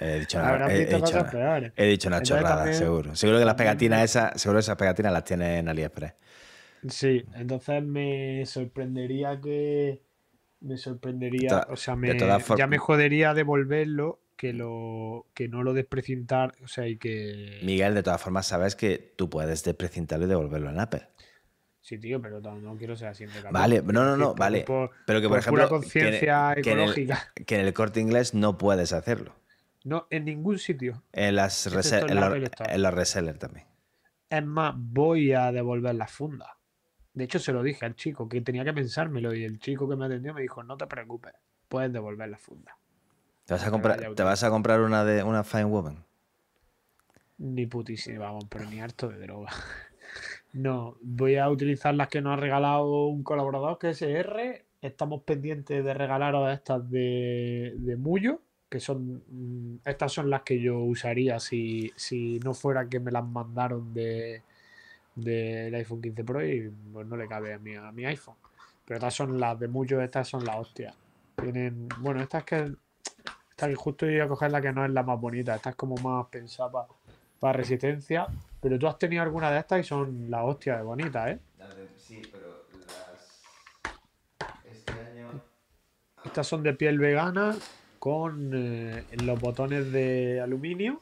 He 0.00 0.20
dicho 0.20 0.38
una, 0.38 0.66
he 0.70 0.78
visto 0.80 0.96
dicho 0.96 1.00
cosas 1.06 1.22
una- 1.34 1.72
he 1.76 1.86
dicho 1.86 2.08
una 2.08 2.16
Entonces 2.18 2.36
chorrada, 2.36 2.56
también- 2.56 2.78
seguro. 2.78 3.16
Seguro 3.16 3.38
que 3.38 3.44
las 3.44 3.54
pegatinas 3.54 4.02
esas, 4.04 4.40
seguro 4.40 4.58
que 4.58 4.60
esas 4.60 4.76
pegatinas 4.76 5.12
las 5.12 5.24
tiene 5.24 5.58
en 5.58 5.68
AliExpress. 5.68 6.14
Sí, 6.88 7.24
entonces 7.34 7.82
me 7.82 8.44
sorprendería 8.46 9.40
que. 9.40 10.02
Me 10.60 10.76
sorprendería. 10.76 11.66
O 11.68 11.76
sea, 11.76 11.96
me, 11.96 12.08
ya 12.56 12.66
me 12.66 12.78
jodería 12.78 13.34
devolverlo 13.34 14.20
que 14.36 14.52
lo 14.52 15.26
que 15.34 15.48
no 15.48 15.62
lo 15.62 15.72
desprecintar. 15.72 16.54
O 16.62 16.68
sea, 16.68 16.86
y 16.86 16.96
que. 16.96 17.60
Miguel, 17.62 17.94
de 17.94 18.02
todas 18.02 18.20
formas, 18.20 18.46
sabes 18.46 18.76
que 18.76 18.98
tú 19.16 19.28
puedes 19.30 19.64
desprecintarlo 19.64 20.26
y 20.26 20.28
devolverlo 20.28 20.70
en 20.70 20.80
Apple. 20.80 21.08
Sí, 21.80 21.98
tío, 21.98 22.20
pero 22.20 22.40
no, 22.40 22.58
no 22.58 22.76
quiero 22.76 22.96
ser 22.96 23.08
así 23.08 23.26
de 23.26 23.32
cabrón. 23.32 23.52
Vale, 23.52 23.80
no, 23.82 24.04
no, 24.04 24.16
no, 24.16 24.34
vale. 24.34 24.62
por- 24.62 24.90
Pero 25.06 25.20
que, 25.20 25.28
por, 25.28 25.36
por 25.36 25.38
ejemplo, 25.38 25.68
conciencia 25.68 26.54
que 26.60 26.72
en 26.72 26.78
el- 26.78 26.84
ecológica. 26.84 27.32
que 27.46 27.54
en 27.60 27.66
el 27.66 27.72
corte 27.72 28.00
inglés 28.00 28.34
no 28.34 28.58
puedes 28.58 28.92
hacerlo. 28.92 29.36
No, 29.84 30.08
en 30.10 30.24
ningún 30.24 30.58
sitio. 30.58 31.04
En, 31.12 31.36
las 31.36 31.64
en 31.68 31.74
en, 31.74 32.14
la 32.16 32.20
los, 32.22 32.24
Apple 32.30 32.44
Store. 32.46 32.74
en 32.74 32.82
los 32.82 32.92
resellers 32.92 33.38
también. 33.38 33.66
Es 34.28 34.44
más, 34.44 34.74
voy 34.76 35.32
a 35.32 35.52
devolver 35.52 35.94
la 35.94 36.08
funda. 36.08 36.58
De 37.14 37.22
hecho, 37.22 37.38
se 37.38 37.52
lo 37.52 37.62
dije 37.62 37.86
al 37.86 37.94
chico 37.94 38.28
que 38.28 38.40
tenía 38.40 38.64
que 38.64 38.72
pensármelo 38.72 39.32
y 39.32 39.44
el 39.44 39.60
chico 39.60 39.88
que 39.88 39.94
me 39.94 40.06
atendió 40.06 40.34
me 40.34 40.42
dijo, 40.42 40.64
no 40.64 40.76
te 40.76 40.88
preocupes, 40.88 41.34
puedes 41.68 41.92
devolver 41.92 42.28
la 42.28 42.36
funda. 42.36 42.76
¿Te 43.46 43.54
vas 43.54 43.66
a 43.66 43.70
comprar, 43.70 43.96
vaya 43.96 44.14
te 44.14 44.22
vas 44.22 44.42
a 44.44 44.50
comprar 44.50 44.80
una 44.80 45.04
de 45.04 45.22
una 45.22 45.42
Fine 45.44 45.64
Woman? 45.64 46.04
Ni 47.38 47.66
putísimo, 47.66 48.20
vamos, 48.20 48.44
pero 48.48 48.64
ni 48.66 48.80
harto 48.80 49.08
de 49.08 49.18
droga. 49.18 49.50
No, 50.52 50.96
voy 51.02 51.36
a 51.36 51.50
utilizar 51.50 51.94
las 51.94 52.08
que 52.08 52.22
nos 52.22 52.32
ha 52.32 52.40
regalado 52.40 53.06
un 53.08 53.22
colaborador 53.22 53.78
que 53.78 53.90
es 53.90 54.00
R. 54.00 54.64
Estamos 54.80 55.22
pendientes 55.22 55.84
de 55.84 55.92
regalaros 55.92 56.50
estas 56.50 56.88
de, 56.90 57.74
de 57.76 57.96
Mullo, 57.96 58.40
que 58.70 58.80
son. 58.80 59.22
mm, 59.28 59.80
Estas 59.84 60.12
son 60.14 60.30
las 60.30 60.42
que 60.42 60.58
yo 60.60 60.78
usaría 60.78 61.40
si, 61.40 61.92
si 61.96 62.38
no 62.40 62.54
fuera 62.54 62.88
que 62.88 63.00
me 63.00 63.10
las 63.10 63.24
mandaron 63.26 63.92
de 63.92 64.42
del 65.14 65.74
iPhone 65.74 66.00
15 66.00 66.24
Pro 66.24 66.46
y 66.46 66.70
pues 66.92 67.06
no 67.06 67.16
le 67.16 67.28
cabe 67.28 67.52
a 67.54 67.58
mi, 67.58 67.74
a 67.74 67.92
mi 67.92 68.06
iPhone. 68.06 68.36
Pero 68.86 68.96
estas 68.98 69.14
son 69.14 69.38
las 69.38 69.58
de 69.58 69.68
Mullo, 69.68 70.00
estas 70.00 70.28
son 70.28 70.44
las 70.44 70.56
hostias. 70.56 70.96
Tienen. 71.36 71.88
Bueno, 72.00 72.22
estas 72.22 72.44
que. 72.44 72.72
Esta 73.50 73.68
que 73.68 73.74
justo 73.74 74.06
iba 74.06 74.24
a 74.24 74.28
coger 74.28 74.50
la 74.50 74.60
que 74.60 74.72
no 74.72 74.84
es 74.84 74.90
la 74.90 75.02
más 75.02 75.18
bonita. 75.20 75.54
Esta 75.54 75.70
es 75.70 75.76
como 75.76 75.96
más 75.96 76.26
pensada 76.26 76.86
para 77.40 77.52
resistencia. 77.54 78.26
Pero 78.60 78.78
tú 78.78 78.86
has 78.86 78.98
tenido 78.98 79.22
alguna 79.22 79.50
de 79.50 79.60
estas 79.60 79.80
y 79.80 79.84
son 79.84 80.30
la 80.30 80.44
hostia 80.44 80.76
de 80.76 80.82
bonitas, 80.82 81.28
¿eh? 81.28 81.38
Sí, 81.96 82.22
pero 82.30 82.66
las... 82.86 83.42
Este 84.64 84.92
año... 84.92 85.40
Estas 86.24 86.46
son 86.46 86.62
de 86.62 86.74
piel 86.74 86.98
vegana 86.98 87.56
con 87.98 88.50
eh, 88.54 89.04
los 89.22 89.40
botones 89.40 89.90
de 89.92 90.40
aluminio, 90.40 91.00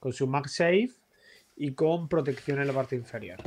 con 0.00 0.12
su 0.12 0.26
MagSafe 0.26 0.90
y 1.56 1.72
con 1.72 2.08
protección 2.08 2.60
en 2.60 2.66
la 2.66 2.72
parte 2.72 2.96
inferior. 2.96 3.38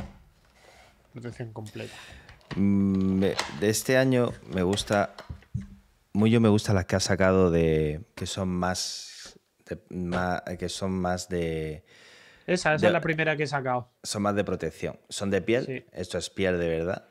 Protección 1.12 1.52
completa. 1.52 1.96
Mm, 2.56 3.20
De 3.60 3.70
este 3.70 3.98
año 3.98 4.32
me 4.54 4.64
gusta... 4.64 5.14
Mucho 6.16 6.40
me 6.40 6.50
gusta 6.50 6.74
las 6.74 6.86
que 6.86 6.96
ha 6.96 7.00
sacado 7.00 7.52
de... 7.52 8.02
que 8.16 8.26
son 8.26 8.50
más... 8.50 9.38
de- 9.68 9.80
más- 9.96 10.42
que 10.58 10.70
son 10.70 10.92
más 10.92 11.28
de... 11.30 11.84
Esa, 12.48 12.76
esa 12.76 12.82
De- 12.82 12.88
es 12.88 12.94
la 12.94 13.02
primera 13.02 13.36
que 13.36 13.44
he 13.44 13.48
sacado. 13.48 13.90
Son 14.04 14.22
más 14.22 14.36
de 14.36 14.44
protección. 14.44 15.00
Son 15.10 15.30
de 15.30 15.42
piel, 15.42 15.66
Sí. 15.66 15.84
esto 15.92 16.18
es 16.18 16.30
piel 16.30 16.58
de 16.60 16.68
verdad. 16.70 17.06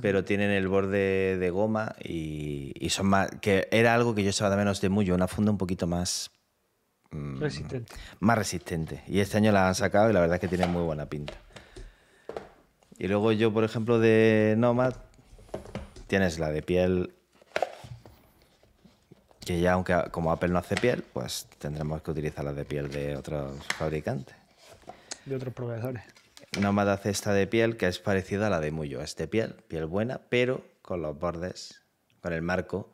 Pero 0.00 0.24
tienen 0.24 0.50
el 0.50 0.68
borde 0.68 1.36
de 1.38 1.50
goma 1.50 1.96
y, 2.02 2.72
y 2.78 2.90
son 2.90 3.06
más. 3.06 3.30
que 3.40 3.66
era 3.72 3.94
algo 3.94 4.14
que 4.14 4.22
yo 4.22 4.30
echaba 4.30 4.50
de 4.50 4.56
menos 4.56 4.80
de 4.80 4.88
Muyo, 4.88 5.14
una 5.14 5.26
funda 5.26 5.50
un 5.50 5.58
poquito 5.58 5.86
más. 5.86 6.30
mm, 7.10 7.40
Resistente. 7.40 7.92
Más 8.20 8.38
resistente. 8.38 9.02
Y 9.08 9.20
este 9.20 9.38
año 9.38 9.50
la 9.52 9.66
han 9.68 9.74
sacado 9.74 10.08
y 10.10 10.12
la 10.12 10.20
verdad 10.20 10.36
es 10.36 10.40
que 10.40 10.48
tiene 10.48 10.66
muy 10.66 10.82
buena 10.82 11.06
pinta. 11.06 11.34
Y 12.98 13.08
luego 13.08 13.32
yo, 13.32 13.52
por 13.52 13.64
ejemplo, 13.64 13.98
de 13.98 14.54
Nomad, 14.58 14.94
tienes 16.06 16.38
la 16.38 16.50
de 16.50 16.62
piel. 16.62 17.14
Que 19.50 19.58
ya, 19.58 19.72
aunque 19.72 20.00
como 20.12 20.30
Apple 20.30 20.50
no 20.50 20.60
hace 20.60 20.76
piel, 20.76 21.02
pues 21.12 21.48
tendremos 21.58 22.02
que 22.02 22.12
utilizar 22.12 22.44
la 22.44 22.52
de 22.52 22.64
piel 22.64 22.88
de 22.88 23.16
otros 23.16 23.56
fabricantes. 23.76 24.36
De 25.24 25.34
otros 25.34 25.52
proveedores. 25.52 26.04
Nomad 26.60 26.88
hace 26.88 27.10
esta 27.10 27.32
de 27.32 27.48
piel 27.48 27.76
que 27.76 27.88
es 27.88 27.98
parecida 27.98 28.46
a 28.46 28.50
la 28.50 28.60
de 28.60 28.70
Muyo. 28.70 29.00
Es 29.00 29.16
de 29.16 29.26
piel, 29.26 29.54
piel 29.66 29.86
buena, 29.86 30.20
pero 30.28 30.62
con 30.82 31.02
los 31.02 31.18
bordes, 31.18 31.82
con 32.20 32.32
el 32.32 32.42
marco 32.42 32.92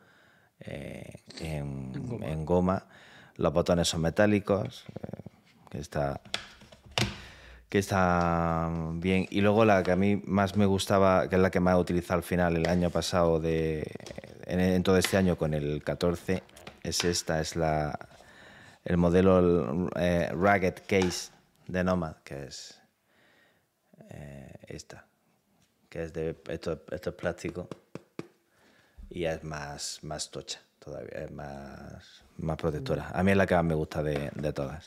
eh, 0.61 1.21
en, 1.41 1.93
En 1.95 2.07
goma. 2.07 2.27
en 2.27 2.47
goma. 2.47 2.87
Los 3.35 3.53
botones 3.53 3.89
son 3.89 4.01
metálicos, 4.01 4.87
eh, 5.03 5.29
que 5.69 5.79
está 5.79 6.23
que 7.69 7.79
está 7.79 8.71
bien. 8.95 9.27
Y 9.29 9.43
luego 9.43 9.67
la 9.67 9.83
que 9.83 9.93
a 9.93 9.97
mí 9.97 10.23
más 10.25 10.57
me 10.57 10.65
gustaba, 10.65 11.29
que 11.29 11.37
es 11.37 11.43
la 11.43 11.51
que 11.51 11.61
más 11.61 11.75
he 11.75 11.81
utilizado 11.81 12.17
al 12.17 12.23
final 12.23 12.57
el 12.57 12.67
año 12.67 12.89
pasado, 12.89 13.41
de, 13.41 13.93
en, 14.47 14.83
todo 14.83 14.97
este 14.97 15.17
año 15.17 15.37
con 15.37 15.55
el 15.55 15.83
14, 15.83 16.43
es 16.83 17.05
esta, 17.05 17.41
es 17.41 17.57
la 17.57 17.99
el 18.85 18.97
modelo 18.97 19.91
eh, 19.97 20.31
Ragged 20.33 20.77
Case 20.87 21.33
de 21.67 21.83
Nomad, 21.83 22.17
que 22.23 22.45
es 22.45 22.81
eh, 24.11 24.55
esta, 24.69 25.05
que 25.89 26.05
es 26.05 26.13
de 26.13 26.37
esto, 26.49 26.85
esto 26.93 27.11
es 27.11 27.17
plástico 27.17 27.69
y 29.11 29.25
es 29.25 29.43
más, 29.43 29.99
más 30.03 30.31
tocha 30.31 30.61
todavía, 30.79 31.25
es 31.25 31.31
más, 31.33 32.23
más 32.39 32.57
protectora. 32.57 33.11
A 33.13 33.25
mí 33.25 33.33
es 33.33 33.37
la 33.37 33.47
que 33.47 33.57
más 33.57 33.65
me 33.65 33.75
gusta 33.75 34.05
de, 34.05 34.31
de 34.35 34.53
todas. 34.53 34.87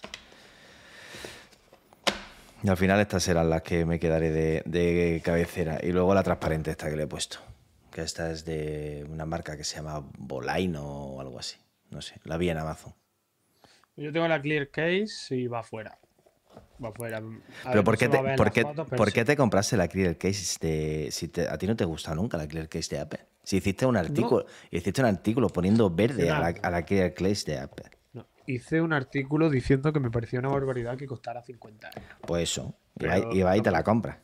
Y 2.63 2.69
al 2.69 2.77
final 2.77 2.99
estas 2.99 3.23
serán 3.23 3.49
las 3.49 3.61
que 3.61 3.85
me 3.85 3.99
quedaré 3.99 4.31
de, 4.31 4.63
de 4.65 5.21
cabecera. 5.23 5.79
Y 5.81 5.91
luego 5.91 6.13
la 6.13 6.23
transparente 6.23 6.71
esta 6.71 6.89
que 6.89 6.95
le 6.95 7.03
he 7.03 7.07
puesto. 7.07 7.39
Que 7.99 8.05
esta 8.05 8.31
es 8.31 8.45
de 8.45 9.05
una 9.09 9.25
marca 9.25 9.57
que 9.57 9.65
se 9.65 9.75
llama 9.75 10.09
Bolaino 10.17 10.81
o 10.87 11.19
algo 11.19 11.37
así. 11.37 11.57
No 11.89 12.01
sé, 12.01 12.15
la 12.23 12.37
vi 12.37 12.49
en 12.49 12.57
Amazon. 12.57 12.93
Yo 13.97 14.13
tengo 14.13 14.25
la 14.29 14.41
Clear 14.41 14.69
Case 14.69 15.35
y 15.35 15.47
va 15.47 15.63
fuera. 15.63 15.99
Va 16.81 16.93
fuera. 16.93 17.17
A 17.17 17.21
Pero 17.21 17.73
ver, 17.73 17.83
¿por 17.83 17.97
qué, 17.97 18.07
te, 18.07 18.21
ver 18.21 18.31
en 18.31 18.35
por, 18.37 18.45
las 18.45 18.53
qué, 18.53 18.61
fotos, 18.61 18.87
pero 18.89 18.97
por 18.97 19.07
sí. 19.09 19.13
qué 19.15 19.25
te 19.25 19.35
compraste 19.35 19.75
la 19.75 19.89
Clear 19.89 20.17
Case 20.17 20.57
de, 20.65 21.09
si 21.11 21.27
te- 21.27 21.49
a 21.49 21.57
ti 21.57 21.67
no 21.67 21.75
te 21.75 21.83
gusta 21.83 22.15
nunca 22.15 22.37
la 22.37 22.47
Clear 22.47 22.69
Case 22.69 22.95
de 22.95 23.01
Apple? 23.01 23.19
Si 23.43 23.57
hiciste 23.57 23.85
un 23.85 23.97
artículo, 23.97 24.45
hiciste 24.71 25.01
un 25.01 25.07
artículo 25.07 25.49
poniendo 25.49 25.89
verde 25.89 26.29
a 26.31 26.39
la, 26.39 26.47
a 26.61 26.69
la 26.71 26.83
Clear 26.83 27.13
Case 27.13 27.51
de 27.51 27.59
Apple. 27.59 27.85
No, 28.13 28.25
hice 28.45 28.79
un 28.79 28.93
artículo 28.93 29.49
diciendo 29.49 29.91
que 29.91 29.99
me 29.99 30.09
parecía 30.09 30.39
una 30.39 30.47
barbaridad 30.49 30.97
que 30.97 31.05
costara 31.05 31.43
50 31.43 31.87
euros. 31.89 32.03
Pues 32.21 32.43
eso. 32.43 32.75
Y 32.97 33.05
va, 33.05 33.17
y 33.17 33.41
va 33.41 33.57
y 33.57 33.61
te 33.61 33.71
la 33.71 33.83
compras. 33.83 34.19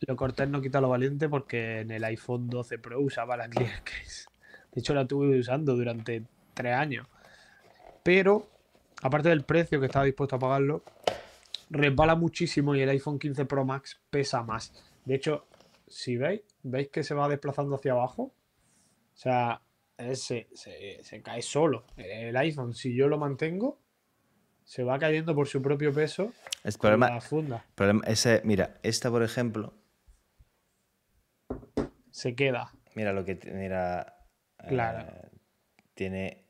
Lo 0.00 0.16
cortés 0.16 0.48
no 0.48 0.60
quita 0.60 0.80
lo 0.80 0.88
valiente 0.88 1.28
porque 1.28 1.80
en 1.80 1.90
el 1.90 2.04
iPhone 2.04 2.48
12 2.48 2.78
Pro 2.78 3.00
usaba 3.00 3.36
la 3.36 3.48
Clear 3.48 3.82
Case. 3.82 4.26
De 4.72 4.80
hecho, 4.80 4.94
la 4.94 5.02
estuve 5.02 5.38
usando 5.38 5.74
durante 5.74 6.22
tres 6.54 6.74
años. 6.74 7.06
Pero, 8.02 8.46
aparte 9.02 9.28
del 9.30 9.42
precio 9.44 9.80
que 9.80 9.86
estaba 9.86 10.04
dispuesto 10.04 10.36
a 10.36 10.38
pagarlo, 10.38 10.82
resbala 11.70 12.14
muchísimo 12.14 12.74
y 12.74 12.80
el 12.82 12.88
iPhone 12.90 13.18
15 13.18 13.46
Pro 13.46 13.64
Max 13.64 13.98
pesa 14.10 14.42
más. 14.42 14.72
De 15.04 15.14
hecho, 15.14 15.46
si 15.88 16.16
veis, 16.16 16.42
veis 16.62 16.88
que 16.88 17.02
se 17.02 17.14
va 17.14 17.28
desplazando 17.28 17.74
hacia 17.76 17.92
abajo. 17.92 18.22
O 19.14 19.18
sea, 19.18 19.62
es- 19.96 20.22
se, 20.22 20.48
se- 20.54 20.98
se 21.02 21.22
cae 21.22 21.40
solo. 21.42 21.84
El 21.96 22.36
iPhone, 22.36 22.74
si 22.74 22.94
yo 22.94 23.08
lo 23.08 23.18
mantengo, 23.18 23.78
se 24.64 24.82
va 24.84 24.98
cayendo 24.98 25.34
por 25.34 25.48
su 25.48 25.62
propio 25.62 25.92
peso 25.92 26.32
con 26.76 26.80
problema, 26.80 27.08
la 27.10 27.20
funda. 27.20 27.64
problema- 27.74 28.04
ese, 28.06 28.42
mira, 28.44 28.78
esta 28.82 29.10
por 29.10 29.22
ejemplo, 29.22 29.72
Se 32.16 32.34
queda. 32.34 32.72
mira 32.94 33.12
lo 33.12 33.26
que 33.26 33.38
mira, 33.52 34.16
Claro. 34.66 35.00
eh, 35.06 35.28
tiene 35.92 36.46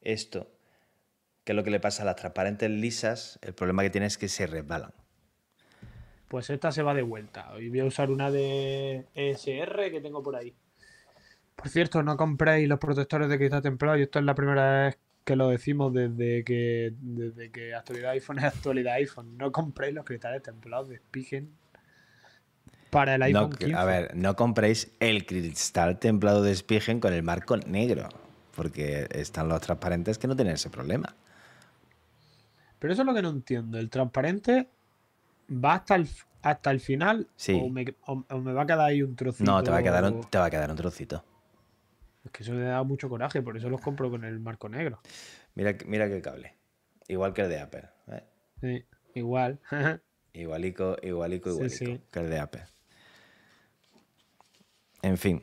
esto, 0.00 0.50
que 1.44 1.52
es 1.52 1.56
lo 1.56 1.62
que 1.62 1.70
le 1.70 1.78
pasa 1.78 2.04
a 2.04 2.06
las 2.06 2.16
transparentes 2.16 2.70
lisas, 2.70 3.38
el 3.42 3.52
problema 3.52 3.82
que 3.82 3.90
tiene 3.90 4.06
es 4.06 4.16
que 4.16 4.28
se 4.28 4.46
resbalan. 4.46 4.94
Pues 6.28 6.48
esta 6.48 6.72
se 6.72 6.82
va 6.82 6.94
de 6.94 7.02
vuelta. 7.02 7.52
Hoy 7.52 7.68
voy 7.68 7.80
a 7.80 7.84
usar 7.84 8.10
una 8.10 8.30
de 8.30 9.04
ESR 9.14 9.90
que 9.90 10.00
tengo 10.00 10.22
por 10.22 10.36
ahí. 10.36 10.56
Por 11.54 11.68
cierto, 11.68 12.02
no 12.02 12.16
compréis 12.16 12.66
los 12.66 12.78
protectores 12.78 13.28
de 13.28 13.36
cristal 13.36 13.60
templado. 13.60 13.98
Y 13.98 14.02
esto 14.04 14.18
es 14.20 14.24
la 14.24 14.34
primera 14.34 14.84
vez 14.86 14.98
que 15.24 15.36
lo 15.36 15.50
decimos 15.50 15.92
desde 15.92 16.44
que, 16.44 16.94
desde 16.98 17.50
que 17.50 17.74
actualidad 17.74 18.12
iPhone 18.12 18.38
es 18.38 18.44
actualidad 18.44 18.94
iPhone. 18.94 19.36
No 19.36 19.52
compréis 19.52 19.92
los 19.94 20.06
cristales 20.06 20.42
templados 20.42 20.88
de 20.88 20.96
Spigen 20.96 21.57
para 22.90 23.14
el 23.14 23.20
No, 23.20 23.26
iPhone 23.26 23.50
que- 23.50 23.64
15. 23.66 23.74
a 23.80 23.84
ver, 23.84 24.16
no 24.16 24.36
compréis 24.36 24.92
el 25.00 25.26
cristal 25.26 25.98
templado 25.98 26.42
de 26.42 26.54
Spigen 26.54 27.00
con 27.00 27.12
el 27.12 27.22
marco 27.22 27.56
negro, 27.56 28.08
porque 28.54 29.06
están 29.10 29.48
los 29.48 29.60
transparentes 29.60 30.18
que 30.18 30.26
no 30.26 30.34
tienen 30.36 30.54
ese 30.54 30.70
problema. 30.70 31.14
Pero 32.78 32.92
eso 32.92 33.02
es 33.02 33.06
lo 33.06 33.14
que 33.14 33.22
no 33.22 33.30
entiendo. 33.30 33.78
El 33.78 33.90
transparente 33.90 34.68
va 35.50 35.74
hasta 35.74 35.96
el, 35.96 36.08
hasta 36.42 36.70
el 36.70 36.80
final 36.80 37.26
Sí. 37.36 37.58
o, 37.60 37.68
me, 37.68 37.84
o- 38.06 38.24
o 38.30 38.38
me 38.38 38.52
va 38.52 38.62
a 38.62 38.66
quedar 38.66 38.80
ahí 38.80 39.02
un 39.02 39.16
trocito. 39.16 39.50
No, 39.50 39.62
te 39.62 39.70
va 39.70 39.78
a 39.78 39.82
quedar 39.82 40.04
un, 40.04 40.22
te 40.24 40.38
va 40.38 40.44
a 40.46 40.50
quedar 40.50 40.70
un 40.70 40.76
trocito. 40.76 41.24
Es 42.24 42.30
que 42.30 42.42
eso 42.42 42.52
me 42.52 42.62
da 42.62 42.82
mucho 42.84 43.08
coraje, 43.08 43.42
por 43.42 43.56
eso 43.56 43.68
los 43.68 43.80
compro 43.80 44.10
con 44.10 44.24
el 44.24 44.38
marco 44.38 44.68
negro. 44.68 45.00
Mira, 45.54 45.74
mira 45.86 46.08
qué 46.08 46.20
cable. 46.20 46.54
Igual 47.08 47.32
que 47.32 47.42
el 47.42 47.48
de 47.48 47.58
Apple. 47.60 47.88
¿eh? 48.12 48.24
Sí, 48.60 48.84
igual. 49.14 49.58
Igualico, 50.34 50.96
igualico, 51.02 51.50
Sí, 51.50 51.56
igualico 51.56 51.76
sí. 51.84 52.00
que 52.12 52.20
el 52.20 52.30
de 52.30 52.38
Apple. 52.38 52.62
En 55.02 55.16
fin. 55.18 55.42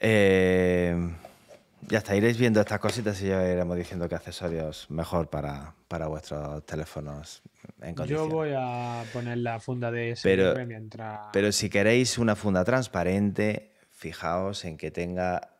Eh, 0.00 0.96
ya 1.88 1.98
está, 1.98 2.16
iréis 2.16 2.38
viendo 2.38 2.60
estas 2.60 2.78
cositas 2.78 3.20
y 3.22 3.28
ya 3.28 3.42
iremos 3.46 3.76
diciendo 3.76 4.08
qué 4.08 4.14
accesorios 4.14 4.90
mejor 4.90 5.28
para, 5.28 5.74
para 5.88 6.06
vuestros 6.06 6.64
teléfonos 6.64 7.42
en 7.80 7.94
Yo 8.06 8.28
voy 8.28 8.52
a 8.56 9.04
poner 9.12 9.38
la 9.38 9.60
funda 9.60 9.90
de 9.90 10.14
SMR 10.16 10.22
Pero- 10.54 10.66
mientras. 10.66 11.20
Pero 11.32 11.52
si 11.52 11.68
queréis 11.68 12.18
una 12.18 12.36
funda 12.36 12.64
transparente, 12.64 13.72
fijaos 13.90 14.64
en 14.64 14.76
que 14.76 14.90
tenga 14.90 15.50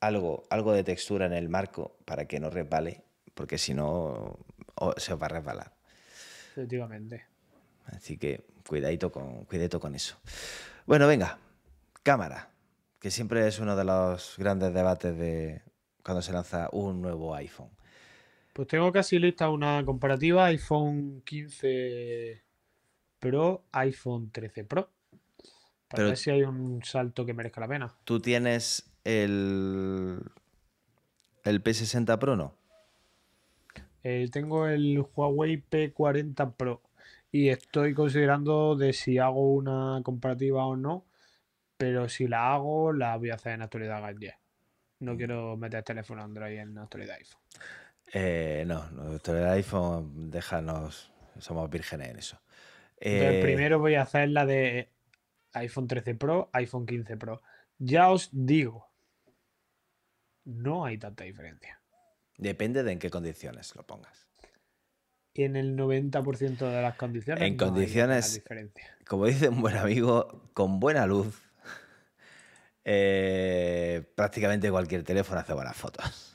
algo, 0.00 0.44
algo 0.50 0.72
de 0.72 0.84
textura 0.84 1.26
en 1.26 1.32
el 1.32 1.48
marco 1.48 1.96
para 2.04 2.26
que 2.26 2.40
no 2.40 2.50
resbale, 2.50 3.02
porque 3.34 3.58
si 3.58 3.74
no 3.74 4.38
se 4.96 5.12
os 5.12 5.20
va 5.22 5.26
a 5.26 5.30
resbalar. 5.30 5.72
Efectivamente. 6.52 7.26
Así 7.86 8.16
que 8.16 8.44
cuidadito 8.66 9.10
con, 9.10 9.44
cuidadito 9.44 9.80
con 9.80 9.94
eso. 9.94 10.16
Bueno, 10.86 11.06
venga, 11.06 11.38
cámara, 12.08 12.48
que 13.00 13.10
siempre 13.10 13.46
es 13.46 13.58
uno 13.58 13.76
de 13.76 13.84
los 13.84 14.36
grandes 14.38 14.72
debates 14.72 15.14
de 15.18 15.60
cuando 16.02 16.22
se 16.22 16.32
lanza 16.32 16.70
un 16.72 17.02
nuevo 17.02 17.34
iPhone. 17.34 17.68
Pues 18.54 18.66
tengo 18.66 18.90
casi 18.90 19.18
lista 19.18 19.50
una 19.50 19.84
comparativa 19.84 20.46
iPhone 20.46 21.20
15 21.26 22.42
Pro, 23.18 23.64
iPhone 23.72 24.30
13 24.32 24.64
Pro. 24.64 24.88
Para 25.86 25.96
Pero- 25.96 26.08
ver 26.08 26.16
si 26.16 26.30
hay 26.30 26.44
un 26.44 26.82
salto 26.82 27.26
que 27.26 27.34
merezca 27.34 27.60
la 27.60 27.68
pena. 27.68 27.94
¿Tú 28.04 28.20
tienes 28.20 28.90
el, 29.04 30.18
el 31.44 31.62
P60 31.62 32.18
Pro, 32.18 32.36
no? 32.36 32.54
Eh, 34.02 34.30
tengo 34.32 34.66
el 34.66 35.04
Huawei 35.14 35.62
P40 35.62 36.54
Pro 36.56 36.80
y 37.30 37.50
estoy 37.50 37.92
considerando 37.92 38.76
de 38.76 38.94
si 38.94 39.18
hago 39.18 39.52
una 39.52 40.00
comparativa 40.02 40.64
o 40.64 40.74
no, 40.74 41.04
pero 41.78 42.08
si 42.08 42.26
la 42.26 42.52
hago, 42.52 42.92
la 42.92 43.16
voy 43.16 43.30
a 43.30 43.34
hacer 43.34 43.52
en 43.52 43.62
actualidad 43.62 44.02
10. 44.14 44.34
No 45.00 45.16
quiero 45.16 45.56
meter 45.56 45.82
teléfono 45.84 46.22
Android 46.22 46.58
en 46.58 46.76
actualidad 46.76 47.16
iPhone. 47.16 47.40
Eh, 48.12 48.64
no, 48.66 48.90
nuestro 48.90 49.38
el 49.38 49.46
iPhone, 49.46 50.28
déjanos, 50.30 51.12
somos 51.38 51.70
vírgenes 51.70 52.10
en 52.10 52.18
eso. 52.18 52.42
Eh, 53.00 53.38
primero 53.42 53.78
voy 53.78 53.94
a 53.94 54.02
hacer 54.02 54.28
la 54.30 54.44
de 54.44 54.90
iPhone 55.52 55.86
13 55.86 56.16
Pro, 56.16 56.50
iPhone 56.52 56.84
15 56.84 57.16
Pro. 57.16 57.42
Ya 57.78 58.10
os 58.10 58.28
digo, 58.32 58.88
no 60.44 60.84
hay 60.84 60.98
tanta 60.98 61.22
diferencia. 61.22 61.80
Depende 62.36 62.82
de 62.82 62.90
en 62.92 62.98
qué 62.98 63.08
condiciones 63.08 63.74
lo 63.76 63.86
pongas. 63.86 64.26
En 65.34 65.54
el 65.54 65.76
90% 65.76 66.58
de 66.58 66.82
las 66.82 66.96
condiciones. 66.96 67.44
En 67.44 67.56
no 67.56 67.64
hay 67.66 67.70
condiciones- 67.70 68.24
tanta 68.24 68.34
diferencia. 68.40 68.96
Como 69.06 69.26
dice 69.26 69.48
un 69.48 69.60
buen 69.60 69.76
amigo, 69.76 70.50
con 70.54 70.80
buena 70.80 71.06
luz, 71.06 71.40
eh, 72.90 74.02
prácticamente 74.14 74.70
cualquier 74.70 75.02
teléfono 75.04 75.40
hace 75.40 75.52
buenas 75.52 75.76
fotos. 75.76 76.34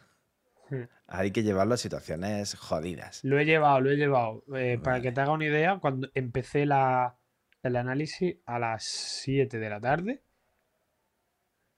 Hay 1.07 1.31
que 1.31 1.41
llevarlo 1.43 1.73
a 1.73 1.77
situaciones 1.77 2.53
jodidas. 2.55 3.23
Lo 3.23 3.39
he 3.39 3.45
llevado, 3.45 3.81
lo 3.81 3.89
he 3.91 3.95
llevado. 3.95 4.43
Eh, 4.55 4.79
Para 4.83 5.01
que 5.01 5.11
te 5.11 5.19
haga 5.21 5.31
una 5.31 5.45
idea, 5.45 5.79
cuando 5.79 6.09
empecé 6.13 6.65
la, 6.67 7.17
el 7.63 7.75
análisis 7.75 8.37
a 8.45 8.59
las 8.59 8.83
7 8.83 9.57
de 9.57 9.69
la 9.69 9.79
tarde 9.81 10.21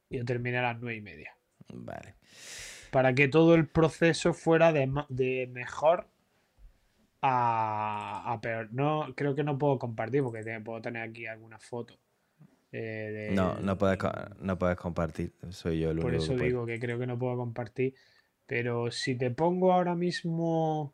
y 0.10 0.18
yo 0.18 0.26
terminé 0.26 0.58
a 0.60 0.74
las 0.74 0.80
9 0.82 0.98
y 0.98 1.02
media. 1.02 1.38
Vale. 1.74 2.16
Para 2.92 3.14
que 3.14 3.28
todo 3.30 3.56
el 3.56 3.68
proceso 3.68 4.34
fuera 4.34 4.72
de, 4.74 4.92
de 5.10 5.48
mejor 5.52 6.08
a, 7.22 8.32
a 8.34 8.42
peor. 8.42 8.70
No, 8.72 9.14
creo 9.16 9.36
que 9.36 9.44
no 9.44 9.58
puedo 9.58 9.80
compartir 9.80 10.22
porque 10.22 10.44
te- 10.44 10.60
puedo 10.62 10.82
tener 10.82 11.02
aquí 11.02 11.26
algunas 11.28 11.64
fotos. 11.64 11.98
Eh, 12.78 13.32
No, 13.34 13.56
no 13.56 13.78
puedes, 13.78 13.98
no 14.42 14.58
puedes 14.58 14.78
compartir. 14.78 15.34
Soy 15.50 15.80
yo 15.80 15.92
el 15.92 16.00
Por 16.00 16.08
único 16.10 16.24
eso 16.24 16.32
que 16.34 16.38
puede. 16.38 16.50
digo 16.50 16.66
que 16.66 16.80
creo 16.80 17.00
que 17.00 17.08
no 17.08 17.18
puedo 17.18 17.38
compartir. 17.38 17.94
Pero 18.46 18.92
si 18.92 19.16
te 19.16 19.32
pongo 19.32 19.72
ahora 19.74 19.96
mismo 19.96 20.94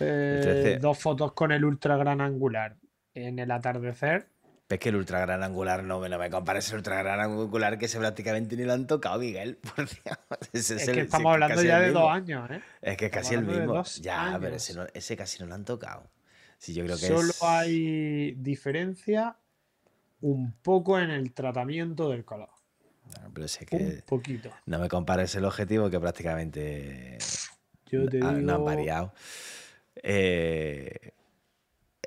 eh, 0.00 0.40
13. 0.42 0.78
dos 0.78 0.98
fotos 0.98 1.32
con 1.32 1.52
el 1.52 1.64
ultra 1.64 1.96
gran 1.96 2.20
angular 2.20 2.76
en 3.14 3.38
el 3.38 3.50
atardecer, 3.50 4.28
Es 4.68 4.78
que 4.78 4.88
el 4.88 4.96
ultra 4.96 5.20
gran 5.20 5.42
angular 5.42 5.84
no 5.84 6.00
me, 6.00 6.08
no 6.08 6.18
me 6.18 6.30
compares 6.30 6.70
el 6.70 6.76
ultra 6.78 7.02
gran 7.02 7.20
angular 7.20 7.78
que 7.78 7.86
se 7.86 7.98
prácticamente 7.98 8.56
ni 8.56 8.64
lo 8.64 8.72
han 8.72 8.86
tocado, 8.86 9.18
Miguel. 9.18 9.58
Por 9.76 9.86
Dios. 9.88 10.18
Ese 10.52 10.74
es 10.76 10.90
que 10.90 11.00
estamos 11.00 11.32
hablando 11.34 11.62
ya 11.62 11.80
de 11.80 11.90
dos 11.92 12.10
años, 12.10 12.50
¿eh? 12.50 12.60
Es 12.80 12.96
que 12.96 13.06
es 13.06 13.12
casi 13.12 13.34
el 13.34 13.44
mismo. 13.44 13.82
Ya, 14.00 14.38
pero 14.40 14.56
ese, 14.56 14.74
no- 14.74 14.86
ese 14.94 15.16
casi 15.16 15.40
no 15.42 15.46
lo 15.48 15.54
han 15.54 15.64
tocado. 15.64 16.08
Sí, 16.58 16.72
yo 16.72 16.82
creo 16.84 16.96
que 16.96 17.06
Solo 17.06 17.18
es. 17.28 17.42
hay 17.42 18.32
diferencia 18.38 19.36
un 20.24 20.52
poco 20.62 20.98
en 20.98 21.10
el 21.10 21.32
tratamiento 21.32 22.08
del 22.08 22.24
color. 22.24 22.48
No, 23.20 23.30
pero 23.34 23.46
sé 23.46 23.66
Un 23.70 23.78
que 23.78 24.02
poquito. 24.06 24.50
no 24.64 24.78
me 24.78 24.88
compares 24.88 25.34
el 25.34 25.44
objetivo 25.44 25.90
que 25.90 26.00
prácticamente 26.00 27.18
Yo 27.86 28.08
te 28.08 28.20
ah, 28.22 28.30
digo. 28.30 28.40
no 28.40 28.54
han 28.54 28.64
variado. 28.64 29.12
Eh, 30.02 31.12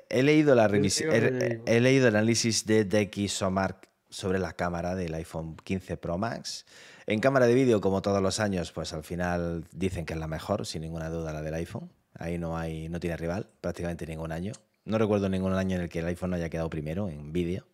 he 0.08 0.22
leído 0.24 0.56
la 0.56 0.66
digo, 0.66 1.12
he, 1.12 1.80
leído 1.80 2.08
el 2.08 2.16
análisis 2.16 2.66
de 2.66 2.84
DxOMark 2.84 3.88
sobre 4.10 4.40
la 4.40 4.52
cámara 4.54 4.96
del 4.96 5.14
iPhone 5.14 5.56
15 5.62 5.96
Pro 5.96 6.18
Max. 6.18 6.66
En 7.06 7.20
cámara 7.20 7.46
de 7.46 7.54
vídeo, 7.54 7.80
como 7.80 8.02
todos 8.02 8.20
los 8.20 8.40
años, 8.40 8.72
pues 8.72 8.92
al 8.92 9.04
final 9.04 9.64
dicen 9.70 10.04
que 10.04 10.14
es 10.14 10.18
la 10.18 10.26
mejor, 10.26 10.66
sin 10.66 10.82
ninguna 10.82 11.08
duda, 11.08 11.32
la 11.32 11.40
del 11.40 11.54
iPhone. 11.54 11.92
Ahí 12.14 12.36
no 12.36 12.58
hay, 12.58 12.88
no 12.88 12.98
tiene 12.98 13.16
rival, 13.16 13.48
prácticamente 13.60 14.06
ningún 14.08 14.32
año. 14.32 14.52
No 14.84 14.98
recuerdo 14.98 15.28
ningún 15.28 15.52
año 15.52 15.76
en 15.76 15.82
el 15.82 15.88
que 15.88 16.00
el 16.00 16.06
iPhone 16.06 16.30
no 16.30 16.36
haya 16.36 16.48
quedado 16.48 16.68
primero 16.68 17.08
en 17.08 17.32
vídeo. 17.32 17.64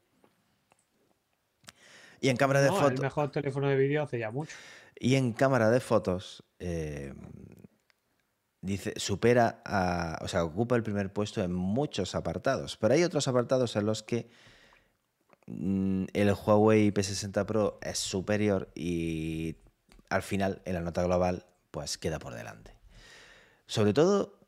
Y 2.21 2.29
en 2.29 2.37
cámara 2.37 2.61
de 2.63 2.69
No, 2.69 2.77
el 2.77 2.83
fotos. 2.83 3.01
mejor 3.01 3.31
teléfono 3.31 3.69
de 3.69 3.77
vídeo 3.77 4.03
hace 4.03 4.19
ya 4.19 4.31
mucho. 4.31 4.55
Y 4.99 5.17
en 5.17 5.33
cámara 5.33 5.71
de 5.71 5.81
fotos, 5.81 6.45
eh, 6.59 7.13
dice, 8.61 8.95
supera 8.97 9.61
a. 9.65 10.19
O 10.23 10.29
sea, 10.29 10.45
ocupa 10.45 10.77
el 10.77 10.83
primer 10.83 11.13
puesto 11.13 11.43
en 11.43 11.53
muchos 11.53 12.15
apartados. 12.15 12.77
Pero 12.77 12.95
hay 12.95 13.05
otros 13.05 13.27
apartados 13.29 13.77
en 13.77 13.87
los 13.87 14.03
que 14.03 14.29
mm, 15.47 16.05
el 16.13 16.33
Huawei 16.33 16.93
P60 16.93 17.45
Pro 17.45 17.79
es 17.83 17.99
superior 17.99 18.71
y 18.75 19.57
al 20.11 20.23
final, 20.23 20.63
en 20.65 20.75
la 20.75 20.81
nota 20.81 21.03
global, 21.03 21.45
pues 21.71 21.99
queda 21.99 22.19
por 22.19 22.35
delante. 22.35 22.73
Sobre 23.67 23.93
todo, 23.93 24.39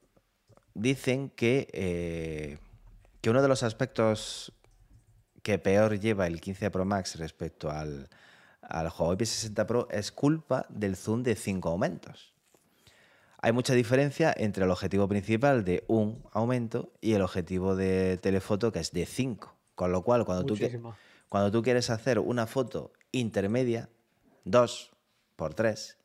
dicen 0.75 1.31
que, 1.31 1.69
eh, 1.73 2.59
que 3.21 3.31
uno 3.31 3.43
de 3.43 3.49
los 3.49 3.63
aspectos 3.63 4.53
que 5.47 5.61
peor 5.61 6.01
lleva 6.01 6.27
el 6.27 6.41
15 6.41 6.73
Pro 6.73 6.85
Max 6.85 7.15
respecto 7.21 7.71
al, 7.71 8.09
al 8.63 8.89
Huawei 8.89 9.17
P60 9.17 9.65
Pro 9.65 9.87
es 9.93 10.11
culpa 10.11 10.67
del 10.69 10.97
zoom 10.97 11.23
de 11.23 11.37
5 11.37 11.69
aumentos. 11.69 12.35
Hay 13.41 13.53
mucha 13.53 13.73
diferencia 13.73 14.35
entre 14.37 14.65
el 14.65 14.73
objetivo 14.73 15.07
principal 15.07 15.65
de 15.65 15.85
un 15.87 16.21
aumento 16.33 16.93
y 17.01 17.13
el 17.13 17.23
objetivo 17.23 17.77
de 17.77 18.19
telefoto 18.21 18.73
que 18.73 18.81
es 18.81 18.91
de 18.91 19.07
5. 19.07 19.55
Con 19.77 19.93
lo 19.93 20.03
cual, 20.03 20.25
cuando 20.25 20.45
tú, 20.45 20.57
cuando 21.29 21.63
quieres 21.63 21.91
hacer 21.91 22.19
una 22.19 22.49
foto 22.49 22.93
intermedia, 23.13 23.89
2 24.47 24.91
por 25.37 25.55
3, 25.55 25.97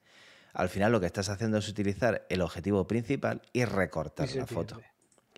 al 0.54 0.70
final 0.70 0.92
lo 0.92 1.00
que 1.00 1.08
estás 1.08 1.30
haciendo 1.30 1.58
es 1.58 1.68
utilizar 1.68 2.28
el 2.30 2.42
objetivo 2.44 2.86
principal 2.86 3.42
y 3.54 3.66
recortar 3.66 4.30
Y 4.30 4.36
la 4.38 4.46
foto. 4.46 4.80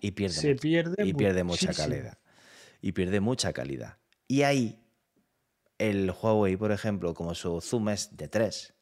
Y 0.01 0.11
pierde, 0.11 0.35
Se 0.35 0.49
mucho- 0.49 0.61
pierde 0.61 1.05
y 1.05 1.13
pierde 1.13 1.45
mucha 1.45 1.71
calidad. 1.71 2.17
Y 2.83 2.91
pierde 2.91 3.19
mucha 3.19 3.51
calidad. 3.53 3.97
Y 4.27 4.43
ahí, 4.43 4.85
el 5.79 6.11
Huawei, 6.11 6.55
por 6.55 6.71
ejemplo, 6.71 7.15
como 7.15 7.33
su 7.33 7.59
zoom 7.61 7.89
es 7.89 8.15
de 8.15 8.27
3, 8.27 8.73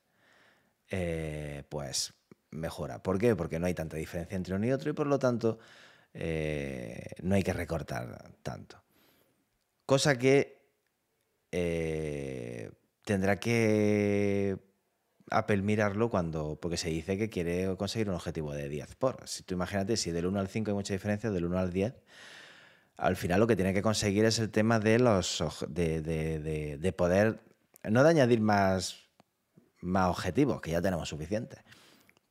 pues 1.69 2.13
mejora. 2.51 3.01
¿Por 3.01 3.17
qué? 3.17 3.35
Porque 3.35 3.59
no 3.59 3.65
hay 3.65 3.73
tanta 3.73 3.97
diferencia 3.97 4.35
entre 4.35 4.55
uno 4.55 4.65
y 4.65 4.71
otro 4.71 4.89
y 4.89 4.93
por 4.93 5.07
lo 5.07 5.17
tanto 5.17 5.59
eh, 6.13 7.05
no 7.21 7.35
hay 7.35 7.43
que 7.43 7.53
recortar 7.53 8.33
tanto. 8.43 8.81
Cosa 9.85 10.17
que 10.17 10.61
eh, 11.51 12.71
tendrá 13.03 13.39
que 13.39 14.57
Apple 15.29 15.61
mirarlo 15.61 16.09
cuando, 16.09 16.59
porque 16.59 16.77
se 16.77 16.89
dice 16.89 17.17
que 17.17 17.29
quiere 17.29 17.75
conseguir 17.77 18.09
un 18.09 18.15
objetivo 18.15 18.53
de 18.53 18.69
10 18.69 18.95
por. 18.95 19.27
Si 19.27 19.43
tú 19.43 19.53
imagínate, 19.53 19.97
si 19.97 20.11
del 20.11 20.25
1 20.25 20.39
al 20.39 20.47
5 20.47 20.71
hay 20.71 20.75
mucha 20.75 20.93
diferencia, 20.93 21.31
del 21.31 21.45
1 21.45 21.57
al 21.57 21.71
10, 21.71 21.93
al 23.01 23.15
final 23.15 23.39
lo 23.39 23.47
que 23.47 23.55
tiene 23.55 23.73
que 23.73 23.81
conseguir 23.81 24.25
es 24.25 24.37
el 24.37 24.51
tema 24.51 24.79
de 24.79 24.99
los 24.99 25.43
de, 25.67 26.01
de- 26.01 26.39
de- 26.39 26.77
de 26.77 26.93
poder, 26.93 27.41
no 27.83 28.03
de 28.03 28.09
añadir 28.11 28.41
más, 28.41 28.95
más 29.81 30.09
objetivos, 30.09 30.61
que 30.61 30.69
ya 30.71 30.81
tenemos 30.83 31.09
suficientes, 31.09 31.59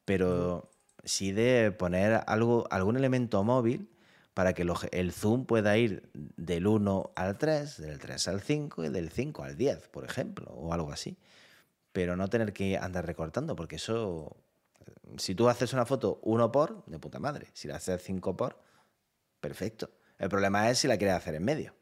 pero 0.04 0.70
sí 1.02 1.32
de 1.32 1.72
poner 1.72 2.22
algo, 2.26 2.68
algún 2.70 2.96
elemento 2.96 3.42
móvil 3.42 3.90
para 4.32 4.52
que 4.52 4.62
lo- 4.64 4.78
el 4.92 5.12
zoom 5.12 5.44
pueda 5.44 5.76
ir 5.76 6.08
del 6.14 6.68
1 6.68 7.10
al 7.16 7.36
3, 7.36 7.76
del 7.78 7.98
3 7.98 8.28
al 8.28 8.40
5 8.40 8.84
y 8.84 8.90
del 8.90 9.10
5 9.10 9.42
al 9.42 9.56
10, 9.56 9.88
por 9.88 10.04
ejemplo, 10.04 10.52
o 10.52 10.72
algo 10.72 10.92
así. 10.92 11.18
Pero 11.92 12.14
no 12.14 12.28
tener 12.30 12.52
que 12.52 12.78
andar 12.78 13.04
recortando, 13.04 13.56
porque 13.56 13.74
eso, 13.74 14.36
si 15.18 15.34
tú 15.34 15.48
haces 15.48 15.72
una 15.72 15.84
foto 15.84 16.20
1 16.22 16.52
por, 16.52 16.84
de 16.86 17.00
puta 17.00 17.18
madre. 17.18 17.48
Si 17.54 17.66
la 17.66 17.74
haces 17.76 18.00
5 18.04 18.36
por, 18.36 18.56
perfecto. 19.40 19.90
El 20.20 20.28
problema 20.28 20.70
es 20.70 20.78
si 20.78 20.86
la 20.86 20.96
quieres 20.98 21.16
hacer 21.16 21.34
en 21.34 21.44
medio. 21.44 21.74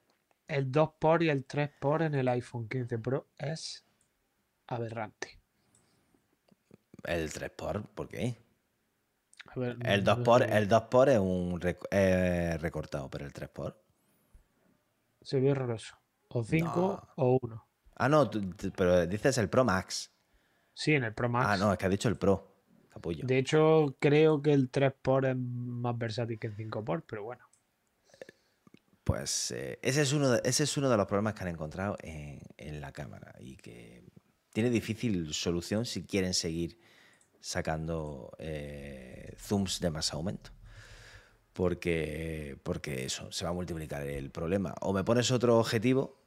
El 0.47 0.72
2 0.72 0.91
por 0.99 1.22
y 1.22 1.28
el 1.28 1.45
3 1.45 1.70
por 1.78 2.01
en 2.03 2.14
el 2.14 2.26
iPhone 2.28 2.68
15 2.68 2.99
Pro 2.99 3.26
es 3.36 3.84
aberrante. 4.66 5.39
El 7.05 7.32
3 7.32 7.51
por, 7.51 7.86
¿por 7.89 8.09
qué? 8.09 8.39
A 9.47 9.59
ver, 9.59 9.76
El 9.84 10.05
no 10.05 10.14
2 10.16 10.24
por, 10.24 10.43
el 10.43 10.68
2 10.68 10.82
por 10.84 11.09
es 11.09 11.18
un 11.18 11.61
rec- 11.61 11.86
eh, 11.91 12.57
recortado, 12.61 13.11
pero 13.11 13.26
el 13.26 13.32
3 13.32 13.49
por. 13.51 13.82
Se 15.20 15.41
ve 15.41 15.51
horroroso. 15.51 15.97
O 16.28 16.45
5 16.45 17.09
o 17.16 17.39
1. 17.43 17.68
Ah, 17.97 18.09
no, 18.09 18.30
tú- 18.30 18.41
pero 18.76 19.07
dices 19.07 19.36
el 19.39 19.49
Pro 19.51 19.64
Max. 19.64 20.12
Sí, 20.74 20.95
en 20.95 21.05
el 21.05 21.12
Pro 21.14 21.28
Max. 21.28 21.47
Ah, 21.51 21.57
no, 21.57 21.72
es 21.72 21.78
que 21.78 21.86
has 21.86 21.91
dicho 21.91 22.09
el 22.09 22.16
Pro. 22.16 22.55
Capullo. 22.89 23.26
De 23.26 23.39
hecho, 23.39 23.97
creo 23.99 24.41
que 24.43 24.53
el 24.53 24.70
3 24.70 24.93
por 25.03 25.26
es 25.26 25.36
más 25.36 25.99
versátil 25.99 26.39
que 26.39 26.47
el 26.47 26.55
5 26.57 26.84
por, 26.84 27.03
pero 27.05 27.24
bueno. 27.24 27.47
Pues 29.09 29.52
eh, 29.52 29.78
ese, 29.80 30.02
es 30.02 30.12
uno 30.12 30.28
de, 30.32 30.42
ese 30.44 30.64
es 30.64 30.76
uno 30.76 30.90
de 30.90 30.96
los 30.98 31.06
problemas 31.06 31.32
que 31.32 31.42
han 31.42 31.48
encontrado 31.48 31.96
en, 32.02 32.40
en 32.59 32.80
la 32.82 32.92
cámara 32.92 33.34
y 33.40 33.56
que 33.56 34.04
tiene 34.52 34.68
difícil 34.68 35.32
solución 35.32 35.86
si 35.86 36.04
quieren 36.04 36.34
seguir 36.34 36.78
sacando 37.40 38.30
eh, 38.38 39.34
zooms 39.38 39.80
de 39.80 39.90
más 39.90 40.12
aumento. 40.12 40.50
Porque, 41.54 42.59
porque 42.62 43.06
eso, 43.06 43.32
se 43.32 43.44
va 43.44 43.50
a 43.50 43.54
multiplicar 43.54 44.02
el 44.06 44.30
problema. 44.30 44.74
O 44.82 44.92
me 44.92 45.04
pones 45.04 45.30
otro 45.30 45.59
objetivo 45.59 46.20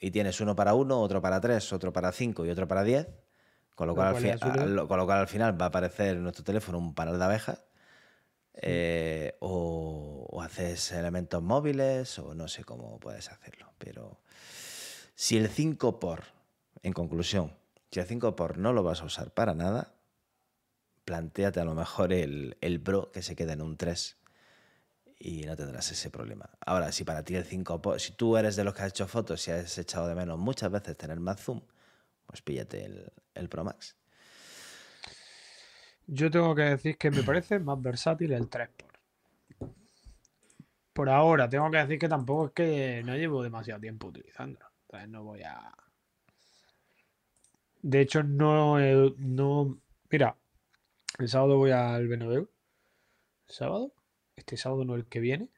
y 0.00 0.10
tienes 0.10 0.40
uno 0.40 0.56
para 0.56 0.72
uno, 0.72 1.00
otro 1.00 1.20
para 1.20 1.38
tres, 1.38 1.70
otro 1.72 1.92
para 1.92 2.10
cinco 2.12 2.46
y 2.46 2.50
otro 2.50 2.66
para 2.66 2.82
diez. 2.82 3.08
Con 3.74 3.88
lo, 3.88 3.92
Lo 3.92 3.96
cual, 4.12 4.22
al- 4.62 4.88
con 4.88 4.98
lo 4.98 5.04
cual 5.06 5.18
al 5.18 5.28
final 5.28 5.60
va 5.60 5.66
a 5.66 5.68
aparecer 5.68 6.16
en 6.16 6.22
nuestro 6.22 6.44
teléfono 6.44 6.78
un 6.78 6.94
panel 6.94 7.18
de 7.18 7.24
abejas. 7.24 7.62
Eh, 8.54 9.36
o, 9.40 10.40
haces 10.42 10.90
elementos 10.92 11.40
móviles 11.42 12.18
o 12.18 12.34
no 12.34 12.48
sé 12.48 12.64
cómo 12.64 12.98
puedes 12.98 13.30
hacerlo. 13.30 13.72
Pero 13.78 14.20
si 15.14 15.36
el 15.36 15.48
5 15.48 16.00
por, 16.00 16.24
en 16.82 16.92
conclusión, 16.92 17.54
si 17.90 18.00
el 18.00 18.06
5 18.06 18.34
por 18.34 18.58
no 18.58 18.72
lo 18.72 18.82
vas 18.82 19.02
a 19.02 19.04
usar 19.04 19.32
para 19.32 19.54
nada, 19.54 19.94
planteate 21.04 21.60
a 21.60 21.64
lo 21.64 21.74
mejor 21.74 22.12
el, 22.12 22.56
el 22.60 22.80
Pro 22.80 23.12
que 23.12 23.22
se 23.22 23.36
quede 23.36 23.52
en 23.52 23.62
un 23.62 23.76
3 23.76 24.16
y 25.18 25.42
no 25.42 25.56
tendrás 25.56 25.90
ese 25.92 26.10
problema. 26.10 26.50
Ahora, 26.66 26.90
si 26.90 27.04
para 27.04 27.24
ti 27.24 27.36
el 27.36 27.44
5 27.44 27.80
por, 27.80 28.00
si 28.00 28.12
tú 28.12 28.36
eres 28.36 28.56
de 28.56 28.64
los 28.64 28.74
que 28.74 28.82
has 28.82 28.88
hecho 28.88 29.06
fotos 29.06 29.46
y 29.46 29.52
has 29.52 29.78
echado 29.78 30.08
de 30.08 30.16
menos 30.16 30.38
muchas 30.38 30.70
veces 30.70 30.96
tener 30.96 31.20
más 31.20 31.40
zoom, 31.40 31.60
pues 32.26 32.42
píllate 32.42 32.84
el, 32.84 33.12
el 33.34 33.48
Pro 33.48 33.62
Max. 33.62 33.96
Yo 36.06 36.30
tengo 36.30 36.54
que 36.54 36.62
decir 36.62 36.96
que 36.98 37.10
me 37.10 37.22
parece 37.22 37.58
más 37.58 37.80
versátil 37.80 38.32
el 38.32 38.48
3 38.48 38.68
por. 38.76 38.92
Por 40.92 41.08
ahora, 41.08 41.48
tengo 41.48 41.70
que 41.70 41.78
decir 41.78 41.98
que 41.98 42.08
tampoco 42.08 42.46
es 42.48 42.52
que 42.52 43.02
no 43.04 43.16
llevo 43.16 43.42
demasiado 43.42 43.80
tiempo 43.80 44.08
utilizándolo. 44.08 44.66
Entonces 44.82 45.08
no 45.08 45.24
voy 45.24 45.42
a. 45.42 45.72
De 47.80 48.00
hecho, 48.00 48.22
no. 48.22 48.78
he- 48.78 49.14
no... 49.16 49.78
Mira, 50.10 50.36
el 51.18 51.28
sábado 51.28 51.56
voy 51.56 51.70
al 51.70 52.06
Bernabéu. 52.08 52.48
¿El 53.48 53.54
sábado? 53.54 53.92
Este 54.36 54.56
sábado 54.56 54.84
no 54.84 54.94
el 54.94 55.06
que 55.06 55.20
viene. 55.20 55.48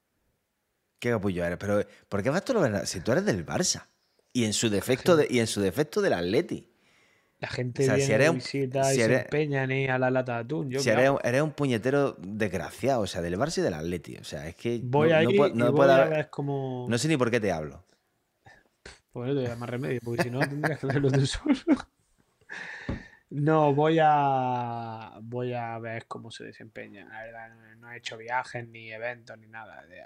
Qué 1.01 1.11
capullo 1.11 1.45
eres, 1.45 1.59
pero 1.59 1.83
¿por 2.09 2.23
qué 2.23 2.31
vas 2.31 2.45
tú 2.45 2.57
a 2.59 2.87
Si 2.87 3.01
tú 3.01 3.13
eres 3.13 3.25
del 3.27 3.45
Barça 3.45 3.89
y 4.33 4.45
en 4.45 4.53
su 4.53 4.71
defecto, 4.71 5.17
de, 5.17 5.27
y 5.29 5.41
en 5.41 5.47
su 5.47 5.61
defecto 5.61 6.01
del 6.01 6.15
Atleti. 6.15 6.74
La 7.45 7.51
gente 7.51 7.83
O 7.83 7.87
sea, 7.87 7.95
si 7.97 8.01
viene 8.01 8.15
eres 8.15 8.27
de 8.27 8.31
un- 8.31 8.37
visita 8.37 8.85
si 8.85 8.93
y 8.93 8.97
se 8.97 9.05
eres- 9.05 9.21
empeñan 9.25 9.71
en 9.71 9.79
ir 9.79 9.91
a 9.91 9.99
la 9.99 10.11
lata 10.11 10.35
de 10.37 10.41
atún. 10.41 10.71
Yo, 10.71 10.79
si 10.81 10.87
¿qué 10.87 10.93
eres, 10.93 11.11
eres 11.25 11.43
un 11.43 11.51
puñetero 11.53 12.17
desgraciado, 12.21 13.03
o 13.03 13.07
sea, 13.07 13.21
del 13.21 13.37
Barça 13.39 13.59
y 13.59 13.63
del 13.63 13.75
Atleti. 13.75 14.17
O 14.17 14.25
sea, 14.25 14.47
es 14.49 14.55
que 14.57 14.81
Voy 14.83 15.11
no, 15.11 15.23
no 15.23 15.29
ahí 15.29 15.37
puedo- 15.37 15.55
y 15.55 15.59
no 15.59 15.67
voy 15.67 15.77
puede 15.77 15.93
a 15.93 16.05
ver 16.07 16.31
como... 16.31 16.87
no 16.89 16.97
sé 16.99 17.09
ni 17.09 17.17
por 17.17 17.31
qué 17.31 17.41
te 17.41 17.53
hablo. 17.53 17.85
Pues 19.13 19.29
no 19.29 19.35
te 19.35 19.39
voy 19.41 19.47
a 19.47 19.49
dar 19.51 19.59
más 19.59 19.69
remedio, 19.71 20.01
porque 20.03 20.23
si 20.25 20.31
no 20.31 20.41
tendrías 20.41 20.79
que 20.81 20.87
verlo 20.87 21.11
tú 21.11 21.27
solo. 21.27 21.55
No, 23.31 23.75
voy 23.75 23.99
a 24.01 25.13
voy 25.23 25.55
a 25.55 25.77
ver 25.79 26.07
cómo 26.07 26.31
se 26.31 26.45
desempeña. 26.45 27.05
La 27.09 27.25
verdad, 27.25 27.49
no- 27.55 27.77
no 27.77 27.91
he 27.93 27.97
hecho 27.99 28.17
viajes, 28.17 28.69
ni 28.69 28.93
eventos, 28.93 29.37
ni 29.39 29.49
nada. 29.49 29.85
de- 29.87 30.05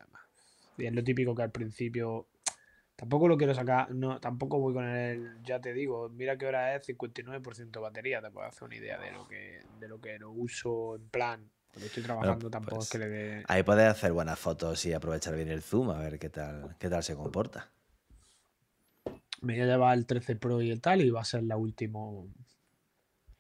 Y 0.82 0.86
es 0.86 0.95
lo 0.95 1.05
típico 1.05 1.34
que 1.34 1.43
al 1.43 1.51
principio 1.51 2.26
tampoco 2.99 3.29
lo 3.29 3.39
quiero 3.39 3.55
sacar, 3.55 3.95
no, 3.95 4.19
tampoco 4.19 4.59
voy 4.59 4.75
con 4.75 4.85
el, 4.85 5.41
ya 5.45 5.61
te 5.61 5.73
digo, 5.73 6.09
mira 6.09 6.37
qué 6.37 6.47
hora 6.47 6.75
es, 6.75 6.89
59% 6.89 7.81
batería, 7.81 8.21
te 8.21 8.29
puedes 8.33 8.49
hacer 8.49 8.65
una 8.65 8.75
idea 8.75 8.99
de 8.99 9.13
lo 9.13 9.29
que, 9.29 9.61
de 9.79 9.89
lo 9.89 10.01
que 10.01 10.19
lo 10.19 10.33
uso 10.33 10.97
en 10.97 11.09
plan. 11.09 11.49
Cuando 11.69 11.87
estoy 11.87 12.03
trabajando 12.03 12.51
tampoco 12.51 12.77
pues, 12.77 12.87
es 12.87 12.91
que 12.91 12.99
le 12.99 13.09
dé. 13.09 13.45
Ahí 13.47 13.63
puedes 13.63 13.87
hacer 13.87 14.11
buenas 14.11 14.37
fotos 14.37 14.85
y 14.85 14.93
aprovechar 14.93 15.37
bien 15.37 15.49
el 15.49 15.63
zoom, 15.63 15.91
a 15.91 16.01
ver 16.01 16.19
qué 16.19 16.29
tal, 16.29 16.75
qué 16.81 16.91
tal 16.91 17.05
se 17.05 17.15
comporta. 17.15 17.71
Me 19.43 19.53
voy 19.53 19.63
a 19.63 19.67
llevar 19.67 19.97
el 19.97 20.05
13 20.05 20.35
Pro 20.35 20.61
y 20.61 20.73
el 20.73 20.81
tal, 20.81 21.01
y 21.01 21.11
va 21.11 21.21
a 21.21 21.25
ser 21.25 21.45
la 21.45 21.57
última 21.57 22.01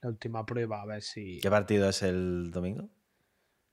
la 0.00 0.10
última 0.10 0.46
prueba, 0.46 0.82
a 0.82 0.86
ver 0.86 1.02
si. 1.02 1.40
¿Qué 1.40 1.50
partido 1.50 1.88
es 1.88 2.02
el 2.04 2.52
domingo? 2.52 2.88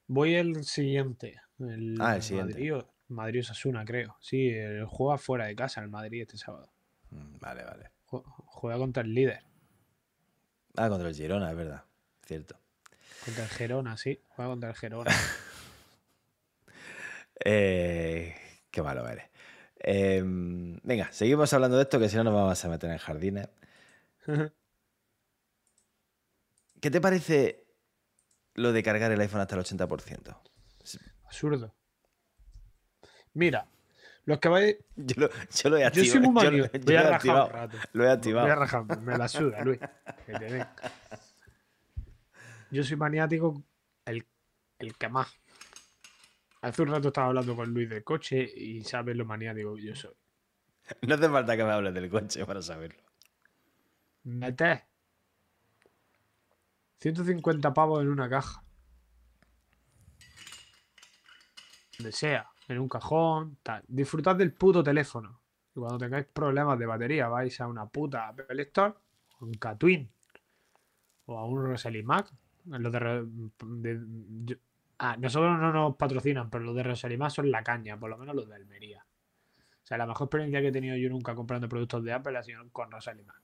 Voy 0.08 0.34
el 0.34 0.64
siguiente. 0.64 1.40
El 1.60 1.98
Ah, 2.02 2.16
el 2.16 2.24
siguiente. 2.24 2.54
Madrid, 2.54 2.74
Madrid 3.08 3.42
Osasuna, 3.42 3.86
creo. 3.86 4.18
Sí, 4.20 4.52
juega 4.88 5.18
fuera 5.18 5.46
de 5.46 5.56
casa 5.56 5.82
el 5.82 5.90
Madrid 5.90 6.22
este 6.24 6.38
sábado. 6.38 6.72
Mm, 7.12 7.38
Vale, 7.40 7.64
vale. 7.64 7.92
Jue- 8.08 8.24
Juega 8.26 8.78
contra 8.78 9.04
el 9.04 9.14
líder. 9.14 9.44
Ah, 10.76 10.90
contra 10.90 11.08
el 11.10 11.16
Girona, 11.16 11.50
es 11.52 11.56
verdad. 11.58 11.84
Cierto. 12.26 12.58
Contra 13.24 13.44
el 13.44 13.50
Gerona, 13.50 13.96
sí. 13.98 14.20
Juega 14.30 14.52
contra 14.52 14.70
el 14.70 14.76
Gerona. 14.76 15.12
Eh, 17.44 18.34
qué 18.72 18.82
malo 18.82 19.08
eres. 19.08 19.26
Eh, 19.80 20.22
venga, 20.24 21.12
seguimos 21.12 21.52
hablando 21.54 21.76
de 21.78 21.84
esto, 21.84 22.00
que 22.00 22.08
si 22.10 22.16
no 22.16 22.24
nos 22.24 22.34
vamos 22.34 22.64
a 22.64 22.70
meter 22.70 22.90
en 22.90 22.98
jardines. 22.98 23.50
¿Qué 26.82 26.92
te 26.92 27.02
parece 27.02 27.68
lo 28.54 28.72
de 28.72 28.84
cargar 28.84 29.12
el 29.12 29.20
iPhone 29.20 29.42
hasta 29.42 29.56
el 29.56 29.62
80%? 29.64 30.38
Absurdo. 31.26 31.76
Mira, 33.36 33.68
los 34.26 34.40
que 34.40 34.50
vais. 34.50 34.78
Yo 34.96 35.16
lo, 35.22 35.30
yo 35.30 35.70
lo 35.70 35.78
he 35.78 35.82
Yo 35.82 35.88
activado. 35.88 36.12
soy 36.12 36.20
muy 36.22 36.44
yo 36.44 36.52
lo- 36.52 36.58
manio. 36.58 36.72
yo 36.72 36.80
Voy 36.80 36.94
lo 36.94 37.00
a 37.00 37.02
he 37.02 37.04
rajar 37.04 37.14
activado. 37.16 37.46
un 37.46 37.52
rato. 37.52 37.78
Lo 37.94 38.04
he 38.04 38.06
Voy 38.06 38.10
a 38.10 38.14
activado. 38.14 38.56
rajar, 38.56 39.02
me 39.02 39.18
la 39.18 39.28
suda, 39.28 39.64
Luis. 39.64 39.80
Que. 40.26 40.66
Yo 42.72 42.84
soy 42.84 42.98
maniático, 42.98 43.64
el, 44.06 44.26
el 44.80 44.98
que 44.98 45.08
más. 45.10 45.28
Hace 46.62 46.82
un 46.82 46.88
rato 46.90 47.10
estaba 47.10 47.28
hablando 47.28 47.56
con 47.56 47.72
Luis 47.72 47.88
del 47.90 48.04
coche 48.04 48.42
y 48.56 48.84
sabes 48.84 49.16
lo 49.16 49.24
maniático 49.26 49.76
que 49.76 49.84
yo 49.84 49.96
soy. 49.96 50.16
No 51.02 51.16
hace 51.16 51.30
falta 51.30 51.56
que 51.58 51.64
me 51.64 51.72
hables 51.72 51.94
del 51.94 52.10
coche 52.10 52.46
para 52.46 52.62
saberlo. 52.62 53.02
Metes 54.24 54.82
150 57.00 57.74
pavos 57.74 58.02
en 58.02 58.10
una 58.10 58.28
caja. 58.30 58.64
Donde 61.98 62.12
sea, 62.12 62.50
en 62.68 62.80
un 62.80 62.88
cajón, 62.90 63.58
tal. 63.64 63.84
Disfrutad 63.88 64.36
del 64.36 64.54
puto 64.54 64.84
teléfono. 64.84 65.42
Y 65.76 65.80
cuando 65.80 65.98
tengáis 65.98 66.26
problemas 66.26 66.80
de 66.80 66.86
batería, 66.86 67.28
vais 67.28 67.60
a 67.62 67.68
una 67.68 67.86
puta 67.88 68.28
Apple 68.30 68.62
Store, 68.64 68.94
a 69.40 69.46
un 69.46 69.54
Catwin 69.54 70.10
o 71.26 71.38
a 71.38 71.46
un 71.46 71.64
Rosely 71.66 72.04
Mac. 72.04 72.32
Los 72.66 72.92
de, 72.92 73.00
Re- 73.00 73.26
de- 73.26 74.00
yo- 74.46 74.56
ah, 75.00 75.16
nosotros 75.18 75.60
no 75.60 75.72
nos 75.72 75.96
patrocinan, 75.96 76.50
pero 76.50 76.64
los 76.64 76.76
de 76.76 76.84
Rosely 76.84 77.18
Mac 77.18 77.32
son 77.32 77.52
la 77.52 77.64
caña, 77.64 77.98
por 78.00 78.10
lo 78.10 78.18
menos 78.18 78.36
los 78.36 78.48
de 78.48 78.56
Almería. 78.56 79.06
O 79.58 79.88
sea, 79.88 79.98
la 80.00 80.08
mejor 80.08 80.26
experiencia 80.26 80.62
que 80.62 80.70
he 80.70 80.72
tenido 80.72 80.96
yo 80.98 81.10
nunca 81.10 81.36
comprando 81.36 81.70
productos 81.70 82.04
de 82.04 82.14
Apple 82.14 82.36
ha 82.38 82.44
sido 82.44 82.68
con 82.72 82.90
Rosely 82.90 83.24
Mac. 83.24 83.40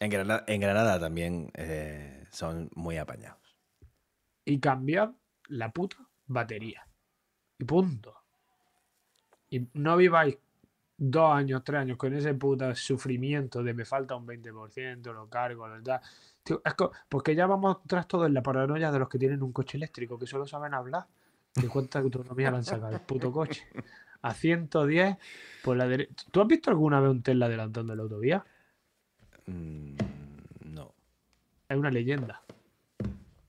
En 0.00 0.10
Granada, 0.10 0.44
en 0.46 0.60
Granada 0.60 1.00
también 1.00 1.50
eh, 1.54 2.26
son 2.30 2.70
muy 2.74 2.96
apañados. 2.98 3.56
y 4.44 4.58
cambiad 4.60 5.12
la 5.48 5.70
puta 5.72 5.96
batería. 6.26 6.86
Y 7.62 7.64
punto. 7.64 8.12
Y 9.50 9.68
no 9.74 9.96
viváis 9.96 10.36
dos 10.96 11.32
años, 11.32 11.62
tres 11.62 11.80
años 11.82 11.96
con 11.96 12.12
ese 12.12 12.34
puto 12.34 12.74
sufrimiento 12.74 13.62
de 13.62 13.72
me 13.72 13.84
falta 13.84 14.16
un 14.16 14.26
20%, 14.26 15.12
lo 15.12 15.28
cargo, 15.28 15.68
lo 15.68 15.80
tal. 15.80 16.00
Tío, 16.42 16.60
es 16.64 16.74
co- 16.74 16.90
porque 17.08 17.36
ya 17.36 17.46
vamos 17.46 17.78
tras 17.86 18.08
todo 18.08 18.26
en 18.26 18.34
la 18.34 18.42
paranoia 18.42 18.90
de 18.90 18.98
los 18.98 19.08
que 19.08 19.16
tienen 19.18 19.44
un 19.44 19.52
coche 19.52 19.76
eléctrico, 19.76 20.18
que 20.18 20.26
solo 20.26 20.44
saben 20.44 20.74
hablar. 20.74 21.06
De 21.54 21.68
cuánta 21.68 22.00
autonomía 22.00 22.50
le 22.50 22.56
han 22.56 22.64
sacado 22.64 22.94
el 22.94 23.00
puto 23.00 23.30
coche. 23.30 23.62
A 24.22 24.34
110 24.34 25.16
por 25.62 25.76
la 25.76 25.86
derecha. 25.86 26.26
¿Tú 26.32 26.40
has 26.40 26.48
visto 26.48 26.70
alguna 26.70 26.98
vez 27.00 27.10
un 27.12 27.22
Tesla 27.22 27.46
adelantando 27.46 27.92
en 27.92 27.96
la 27.98 28.02
autovía? 28.02 28.44
Mm, 29.46 29.94
no. 30.74 30.94
Es 31.68 31.76
una 31.76 31.90
leyenda. 31.92 32.42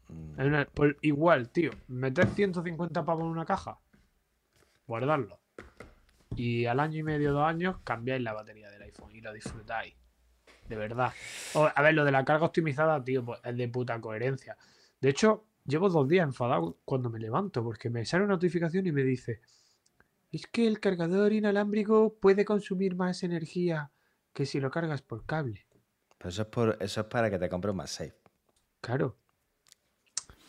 Mm, 0.10 0.40
Es 0.40 0.46
una- 0.46 0.66
por- 0.66 0.98
igual, 1.02 1.50
tío, 1.50 1.72
meter 1.88 2.28
150 2.28 3.04
pavos 3.06 3.24
en 3.24 3.30
una 3.30 3.46
caja. 3.46 3.80
Guardarlo. 4.88 5.40
Y 6.36 6.66
al 6.66 6.80
año 6.80 7.00
y 7.00 7.04
medio, 7.04 7.34
dos 7.34 7.46
años, 7.46 7.78
cambiáis 7.84 8.22
la 8.22 8.34
batería 8.34 8.70
del 8.70 8.82
iPhone 8.84 9.16
y 9.16 9.22
lo 9.22 9.32
disfrutáis. 9.34 9.96
De 10.68 10.76
verdad. 10.76 11.14
O, 11.54 11.70
a 11.74 11.82
ver, 11.82 11.94
lo 11.94 12.06
de 12.06 12.12
la 12.12 12.26
carga 12.26 12.46
optimizada, 12.46 13.04
tío, 13.04 13.24
pues 13.24 13.40
es 13.44 13.56
de 13.56 13.68
puta 13.68 14.00
coherencia. 14.00 14.58
De 15.00 15.10
hecho, 15.10 15.46
llevo 15.66 15.90
dos 15.90 16.08
días 16.08 16.26
enfadado 16.26 16.80
cuando 16.86 17.10
me 17.10 17.20
levanto 17.20 17.64
porque 17.64 17.90
me 17.90 18.06
sale 18.06 18.24
una 18.24 18.34
notificación 18.34 18.88
y 18.88 18.92
me 18.92 19.04
dice, 19.04 19.42
es 20.32 20.48
que 20.48 20.66
el 20.66 20.80
cargador 20.80 21.34
inalámbrico 21.34 22.16
puede 22.20 22.46
consumir 22.46 22.96
más 22.96 23.24
energía 23.24 23.92
que 24.34 24.46
si 24.46 24.60
lo 24.60 24.72
cargas 24.72 25.02
por 25.02 25.26
cable. 25.26 25.68
Pero 26.18 26.30
eso 26.30 26.42
es, 26.42 26.48
por, 26.48 26.78
eso 26.80 27.02
es 27.02 27.08
para 27.08 27.30
que 27.30 27.38
te 27.38 27.50
compres 27.50 27.76
más 27.76 27.92
safe. 27.92 28.16
Claro. 28.82 29.18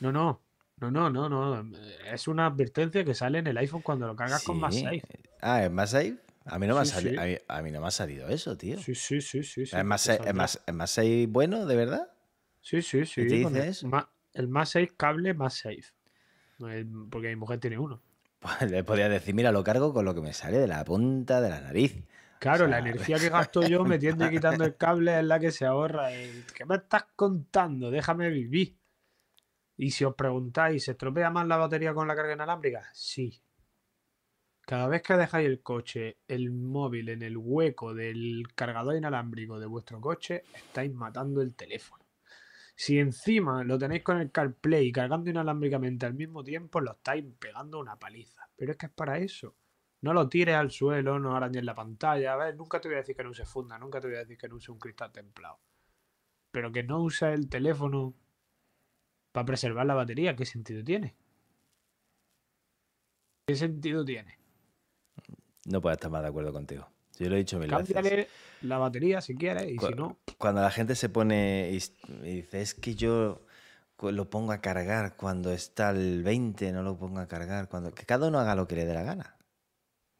No, 0.00 0.12
no. 0.12 0.43
No, 0.90 1.10
no, 1.10 1.28
no, 1.28 1.62
no. 1.62 1.78
Es 2.12 2.28
una 2.28 2.46
advertencia 2.46 3.04
que 3.04 3.14
sale 3.14 3.38
en 3.38 3.46
el 3.46 3.56
iPhone 3.58 3.82
cuando 3.82 4.06
lo 4.06 4.16
cargas 4.16 4.42
con 4.42 4.58
más 4.60 4.74
Sí. 4.74 4.82
safe. 4.82 5.02
Ah, 5.40 5.64
¿es 5.64 5.70
más 5.70 5.90
safe? 5.90 6.16
A 6.46 6.58
mí 6.58 6.66
no 6.66 6.74
me 6.74 6.80
ha 6.82 6.84
salido, 6.84 7.14
sí. 7.14 7.18
a, 7.18 7.24
mí, 7.24 7.36
a 7.48 7.62
mí 7.62 7.70
no 7.70 7.80
me 7.80 7.86
ha 7.86 7.90
salido 7.90 8.28
eso, 8.28 8.56
tío. 8.56 8.78
Sí, 8.78 8.94
sí, 8.94 9.20
sí, 9.20 9.42
sí. 9.42 9.62
¿Es, 9.62 9.84
más, 9.84 10.02
te 10.04 10.12
safe- 10.12 10.14
es, 10.14 10.18
saldrá. 10.18 10.32
más, 10.34 10.62
¿Es 10.66 10.74
más 10.74 11.00
bueno, 11.28 11.66
de 11.66 11.76
verdad? 11.76 12.08
Sí, 12.60 12.82
sí, 12.82 13.04
sí. 13.04 13.26
te 13.26 13.42
con 13.42 13.54
dice 13.54 13.62
el, 13.62 13.68
eso? 13.68 13.88
ma- 13.88 14.10
el 14.34 14.48
más 14.48 14.70
safe 14.70 14.92
cable, 14.96 15.34
más 15.34 15.54
safe. 15.54 15.84
Porque 17.10 17.28
mi 17.28 17.36
mujer 17.36 17.60
tiene 17.60 17.78
uno. 17.78 18.00
Pues 18.40 18.70
le 18.70 18.84
podría 18.84 19.08
decir, 19.08 19.34
mira, 19.34 19.52
lo 19.52 19.64
cargo 19.64 19.92
con 19.94 20.04
lo 20.04 20.14
que 20.14 20.20
me 20.20 20.32
sale 20.34 20.58
de 20.58 20.66
la 20.66 20.84
punta 20.84 21.40
de 21.40 21.48
la 21.48 21.60
nariz. 21.60 22.04
Claro, 22.38 22.66
O 22.66 22.68
la 22.68 22.78
energía 22.78 23.18
que 23.20 23.30
gasto 23.30 23.66
yo 23.66 23.84
metiendo 23.84 24.26
y 24.26 24.30
quitando 24.30 24.64
el 24.64 24.76
cable 24.76 25.18
es 25.18 25.24
la 25.24 25.40
que 25.40 25.50
se 25.50 25.64
ahorra. 25.64 26.12
El, 26.12 26.44
¿Qué 26.54 26.66
me 26.66 26.76
estás 26.76 27.06
contando? 27.16 27.90
Déjame 27.90 28.28
vivir. 28.28 28.76
Y 29.76 29.90
si 29.90 30.04
os 30.04 30.14
preguntáis, 30.14 30.84
¿se 30.84 30.92
estropea 30.92 31.30
más 31.30 31.46
la 31.46 31.56
batería 31.56 31.94
con 31.94 32.06
la 32.06 32.14
carga 32.14 32.34
inalámbrica? 32.34 32.88
Sí. 32.92 33.42
Cada 34.60 34.88
vez 34.88 35.02
que 35.02 35.14
dejáis 35.14 35.46
el 35.46 35.60
coche, 35.62 36.18
el 36.26 36.50
móvil 36.50 37.10
en 37.10 37.22
el 37.22 37.36
hueco 37.36 37.92
del 37.92 38.44
cargador 38.54 38.96
inalámbrico 38.96 39.58
de 39.58 39.66
vuestro 39.66 40.00
coche, 40.00 40.44
estáis 40.54 40.92
matando 40.94 41.42
el 41.42 41.54
teléfono. 41.54 42.04
Si 42.76 42.98
encima 42.98 43.62
lo 43.62 43.78
tenéis 43.78 44.02
con 44.02 44.20
el 44.20 44.32
CarPlay 44.32 44.90
cargando 44.90 45.30
inalámbricamente 45.30 46.06
al 46.06 46.14
mismo 46.14 46.42
tiempo, 46.42 46.80
lo 46.80 46.92
estáis 46.92 47.24
pegando 47.38 47.78
una 47.78 47.98
paliza. 47.98 48.48
Pero 48.56 48.72
es 48.72 48.78
que 48.78 48.86
es 48.86 48.92
para 48.92 49.18
eso. 49.18 49.54
No 50.00 50.12
lo 50.12 50.28
tires 50.28 50.56
al 50.56 50.70
suelo, 50.70 51.18
no 51.18 51.36
arañes 51.36 51.64
la 51.64 51.74
pantalla. 51.74 52.32
A 52.32 52.36
ver, 52.36 52.56
nunca 52.56 52.80
te 52.80 52.88
voy 52.88 52.96
a 52.96 52.98
decir 52.98 53.16
que 53.16 53.22
no 53.22 53.30
use 53.30 53.44
funda, 53.44 53.78
nunca 53.78 54.00
te 54.00 54.08
voy 54.08 54.16
a 54.16 54.20
decir 54.20 54.36
que 54.36 54.48
no 54.48 54.56
use 54.56 54.72
un 54.72 54.78
cristal 54.78 55.12
templado. 55.12 55.60
Pero 56.50 56.72
que 56.72 56.82
no 56.82 57.00
uses 57.02 57.34
el 57.34 57.48
teléfono 57.48 58.14
para 59.34 59.46
preservar 59.46 59.84
la 59.84 59.94
batería, 59.94 60.36
¿qué 60.36 60.46
sentido 60.46 60.84
tiene? 60.84 61.12
¿Qué 63.48 63.56
sentido 63.56 64.04
tiene? 64.04 64.38
No 65.66 65.80
puedo 65.80 65.92
estar 65.92 66.08
más 66.08 66.22
de 66.22 66.28
acuerdo 66.28 66.52
contigo. 66.52 66.88
Yo 67.18 67.28
lo 67.28 67.34
he 67.34 67.38
dicho 67.38 67.58
mil 67.58 67.68
veces. 67.68 68.28
La 68.62 68.78
batería 68.78 69.20
si 69.20 69.34
quieres 69.34 69.68
y 69.72 69.74
Cu- 69.74 69.88
si 69.88 69.94
no, 69.94 70.18
Cuando 70.38 70.60
la 70.60 70.70
gente 70.70 70.94
se 70.94 71.08
pone 71.08 71.68
y, 71.72 71.80
dice, 72.22 72.60
es 72.60 72.74
que 72.74 72.94
yo 72.94 73.44
lo 74.00 74.30
pongo 74.30 74.52
a 74.52 74.58
cargar 74.60 75.16
cuando 75.16 75.50
está 75.50 75.90
el 75.90 76.22
20, 76.22 76.70
no 76.70 76.84
lo 76.84 76.96
pongo 76.96 77.18
a 77.18 77.26
cargar 77.26 77.68
cuando... 77.68 77.92
Que 77.92 78.06
cada 78.06 78.28
uno 78.28 78.38
haga 78.38 78.54
lo 78.54 78.68
que 78.68 78.76
le 78.76 78.84
dé 78.84 78.94
la 78.94 79.02
gana. 79.02 79.36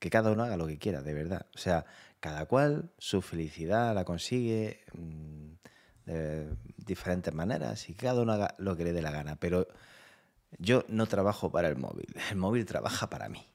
Que 0.00 0.10
cada 0.10 0.32
uno 0.32 0.42
haga 0.42 0.56
lo 0.56 0.66
que 0.66 0.78
quiera, 0.78 1.02
de 1.02 1.14
verdad. 1.14 1.46
O 1.54 1.58
sea, 1.58 1.86
cada 2.18 2.46
cual 2.46 2.90
su 2.98 3.22
felicidad 3.22 3.94
la 3.94 4.04
consigue 4.04 4.80
mm, 4.92 5.53
de 6.06 6.48
diferentes 6.76 7.32
maneras 7.32 7.88
y 7.88 7.94
cada 7.94 8.22
uno 8.22 8.32
haga 8.32 8.54
lo 8.58 8.76
que 8.76 8.84
le 8.84 8.92
dé 8.92 9.02
la 9.02 9.10
gana. 9.10 9.36
Pero 9.36 9.68
yo 10.58 10.84
no 10.88 11.06
trabajo 11.06 11.50
para 11.50 11.68
el 11.68 11.76
móvil. 11.76 12.14
El 12.30 12.36
móvil 12.36 12.64
trabaja 12.64 13.08
para 13.08 13.28
mí. 13.28 13.46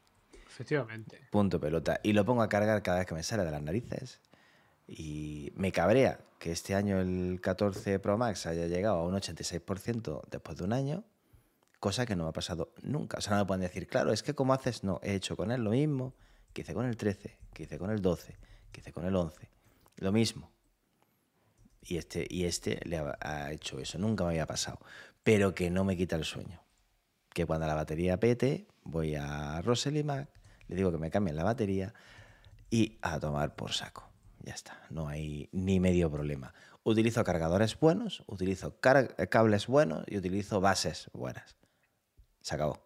efectivamente. 0.48 1.22
Punto 1.32 1.60
pelota. 1.60 2.00
Y 2.04 2.14
lo 2.14 2.26
pongo 2.26 2.42
a 2.42 2.50
cargar 2.50 2.82
cada 2.84 3.00
vez 3.00 3.08
que 3.08 3.16
me 3.16 3.24
sale 3.24 3.44
de 3.44 3.52
las 3.52 3.62
narices. 3.62 4.20
Y 4.88 5.54
me 5.56 5.72
cabrea 5.72 6.20
que 6.40 6.52
este 6.52 6.74
año 6.74 7.00
el 7.00 7.40
14 7.42 8.00
Pro 8.00 8.18
Max 8.18 8.46
haya 8.48 8.66
llegado 8.66 8.98
a 8.98 9.04
un 9.04 9.14
86% 9.14 10.22
después 10.32 10.58
de 10.58 10.64
un 10.64 10.74
año, 10.74 11.04
cosa 11.80 12.06
que 12.06 12.16
no 12.16 12.24
me 12.24 12.30
ha 12.30 12.34
pasado 12.34 12.74
nunca. 12.82 13.18
O 13.20 13.22
sea, 13.22 13.34
no 13.34 13.40
me 13.40 13.46
pueden 13.46 13.62
decir, 13.62 13.88
claro, 13.88 14.12
es 14.12 14.24
que 14.24 14.34
como 14.34 14.54
haces, 14.54 14.84
no, 14.84 15.00
he 15.04 15.14
hecho 15.14 15.38
con 15.38 15.52
él 15.52 15.64
lo 15.64 15.72
mismo 15.72 16.16
que 16.54 16.62
hice 16.62 16.74
con 16.74 16.86
el 16.86 16.98
13, 16.98 17.38
que 17.54 17.64
hice 17.64 17.78
con 17.78 17.92
el 17.92 18.02
12, 18.02 18.38
que 18.72 18.82
hice 18.82 18.92
con 18.92 19.06
el 19.06 19.16
11. 19.16 19.50
Lo 19.98 20.12
mismo. 20.12 20.52
Y 21.82 21.98
este, 21.98 22.26
y 22.30 22.46
este 22.46 22.80
le 22.86 22.98
ha, 22.98 23.18
ha 23.22 23.52
hecho 23.52 23.80
eso, 23.80 23.98
nunca 23.98 24.24
me 24.24 24.32
había 24.32 24.46
pasado. 24.46 24.80
Pero 25.24 25.54
que 25.56 25.70
no 25.70 25.84
me 25.84 25.96
quita 25.98 26.16
el 26.16 26.24
sueño 26.26 26.62
que 27.34 27.46
cuando 27.46 27.68
la 27.68 27.76
batería 27.76 28.20
pete, 28.20 28.68
voy 28.84 29.16
a 29.16 29.62
Rosely 29.62 30.04
Mac, 30.04 30.30
le 30.68 30.76
digo 30.76 30.92
que 30.92 30.98
me 30.98 31.12
cambien 31.12 31.36
la 31.36 31.44
batería 31.44 31.94
y 32.70 32.98
a 33.02 33.20
tomar 33.20 33.56
por 33.56 33.72
saco. 33.74 34.10
Ya 34.42 34.54
está, 34.54 34.82
no 34.90 35.08
hay 35.08 35.48
ni 35.52 35.80
medio 35.80 36.10
problema. 36.12 36.54
Utilizo 36.84 37.24
cargadores 37.24 37.80
buenos, 37.80 38.24
utilizo 38.28 38.80
car- 38.80 39.16
cables 39.30 39.68
buenos 39.68 40.04
y 40.08 40.18
utilizo 40.18 40.60
bases 40.62 41.10
buenas. 41.14 41.56
Se 42.42 42.56
acabó. 42.56 42.82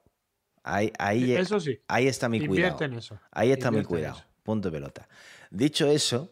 Ahí, 0.64 0.92
ahí, 0.98 1.34
Eso 1.34 1.60
sí, 1.60 1.80
ahí 1.88 2.08
está 2.08 2.28
mi 2.30 2.46
cuidado. 2.46 2.82
en 2.84 2.94
eso. 2.94 3.20
Ahí 3.32 3.52
está 3.52 3.70
mi 3.72 3.78
Invierte 3.78 3.90
cuidado. 3.90 4.24
Punto 4.44 4.70
de 4.70 4.78
pelota. 4.78 5.08
Dicho 5.52 5.88
eso, 5.88 6.30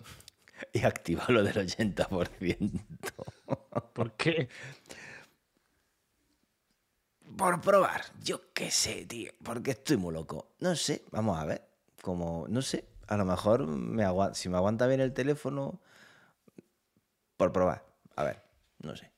he 0.73 0.85
activado 0.85 1.33
lo 1.33 1.43
del 1.43 1.57
80%. 1.57 2.81
¿Por 3.93 4.13
qué? 4.13 4.49
Por 7.37 7.61
probar, 7.61 8.01
yo 8.23 8.37
qué 8.53 8.69
sé, 8.71 9.05
tío, 9.05 9.31
porque 9.43 9.71
estoy 9.71 9.97
muy 9.97 10.13
loco. 10.13 10.49
No 10.59 10.75
sé, 10.75 11.03
vamos 11.11 11.39
a 11.39 11.45
ver. 11.45 11.61
Como, 12.01 12.45
no 12.49 12.61
sé, 12.61 12.85
a 13.07 13.15
lo 13.17 13.25
mejor 13.25 13.67
me 13.67 14.03
agua- 14.03 14.33
si 14.33 14.49
me 14.49 14.57
aguanta 14.57 14.87
bien 14.87 15.01
el 15.01 15.13
teléfono, 15.13 15.79
por 17.37 17.51
probar. 17.51 17.83
A 18.15 18.23
ver, 18.23 18.41
no 18.79 18.95
sé. 18.95 19.11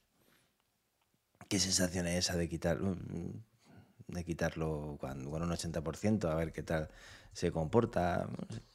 ¿Qué 1.50 1.60
sensación 1.60 2.08
es 2.08 2.16
esa 2.26 2.38
de 2.38 2.50
quitar 2.50 2.80
mm, 2.80 3.44
de 4.10 4.24
quitarlo 4.26 4.98
cuando, 5.00 5.30
con 5.32 5.44
un 5.44 5.52
80%? 5.52 6.30
A 6.30 6.36
ver 6.36 6.52
qué 6.54 6.64
tal 6.64 6.90
se 7.34 7.52
comporta. 7.52 8.28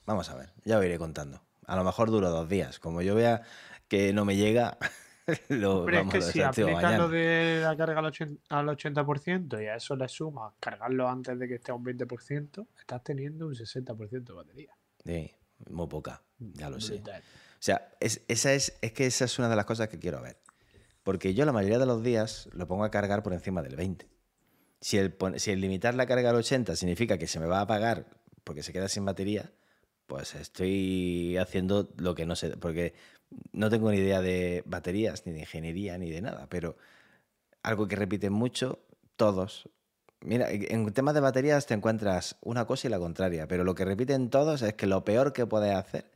Vamos 0.06 0.30
a 0.30 0.36
ver, 0.36 0.52
ya 0.64 0.78
os 0.78 0.84
iré 0.84 0.98
contando. 0.98 1.42
A 1.68 1.76
lo 1.76 1.84
mejor 1.84 2.10
dura 2.10 2.30
dos 2.30 2.48
días. 2.48 2.78
Como 2.78 3.02
yo 3.02 3.14
vea 3.14 3.42
que 3.88 4.12
no 4.14 4.24
me 4.24 4.36
llega, 4.36 4.78
lo 5.48 5.80
Hombre, 5.80 6.00
es 6.00 6.08
que 6.08 6.22
si 6.22 6.40
aplicas 6.40 6.98
lo 6.98 7.08
de 7.08 7.60
la 7.62 7.76
carga 7.76 8.00
al 8.00 8.06
80%, 8.06 8.38
al 8.48 8.66
80% 8.68 9.62
y 9.62 9.66
a 9.66 9.76
eso 9.76 9.94
le 9.94 10.08
sumas 10.08 10.54
cargarlo 10.60 11.08
antes 11.08 11.38
de 11.38 11.46
que 11.46 11.56
esté 11.56 11.70
a 11.70 11.74
un 11.74 11.84
20%, 11.84 12.66
estás 12.80 13.04
teniendo 13.04 13.46
un 13.46 13.54
60% 13.54 14.24
de 14.24 14.32
batería. 14.32 14.72
Sí, 15.04 15.30
muy 15.68 15.86
poca, 15.88 16.22
ya 16.38 16.70
lo 16.70 16.80
sé. 16.80 17.02
O 17.04 17.60
sea, 17.60 17.90
es, 18.00 18.24
esa 18.28 18.54
es, 18.54 18.78
es 18.80 18.92
que 18.92 19.04
esa 19.04 19.26
es 19.26 19.38
una 19.38 19.50
de 19.50 19.56
las 19.56 19.66
cosas 19.66 19.88
que 19.88 19.98
quiero 19.98 20.22
ver. 20.22 20.40
Porque 21.02 21.34
yo 21.34 21.44
la 21.44 21.52
mayoría 21.52 21.78
de 21.78 21.86
los 21.86 22.02
días 22.02 22.48
lo 22.52 22.66
pongo 22.66 22.84
a 22.84 22.90
cargar 22.90 23.22
por 23.22 23.34
encima 23.34 23.62
del 23.62 23.76
20. 23.76 24.08
Si 24.80 24.96
el, 24.96 25.16
si 25.36 25.50
el 25.50 25.60
limitar 25.60 25.94
la 25.94 26.06
carga 26.06 26.30
al 26.30 26.36
80 26.36 26.76
significa 26.76 27.18
que 27.18 27.26
se 27.26 27.40
me 27.40 27.46
va 27.46 27.58
a 27.58 27.62
apagar 27.62 28.06
porque 28.44 28.62
se 28.62 28.72
queda 28.72 28.88
sin 28.88 29.04
batería, 29.04 29.52
pues 30.08 30.34
estoy 30.34 31.36
haciendo 31.36 31.88
lo 31.98 32.16
que 32.16 32.26
no 32.26 32.34
sé. 32.34 32.56
Porque 32.56 32.94
no 33.52 33.70
tengo 33.70 33.90
ni 33.92 33.98
idea 33.98 34.20
de 34.20 34.64
baterías, 34.66 35.24
ni 35.26 35.32
de 35.32 35.40
ingeniería, 35.40 35.96
ni 35.98 36.10
de 36.10 36.20
nada. 36.22 36.46
Pero 36.48 36.76
algo 37.62 37.86
que 37.86 37.94
repiten 37.94 38.32
mucho 38.32 38.80
todos. 39.16 39.68
Mira, 40.20 40.48
en 40.50 40.92
temas 40.92 41.14
de 41.14 41.20
baterías 41.20 41.66
te 41.66 41.74
encuentras 41.74 42.36
una 42.40 42.64
cosa 42.64 42.88
y 42.88 42.90
la 42.90 42.98
contraria, 42.98 43.46
pero 43.46 43.62
lo 43.62 43.74
que 43.76 43.84
repiten 43.84 44.30
todos 44.30 44.62
es 44.62 44.74
que 44.74 44.86
lo 44.86 45.04
peor 45.04 45.32
que 45.32 45.46
puedes 45.46 45.72
hacer 45.76 46.10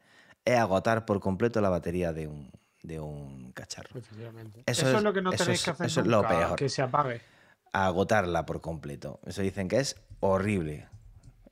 es 0.44 0.58
agotar 0.58 1.04
por 1.04 1.20
completo 1.20 1.60
la 1.60 1.68
batería 1.68 2.12
de 2.12 2.26
un, 2.26 2.50
de 2.82 2.98
un 2.98 3.52
cacharro. 3.52 3.90
Eso 4.00 4.08
Eso, 4.66 4.96
es, 4.96 5.02
lo 5.04 5.12
que 5.12 5.22
no 5.22 5.30
tenéis 5.30 5.58
es- 5.60 5.64
que 5.66 5.70
hacer 5.70 5.86
eso 5.86 6.00
es 6.00 6.06
lo 6.08 6.26
peor. 6.26 6.56
que 6.56 6.68
se 6.68 6.82
apague. 6.82 7.20
Agotarla 7.72 8.44
por 8.44 8.60
completo. 8.60 9.20
Eso 9.24 9.42
dicen 9.42 9.68
que 9.68 9.76
es 9.78 9.96
horrible. 10.20 10.88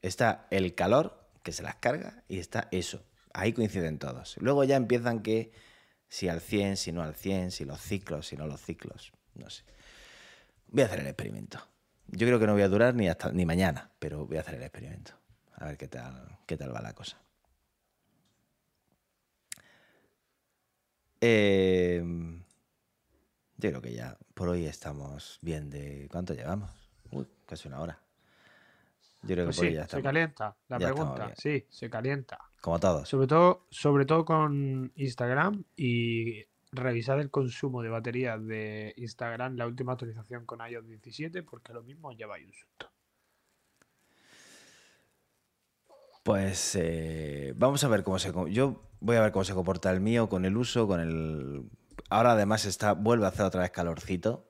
Está 0.03 0.47
el 0.51 0.74
calor, 0.74 1.19
que 1.43 1.53
se 1.53 1.62
las 1.62 1.76
carga, 1.76 2.24
y 2.28 2.38
está 2.38 2.68
eso. 2.70 3.05
Ahí 3.32 3.53
coinciden 3.53 3.99
todos. 3.99 4.36
Luego 4.41 4.64
ya 4.64 4.76
empiezan 4.76 5.22
que 5.22 5.53
si 6.09 6.28
al 6.28 6.41
100, 6.41 6.76
si 6.76 6.93
no 6.93 7.03
al 7.03 7.14
100, 7.14 7.53
si 7.53 7.64
los 7.64 7.80
ciclos, 7.80 8.26
si 8.26 8.36
no 8.36 8.47
los 8.47 8.61
ciclos. 8.61 9.12
No 9.34 9.49
sé. 9.49 9.64
Voy 10.68 10.82
a 10.82 10.86
hacer 10.86 11.01
el 11.01 11.07
experimento. 11.07 11.61
Yo 12.09 12.26
creo 12.26 12.41
que 12.41 12.47
no 12.47 12.55
voy 12.55 12.62
a 12.62 12.68
durar 12.68 12.95
ni 12.95 13.09
hasta 13.09 13.30
ni 13.32 13.47
mañana, 13.47 13.91
pero 13.99 14.26
voy 14.26 14.36
a 14.36 14.41
hacer 14.41 14.57
el 14.57 14.62
experimento. 14.62 15.12
A 15.55 15.66
ver 15.66 15.76
qué 15.76 15.88
tal, 15.88 16.38
qué 16.47 16.57
tal 16.57 16.74
va 16.74 16.80
la 16.82 16.93
cosa. 16.93 17.16
Eh, 21.20 22.03
yo 23.57 23.68
creo 23.68 23.82
que 23.82 23.93
ya 23.93 24.16
por 24.34 24.49
hoy 24.49 24.66
estamos 24.66 25.38
bien 25.43 25.70
de... 25.70 26.09
¿Cuánto 26.11 26.34
llevamos? 26.34 26.70
Uy, 27.11 27.28
casi 27.47 27.68
una 27.68 27.80
hora. 27.80 28.01
Yo 29.22 29.34
creo 29.34 29.36
que 29.36 29.44
Pues 29.46 29.58
hoy 29.60 29.68
sí, 29.68 29.74
ya 29.74 29.86
se 29.86 30.02
calienta 30.02 30.56
la 30.68 30.78
ya 30.78 30.86
pregunta. 30.86 31.32
Sí, 31.36 31.66
se 31.68 31.90
calienta. 31.90 32.38
Como 32.60 32.78
todos. 32.78 33.08
Sobre 33.08 33.26
todo, 33.26 33.66
sobre 33.70 34.06
todo 34.06 34.24
con 34.24 34.92
Instagram 34.94 35.64
y 35.76 36.44
revisar 36.72 37.18
el 37.18 37.30
consumo 37.30 37.82
de 37.82 37.88
baterías 37.88 38.44
de 38.46 38.94
Instagram, 38.96 39.56
la 39.56 39.66
última 39.66 39.92
actualización 39.92 40.46
con 40.46 40.60
iOS 40.66 40.86
17, 40.86 41.42
porque 41.42 41.72
lo 41.72 41.82
mismo 41.82 42.12
lleváis 42.12 42.46
un 42.46 42.52
susto. 42.52 42.90
Pues 46.22 46.76
eh, 46.76 47.54
vamos 47.56 47.82
a 47.82 47.88
ver 47.88 48.02
cómo 48.02 48.18
se. 48.18 48.32
Yo 48.50 48.90
voy 49.00 49.16
a 49.16 49.22
ver 49.22 49.32
cómo 49.32 49.44
se 49.44 49.54
comporta 49.54 49.90
el 49.90 50.00
mío 50.00 50.28
con 50.28 50.44
el 50.44 50.56
uso, 50.56 50.86
con 50.86 51.00
el. 51.00 51.68
Ahora 52.08 52.32
además 52.32 52.66
está, 52.66 52.92
vuelve 52.92 53.24
a 53.24 53.28
hacer 53.28 53.46
otra 53.46 53.62
vez 53.62 53.70
calorcito. 53.70 54.46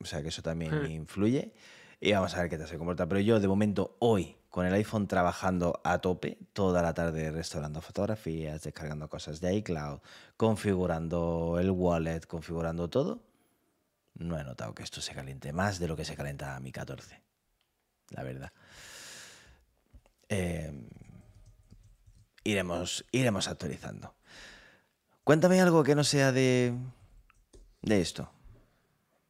O 0.00 0.04
sea 0.04 0.22
que 0.22 0.28
eso 0.28 0.42
también 0.42 0.90
influye. 0.90 1.54
Y 2.00 2.12
vamos 2.12 2.34
a 2.34 2.40
ver 2.42 2.50
qué 2.50 2.58
tal 2.58 2.68
se 2.68 2.78
comporta. 2.78 3.06
Pero 3.06 3.20
yo 3.20 3.40
de 3.40 3.48
momento 3.48 3.96
hoy, 3.98 4.36
con 4.50 4.66
el 4.66 4.74
iPhone 4.74 5.08
trabajando 5.08 5.80
a 5.84 5.98
tope, 5.98 6.38
toda 6.52 6.82
la 6.82 6.94
tarde 6.94 7.30
restaurando 7.30 7.80
fotografías, 7.80 8.62
descargando 8.62 9.08
cosas 9.08 9.40
de 9.40 9.54
iCloud, 9.56 10.00
configurando 10.36 11.58
el 11.60 11.70
wallet, 11.70 12.20
configurando 12.26 12.88
todo, 12.88 13.20
no 14.14 14.38
he 14.38 14.44
notado 14.44 14.74
que 14.74 14.82
esto 14.82 15.00
se 15.00 15.14
caliente 15.14 15.52
más 15.52 15.78
de 15.78 15.88
lo 15.88 15.96
que 15.96 16.04
se 16.04 16.16
calenta 16.16 16.58
mi 16.60 16.72
14. 16.72 17.20
La 18.10 18.22
verdad. 18.22 18.52
Eh, 20.28 20.72
iremos, 22.44 23.04
iremos 23.12 23.48
actualizando. 23.48 24.14
Cuéntame 25.24 25.60
algo 25.60 25.84
que 25.84 25.94
no 25.94 26.04
sea 26.04 26.32
de, 26.32 26.74
de 27.82 28.00
esto. 28.00 28.30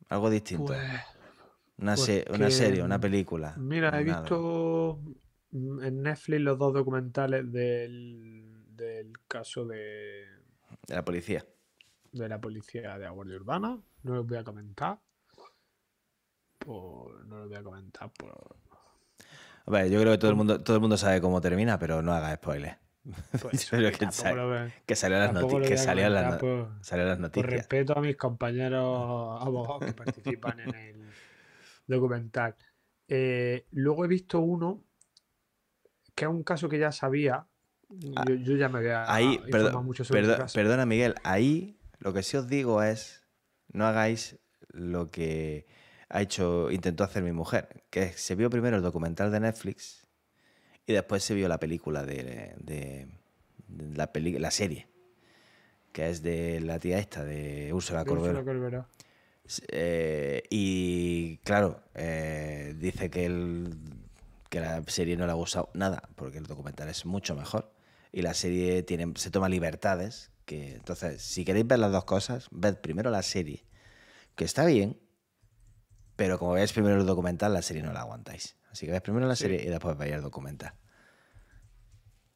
Algo 0.09 0.31
distinto. 0.31 0.67
Pues, 0.67 1.18
una, 1.79 1.95
pues 1.95 2.07
se- 2.07 2.25
una 2.33 2.51
serie, 2.51 2.83
una 2.83 3.01
película. 3.01 3.55
Mira, 3.57 3.89
he 3.89 4.05
nada. 4.05 4.21
visto 4.23 5.01
mm, 5.53 5.83
en 5.83 6.03
Netflix 6.03 6.41
los 6.41 6.59
dos 6.59 6.75
documentales 6.75 7.51
del, 7.53 8.65
del 8.77 9.13
caso 9.29 9.65
de, 9.67 10.25
De 10.87 10.95
la 10.95 11.05
policía. 11.05 11.45
de 12.13 12.29
la 12.29 12.41
policía 12.41 12.99
de 12.99 13.05
la 13.05 13.11
Guardia 13.11 13.37
Urbana. 13.37 13.79
No 14.03 14.15
los 14.15 14.27
voy 14.27 14.39
a 14.39 14.45
comentar. 14.45 14.99
Por, 16.59 17.25
no 17.27 17.39
los 17.39 17.49
voy 17.49 17.57
a 17.59 17.63
comentar 17.63 18.11
por, 18.13 18.57
A 19.67 19.71
ver, 19.71 19.89
yo 19.91 20.01
creo 20.01 20.13
que 20.13 20.19
todo 20.19 20.31
el 20.31 20.37
mundo, 20.37 20.61
todo 20.63 20.77
el 20.77 20.81
mundo 20.81 20.97
sabe 20.97 21.21
cómo 21.21 21.41
termina, 21.41 21.79
pero 21.79 22.03
no 22.03 22.13
haga 22.13 22.35
spoiler. 22.35 22.79
por 23.41 23.53
Pero 23.71 23.91
que 23.91 23.93
que, 23.93 23.99
tampoco 23.99 24.13
sa- 24.23 24.33
lo 24.35 24.49
voy- 24.49 24.73
que 24.85 24.97
salió 24.97 25.17
en 25.17 25.23
las, 25.23 25.33
tampoco 25.33 25.55
noti- 25.55 25.63
lo 25.63 25.69
que 25.69 25.77
salió 25.79 26.09
las 26.11 26.33
no- 26.33 26.39
por- 26.39 26.69
salió 26.85 27.05
las 27.07 27.15
Por 27.17 27.23
noticias. 27.23 27.51
respeto 27.53 27.97
a 27.97 28.01
mis 28.03 28.17
compañeros 28.17 29.41
abogados 29.41 29.85
que 29.87 29.93
participan 29.95 30.61
en 30.61 30.75
el 30.75 31.08
documental. 31.89 32.55
Eh, 33.09 33.67
luego 33.73 34.05
he 34.05 34.09
visto 34.09 34.41
uno 34.41 34.85
que 36.15 36.25
es 36.25 36.31
un 36.31 36.43
caso 36.43 36.69
que 36.69 36.79
ya 36.79 36.93
sabía. 36.93 37.47
Ah, 38.17 38.25
Yo, 38.29 38.35
yo 38.35 38.57
ya 38.57 38.69
me 38.69 38.79
había 38.79 39.13
Ahí, 39.13 39.39
perdón, 39.51 39.85
mucho 39.87 40.05
sobre 40.05 40.21
perdón- 40.23 40.37
caso. 40.39 40.55
perdona 40.55 40.85
Miguel, 40.87 41.15
ahí 41.25 41.79
lo 42.01 42.13
que 42.13 42.23
sí 42.23 42.37
os 42.37 42.49
digo 42.49 42.83
es, 42.83 43.25
no 43.73 43.87
hagáis 43.87 44.39
lo 44.69 45.11
que 45.11 45.67
ha 46.11 46.21
hecho, 46.23 46.71
intentó 46.71 47.05
hacer 47.05 47.23
mi 47.23 47.33
mujer, 47.33 47.85
que 47.91 48.13
se 48.13 48.35
vio 48.35 48.51
primero 48.51 48.77
el 48.77 48.83
documental 48.83 49.31
de 49.33 49.41
Netflix 49.41 50.07
y 50.87 50.93
después 50.93 51.23
se 51.23 51.35
vio 51.35 51.49
la 51.49 51.59
película 51.59 52.05
de, 52.05 52.55
de- 52.59 53.09
de 53.69 53.97
la, 53.97 54.13
peli- 54.13 54.39
la 54.39 54.51
serie, 54.51 54.89
que 55.93 56.09
es 56.11 56.23
de 56.23 56.61
la 56.61 56.79
tía 56.79 56.99
esta, 56.99 57.25
de 57.25 57.73
Úrsula 57.73 58.05
De 58.05 58.11
Úrsula 58.13 58.45
Corbero. 58.45 58.89
Eh, 59.69 60.43
y 60.51 61.39
claro, 61.39 61.83
eh, 61.95 62.75
dice 62.79 63.11
que, 63.11 63.27
el, 63.27 63.77
que 64.51 64.61
la 64.61 64.83
serie 64.87 65.17
no 65.17 65.27
le 65.27 65.33
ha 65.33 65.35
gustado 65.35 65.71
nada, 65.75 66.03
porque 66.17 66.39
el 66.39 66.47
documental 66.47 66.89
es 66.89 67.07
mucho 67.07 67.35
mejor. 67.35 67.73
Y 68.13 68.23
la 68.23 68.35
serie 68.35 68.83
tiene, 68.83 69.13
se 69.17 69.31
toma 69.31 69.49
libertades. 69.49 70.33
Que, 70.45 70.75
entonces, 70.77 71.23
si 71.23 71.45
queréis 71.45 71.67
ver 71.67 71.79
las 71.79 71.93
dos 71.93 72.05
cosas, 72.05 72.49
ved 72.51 72.77
primero 72.77 73.11
la 73.11 73.23
serie, 73.23 73.67
que 74.35 74.45
está 74.45 74.65
bien, 74.65 74.99
pero 76.17 76.39
como 76.39 76.53
veáis 76.53 76.73
primero 76.73 76.97
el 77.01 77.07
documental, 77.07 77.53
la 77.53 77.63
serie 77.63 77.83
no 77.83 77.93
la 77.93 78.01
aguantáis. 78.01 78.57
Así 78.71 78.87
que 78.87 78.93
veáis 78.93 79.03
primero 79.03 79.27
la 79.27 79.37
Sí. 79.37 79.45
serie 79.45 79.63
y 79.63 79.69
después 79.69 79.97
veáis 79.97 80.15
el 80.17 80.23
documental. 80.23 80.73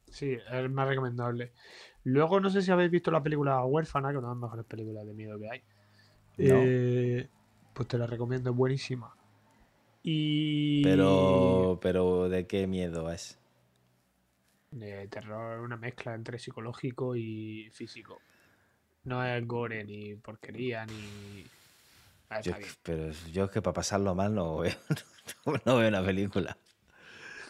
Sí, 0.09 0.37
es 0.51 0.69
más 0.69 0.87
recomendable. 0.87 1.53
Luego, 2.03 2.39
no 2.39 2.49
sé 2.49 2.61
si 2.61 2.71
habéis 2.71 2.91
visto 2.91 3.09
la 3.11 3.23
película 3.23 3.63
Huérfana, 3.65 4.09
que 4.09 4.15
es 4.15 4.19
una 4.19 4.29
de 4.29 4.35
las 4.35 4.41
mejores 4.41 4.65
películas 4.65 5.05
de 5.05 5.13
miedo 5.13 5.39
que 5.39 5.49
hay. 5.49 5.63
No. 6.37 6.59
Eh, 6.59 7.27
pues 7.73 7.87
te 7.87 7.97
la 7.97 8.07
recomiendo, 8.07 8.49
es 8.51 8.55
buenísima. 8.55 9.15
Y. 10.03 10.83
Pero, 10.83 11.79
pero 11.81 12.29
¿de 12.29 12.45
qué 12.45 12.67
miedo 12.67 13.11
es? 13.11 13.39
De 14.71 15.07
terror, 15.07 15.61
una 15.61 15.77
mezcla 15.77 16.13
entre 16.15 16.37
psicológico 16.39 17.15
y 17.15 17.69
físico. 17.71 18.19
No 19.05 19.23
es 19.25 19.47
gore 19.47 19.83
ni 19.85 20.15
porquería 20.15 20.85
ni. 20.85 21.45
Ah, 22.29 22.41
Yo, 22.41 22.53
pero 22.81 23.11
yo 23.31 23.45
es 23.45 23.51
que 23.51 23.61
para 23.61 23.73
pasarlo 23.73 24.15
mal 24.15 24.33
no 24.33 24.57
veo, 24.57 24.73
no 25.65 25.77
veo 25.77 25.87
una 25.89 26.03
película. 26.03 26.57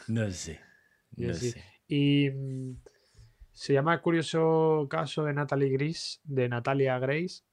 No 0.08 0.30
sé. 0.32 0.60
Yo 1.16 1.28
No 1.28 1.34
sí. 1.34 1.52
sé. 1.52 1.64
Y 1.88 2.30
mm, 2.30 2.76
se 3.54 3.74
llama 3.74 3.94
El 3.96 4.02
curioso 4.02 4.88
caso 4.90 5.24
de 5.24 5.34
Natalie 5.34 5.70
Gris, 5.70 6.22
de 6.24 6.50
Natalia 6.50 7.00
Grace. 7.00 7.44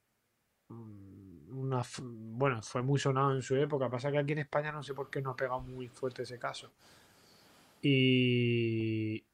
Una, 1.53 1.83
bueno, 2.01 2.63
fue 2.63 2.83
muy 2.83 2.99
sonado 2.99 3.35
en 3.35 3.43
su 3.43 3.57
época. 3.57 3.91
Pasa 3.91 4.11
que 4.11 4.19
aquí 4.19 4.33
en 4.33 4.39
España 4.39 4.73
no 4.73 4.83
sé 4.83 4.95
por 4.95 5.11
qué 5.11 5.21
no 5.23 5.31
ha 5.31 5.37
pegado 5.37 5.61
muy 5.61 5.89
fuerte 5.89 6.23
ese 6.23 6.39
caso. 6.39 6.73
Y 7.83 9.25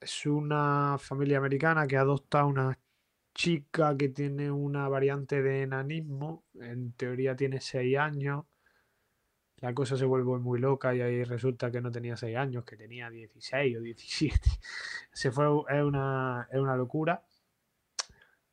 es 0.00 0.26
una 0.26 0.96
familia 0.98 1.38
americana 1.38 1.86
que 1.86 1.96
adopta 1.96 2.40
a 2.40 2.46
una 2.46 2.78
chica 3.34 3.96
que 3.96 4.08
tiene 4.08 4.50
una 4.50 4.88
variante 4.88 5.42
de 5.42 5.62
enanismo. 5.62 6.44
En 6.54 6.92
teoría 6.92 7.36
tiene 7.36 7.60
6 7.60 7.98
años. 7.98 8.44
La 9.58 9.72
cosa 9.74 9.96
se 9.96 10.04
vuelve 10.04 10.38
muy 10.38 10.58
loca 10.58 10.94
y 10.94 11.00
ahí 11.00 11.22
resulta 11.24 11.70
que 11.70 11.80
no 11.80 11.90
tenía 11.92 12.16
6 12.16 12.36
años, 12.36 12.64
que 12.64 12.76
tenía 12.76 13.08
16 13.10 13.76
o 13.76 13.80
17. 13.80 14.50
Se 15.12 15.30
fue, 15.30 15.46
es 15.68 15.82
una, 15.84 16.48
es 16.50 16.58
una 16.58 16.76
locura. 16.76 17.22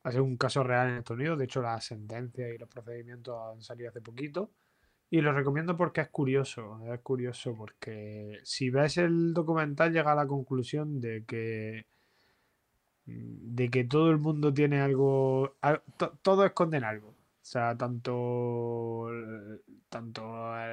Ha 0.04 0.12
sido 0.12 0.24
un 0.24 0.38
caso 0.38 0.64
real 0.64 0.90
en 0.90 0.98
Estados 0.98 1.20
Unidos. 1.20 1.38
De 1.40 1.46
hecho, 1.46 1.62
la 1.62 1.80
sentencia 1.82 2.50
y 2.54 2.58
los 2.58 2.70
procedimientos 2.70 3.38
han 3.54 3.62
salido 3.62 3.90
hace 3.90 4.02
poquito. 4.02 4.52
Y 5.10 5.22
lo 5.22 5.34
recomiendo 5.34 5.78
porque 5.78 6.02
es 6.02 6.10
curioso. 6.10 6.82
Es 6.94 7.00
curioso 7.02 7.56
porque 7.56 8.40
si 8.44 8.70
ves 8.70 8.98
el 8.98 9.34
documental 9.34 9.94
llega 9.94 10.12
a 10.14 10.16
la 10.16 10.28
conclusión 10.28 11.02
de 11.02 11.26
que 11.26 11.86
de 13.06 13.70
que 13.70 13.84
todo 13.86 14.12
el 14.12 14.18
mundo 14.20 14.54
tiene 14.54 14.80
algo, 14.82 15.56
al- 15.62 15.82
to- 15.98 16.18
todo 16.22 16.46
esconden 16.46 16.84
algo. 16.84 17.10
O 17.10 17.16
sea, 17.52 17.76
tanto, 17.78 19.08
tanto 19.90 20.22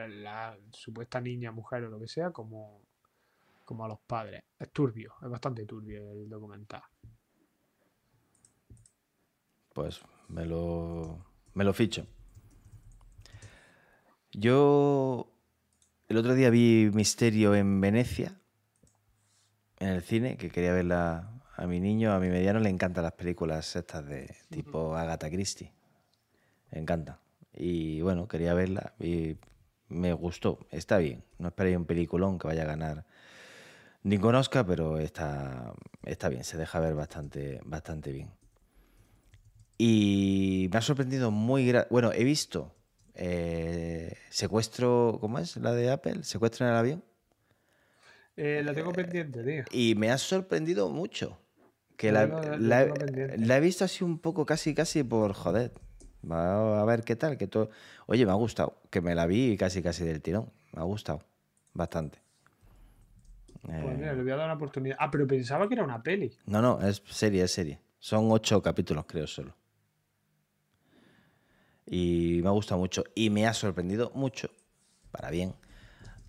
la 0.08 0.56
supuesta 0.72 1.20
niña, 1.20 1.50
mujer 1.52 1.84
o 1.84 1.90
lo 1.90 1.98
que 1.98 2.08
sea, 2.08 2.30
como, 2.32 2.82
como 3.64 3.84
a 3.84 3.88
los 3.88 4.00
padres. 4.00 4.44
Es 4.58 4.70
turbio, 4.72 5.14
es 5.22 5.30
bastante 5.30 5.64
turbio 5.66 6.12
el 6.12 6.28
documental. 6.28 6.82
Pues 9.76 10.00
me 10.28 10.46
lo, 10.46 11.18
me 11.52 11.62
lo 11.62 11.74
ficho. 11.74 12.06
Yo 14.32 15.30
el 16.08 16.16
otro 16.16 16.34
día 16.34 16.48
vi 16.48 16.90
Misterio 16.94 17.54
en 17.54 17.78
Venecia, 17.82 18.40
en 19.78 19.88
el 19.88 20.00
cine, 20.00 20.38
que 20.38 20.48
quería 20.48 20.72
verla 20.72 21.42
a 21.54 21.66
mi 21.66 21.78
niño, 21.78 22.14
a 22.14 22.20
mi 22.20 22.30
mediano 22.30 22.58
le 22.58 22.70
encantan 22.70 23.04
las 23.04 23.12
películas 23.12 23.76
estas 23.76 24.06
de 24.06 24.34
tipo 24.48 24.96
Agatha 24.96 25.28
Christie. 25.28 25.74
Me 26.70 26.78
encanta. 26.78 27.20
Y 27.52 28.00
bueno, 28.00 28.28
quería 28.28 28.54
verla 28.54 28.94
y 28.98 29.36
me 29.90 30.14
gustó. 30.14 30.58
Está 30.70 30.96
bien. 30.96 31.22
No 31.36 31.48
esperéis 31.48 31.76
un 31.76 31.84
peliculón 31.84 32.38
que 32.38 32.46
vaya 32.48 32.62
a 32.62 32.66
ganar 32.66 33.04
ningún 34.02 34.36
Oscar, 34.36 34.64
pero 34.64 34.98
está, 34.98 35.74
está 36.02 36.30
bien. 36.30 36.44
Se 36.44 36.56
deja 36.56 36.80
ver 36.80 36.94
bastante, 36.94 37.60
bastante 37.66 38.10
bien. 38.10 38.30
Y 39.78 40.68
me 40.72 40.78
ha 40.78 40.80
sorprendido 40.82 41.30
muy... 41.30 41.72
Bueno, 41.90 42.12
he 42.12 42.24
visto 42.24 42.74
eh, 43.14 44.16
Secuestro... 44.30 45.18
¿Cómo 45.20 45.38
es 45.38 45.56
la 45.56 45.72
de 45.72 45.90
Apple? 45.90 46.22
Secuestro 46.24 46.66
en 46.66 46.72
el 46.72 46.78
avión. 46.78 47.04
Eh, 48.36 48.62
la 48.64 48.74
tengo 48.74 48.92
pendiente, 48.92 49.42
tío. 49.42 49.64
Y 49.70 49.94
me 49.94 50.10
ha 50.10 50.18
sorprendido 50.18 50.88
mucho. 50.90 51.38
Que 51.96 52.12
la, 52.12 52.26
la- 52.58 52.86
la 53.38 53.56
he 53.56 53.60
visto 53.60 53.84
así 53.84 54.04
un 54.04 54.18
poco, 54.18 54.44
casi, 54.44 54.74
casi 54.74 55.02
por 55.02 55.32
joder. 55.32 55.72
Va 56.30 56.80
a 56.80 56.84
ver 56.84 57.02
qué 57.04 57.16
tal. 57.16 57.36
Que 57.38 57.46
todo... 57.46 57.70
Oye, 58.06 58.24
me 58.26 58.32
ha 58.32 58.36
gustado. 58.36 58.80
Que 58.90 59.00
me 59.00 59.14
la 59.14 59.26
vi 59.26 59.56
casi, 59.56 59.82
casi 59.82 60.04
del 60.04 60.20
tirón. 60.22 60.50
Me 60.72 60.80
ha 60.82 60.84
gustado. 60.84 61.20
Bastante. 61.72 62.18
Pues 63.62 63.76
Eh, 63.82 63.96
mira, 63.98 64.12
le 64.14 64.22
voy 64.22 64.32
a 64.32 64.36
dar 64.36 64.44
una 64.46 64.54
oportunidad. 64.54 64.96
Ah, 65.00 65.10
pero 65.10 65.26
pensaba 65.26 65.66
que 65.68 65.74
era 65.74 65.84
una 65.84 66.02
peli. 66.02 66.32
No, 66.46 66.60
no, 66.62 66.80
es 66.86 67.02
serie, 67.10 67.42
es 67.44 67.52
serie. 67.52 67.80
Son 67.98 68.30
ocho 68.30 68.62
capítulos, 68.62 69.04
creo, 69.06 69.26
solo. 69.26 69.54
Y 71.86 72.40
me 72.42 72.48
ha 72.48 72.52
gustado 72.52 72.80
mucho. 72.80 73.04
Y 73.14 73.30
me 73.30 73.46
ha 73.46 73.54
sorprendido 73.54 74.10
mucho, 74.14 74.50
para 75.12 75.30
bien, 75.30 75.54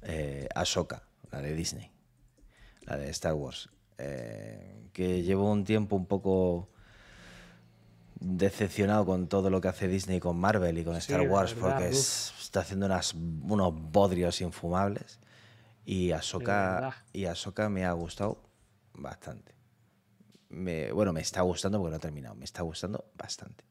eh, 0.04 0.48
Ahsoka, 0.56 1.04
la 1.32 1.42
de 1.42 1.54
Disney, 1.56 1.92
la 2.82 2.98
de 2.98 3.10
Star 3.10 3.34
Wars. 3.34 3.70
eh, 3.98 4.90
que 4.94 5.24
llevo 5.24 5.52
un 5.52 5.64
tiempo 5.64 5.96
un 5.96 6.06
poco 6.06 6.70
decepcionado 8.20 9.06
con 9.06 9.28
todo 9.28 9.50
lo 9.50 9.62
que 9.62 9.68
hace 9.68 9.88
Disney 9.88 10.20
con 10.20 10.38
Marvel 10.38 10.78
y 10.78 10.84
con 10.84 10.94
Sí, 10.96 11.00
Star 11.14 11.22
Wars, 11.22 11.54
verdad, 11.56 11.78
porque 11.78 11.90
es- 11.90 12.34
está 12.42 12.62
haciendo 12.62 12.86
unas, 12.86 13.14
unos 13.14 13.74
bodrios 13.92 14.42
infumables. 14.42 15.20
Y 15.86 16.12
Ahsoka, 16.12 16.94
y 17.14 17.26
Ahsoka 17.26 17.70
me 17.70 17.86
ha 17.86 17.92
gustado 17.94 18.40
bastante. 18.94 19.54
Me- 20.50 20.92
bueno, 20.92 21.14
me 21.14 21.22
está 21.22 21.42
gustando 21.42 21.78
porque 21.80 21.92
no 21.92 21.98
he 21.98 22.00
terminado. 22.00 22.36
Me 22.36 22.46
está 22.46 22.62
gustando 22.64 23.06
bastante. 23.16 23.64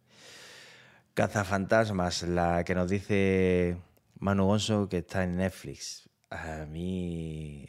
Cazafantasmas, 1.16 2.24
la 2.24 2.62
que 2.62 2.74
nos 2.74 2.90
dice 2.90 3.78
Manu 4.18 4.44
Gonzo 4.44 4.86
que 4.86 4.98
está 4.98 5.24
en 5.24 5.38
Netflix. 5.38 6.10
A 6.28 6.66
mí 6.66 7.66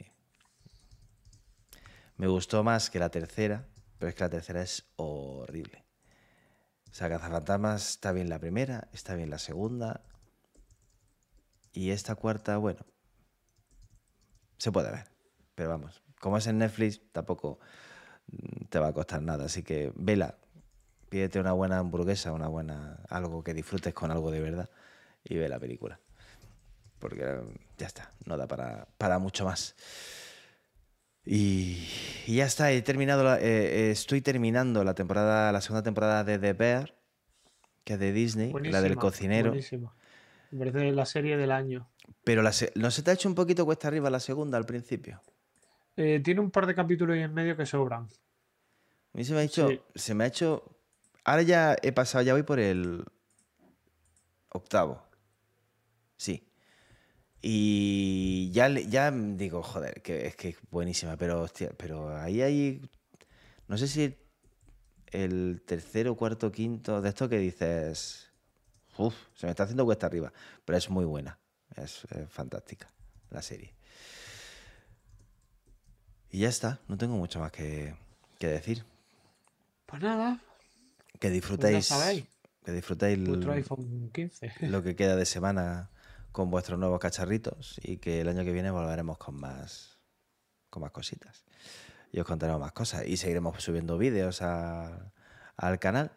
me 2.17 2.27
gustó 2.27 2.61
más 2.65 2.89
que 2.89 2.99
la 2.99 3.07
tercera, 3.07 3.65
pero 3.97 4.09
es 4.09 4.15
que 4.15 4.23
la 4.25 4.29
tercera 4.29 4.61
es 4.61 4.91
horrible. 4.97 5.85
O 6.91 6.93
sea, 6.93 7.07
Cazafantasmas 7.07 7.91
está 7.91 8.11
bien 8.11 8.27
la 8.27 8.37
primera, 8.37 8.89
está 8.91 9.15
bien 9.15 9.29
la 9.29 9.39
segunda. 9.39 10.03
Y 11.71 11.91
esta 11.91 12.15
cuarta, 12.15 12.57
bueno, 12.57 12.85
se 14.57 14.73
puede 14.73 14.91
ver. 14.91 15.05
Pero 15.55 15.69
vamos, 15.69 16.03
como 16.19 16.37
es 16.37 16.47
en 16.47 16.57
Netflix, 16.57 16.99
tampoco 17.13 17.59
mm, 18.27 18.65
te 18.65 18.79
va 18.79 18.89
a 18.89 18.93
costar 18.93 19.21
nada. 19.21 19.45
Así 19.45 19.63
que 19.63 19.93
vela, 19.95 20.37
pídete 21.09 21.39
una 21.39 21.53
buena 21.53 21.79
hamburguesa, 21.79 22.31
una 22.33 22.47
buena 22.47 22.99
algo 23.09 23.43
que 23.43 23.53
disfrutes 23.53 23.93
con 23.93 24.11
algo 24.11 24.31
de 24.31 24.39
verdad 24.41 24.69
y 25.23 25.35
ve 25.35 25.47
la 25.49 25.59
película. 25.59 25.99
Porque 26.99 27.39
ya 27.77 27.85
está, 27.87 28.11
no 28.25 28.37
da 28.37 28.47
para, 28.47 28.87
para 28.97 29.19
mucho 29.19 29.45
más. 29.45 29.75
Y, 31.25 31.85
y 32.25 32.35
ya 32.37 32.45
está, 32.45 32.71
he 32.71 32.81
terminado 32.81 33.23
la- 33.23 33.37
eh, 33.39 33.43
eh, 33.87 33.91
estoy 33.91 34.21
terminando 34.21 34.83
la 34.83 34.93
temporada, 34.95 35.51
la 35.51 35.61
segunda 35.61 35.83
temporada 35.83 36.23
de 36.23 36.39
The 36.39 36.53
Bear, 36.53 36.95
que 37.83 37.93
es 37.93 37.99
de 37.99 38.11
Disney, 38.13 38.53
la 38.63 38.81
del 38.81 38.95
cocinero. 38.97 39.49
buenísima. 39.49 39.93
Me 40.51 40.59
parece 40.59 40.91
la 40.93 41.05
serie 41.05 41.35
del 41.35 41.51
año. 41.51 41.89
Pero 42.23 42.41
la 42.41 42.53
se- 42.53 42.71
¿no 42.75 42.89
se 42.91 43.03
te 43.03 43.11
ha 43.11 43.13
hecho 43.13 43.27
un 43.27 43.35
poquito 43.35 43.65
cuesta 43.65 43.89
arriba 43.89 44.09
la 44.09 44.21
segunda 44.21 44.57
al 44.57 44.65
principio? 44.65 45.21
Eh, 45.97 46.21
tiene 46.23 46.39
un 46.39 46.51
par 46.51 46.65
de 46.65 46.75
capítulos 46.75 47.15
ahí 47.15 47.23
en 47.23 47.33
medio 47.33 47.57
que 47.57 47.65
sobran. 47.65 48.03
A 48.03 49.17
mí 49.17 49.25
se 49.25 49.33
me 49.33 49.39
ha 49.39 49.43
hecho. 49.43 49.67
Sí. 49.69 49.81
Se 49.95 50.13
me 50.13 50.23
ha 50.23 50.27
hecho. 50.27 50.76
Ahora 51.27 51.41
ya 51.41 51.75
he 51.81 51.91
pasado, 51.91 52.23
ya 52.23 52.31
voy 52.31 52.43
por 52.43 52.57
el 52.57 53.03
octavo. 54.47 55.03
Sí. 56.15 56.47
Y 57.41 58.49
ya, 58.53 58.69
ya 58.69 59.11
digo, 59.11 59.61
joder, 59.61 60.01
que 60.01 60.25
es 60.27 60.37
que 60.37 60.49
es 60.49 60.57
buenísima, 60.71 61.17
pero 61.17 61.41
hostia, 61.41 61.71
pero 61.75 62.15
ahí 62.15 62.41
hay. 62.41 62.89
No 63.67 63.77
sé 63.77 63.89
si 63.89 64.17
el 65.07 65.61
tercero, 65.65 66.15
cuarto, 66.15 66.49
quinto, 66.49 67.01
de 67.01 67.09
esto 67.09 67.27
que 67.27 67.39
dices. 67.39 68.31
Uf, 68.97 69.13
se 69.35 69.47
me 69.47 69.49
está 69.49 69.63
haciendo 69.63 69.83
cuesta 69.83 70.05
arriba. 70.07 70.31
Pero 70.63 70.77
es 70.77 70.89
muy 70.89 71.03
buena. 71.03 71.37
Es, 71.75 72.05
es 72.05 72.29
fantástica 72.29 72.87
la 73.31 73.41
serie. 73.41 73.75
Y 76.31 76.39
ya 76.39 76.47
está, 76.47 76.79
no 76.87 76.97
tengo 76.97 77.17
mucho 77.17 77.41
más 77.41 77.51
que, 77.51 77.97
que 78.39 78.47
decir. 78.47 78.85
Pues 79.87 80.01
nada, 80.01 80.41
Que 81.19 81.29
disfrutéis. 81.29 81.85
sabéis. 81.87 82.25
Que 82.63 82.71
disfrutéis 82.71 83.17
vuestro 83.27 83.51
l- 83.53 83.59
iPhone 83.61 84.11
15. 84.13 84.51
lo 84.69 84.83
que 84.83 84.95
queda 84.95 85.15
de 85.15 85.25
semana 85.25 85.89
con 86.31 86.51
vuestros 86.51 86.77
nuevos 86.77 86.99
cacharritos 86.99 87.79
y 87.83 87.97
que 87.97 88.21
el 88.21 88.27
año 88.27 88.43
que 88.43 88.51
viene 88.51 88.69
volveremos 88.71 89.17
con 89.17 89.39
más 89.39 89.97
con 90.69 90.81
más 90.81 90.91
cositas 90.91 91.45
y 92.11 92.19
os 92.19 92.25
contaremos 92.27 92.59
más 92.61 92.73
cosas 92.73 93.07
y 93.07 93.17
seguiremos 93.17 93.63
subiendo 93.63 93.97
vídeos 93.97 94.41
a- 94.41 95.11
al 95.55 95.79
canal 95.79 96.11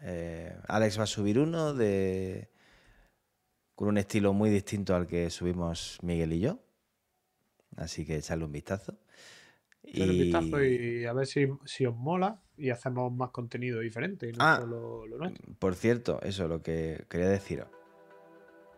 Eh, 0.00 0.54
Alex 0.68 0.98
va 0.98 1.04
a 1.04 1.06
subir 1.06 1.38
uno 1.38 1.72
de 1.72 2.50
con 3.74 3.88
un 3.88 3.96
estilo 3.98 4.32
muy 4.34 4.50
distinto 4.50 4.94
al 4.94 5.06
que 5.06 5.30
subimos 5.30 5.98
Miguel 6.02 6.32
y 6.34 6.40
yo 6.40 6.58
así 7.76 8.04
que 8.04 8.16
echarle 8.16 8.44
un 8.44 8.52
vistazo 8.52 8.98
Un 9.94 10.08
vistazo 10.08 10.62
y 10.64 11.04
a 11.04 11.12
ver 11.12 11.26
si, 11.26 11.46
si 11.64 11.86
os 11.86 11.96
mola 11.96 12.40
y 12.56 12.70
hacemos 12.70 13.12
más 13.12 13.30
contenido 13.30 13.80
diferente, 13.80 14.30
no 14.32 14.38
Ah. 14.40 14.58
solo 14.60 15.06
lo 15.06 15.18
nuestro. 15.18 15.44
Por 15.58 15.74
cierto, 15.74 16.20
eso 16.22 16.48
lo 16.48 16.62
que 16.62 17.04
quería 17.08 17.28
deciros. 17.28 17.68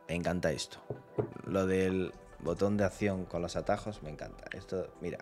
Me 0.09 0.15
encanta 0.15 0.51
esto. 0.53 0.79
Lo 1.47 1.67
del 1.67 2.13
botón 2.41 2.77
de 2.77 2.85
acción 2.85 3.25
con 3.25 3.43
los 3.43 3.57
atajos, 3.57 4.03
me 4.03 4.11
encanta. 4.11 4.45
Esto, 4.57 4.93
mira, 5.01 5.19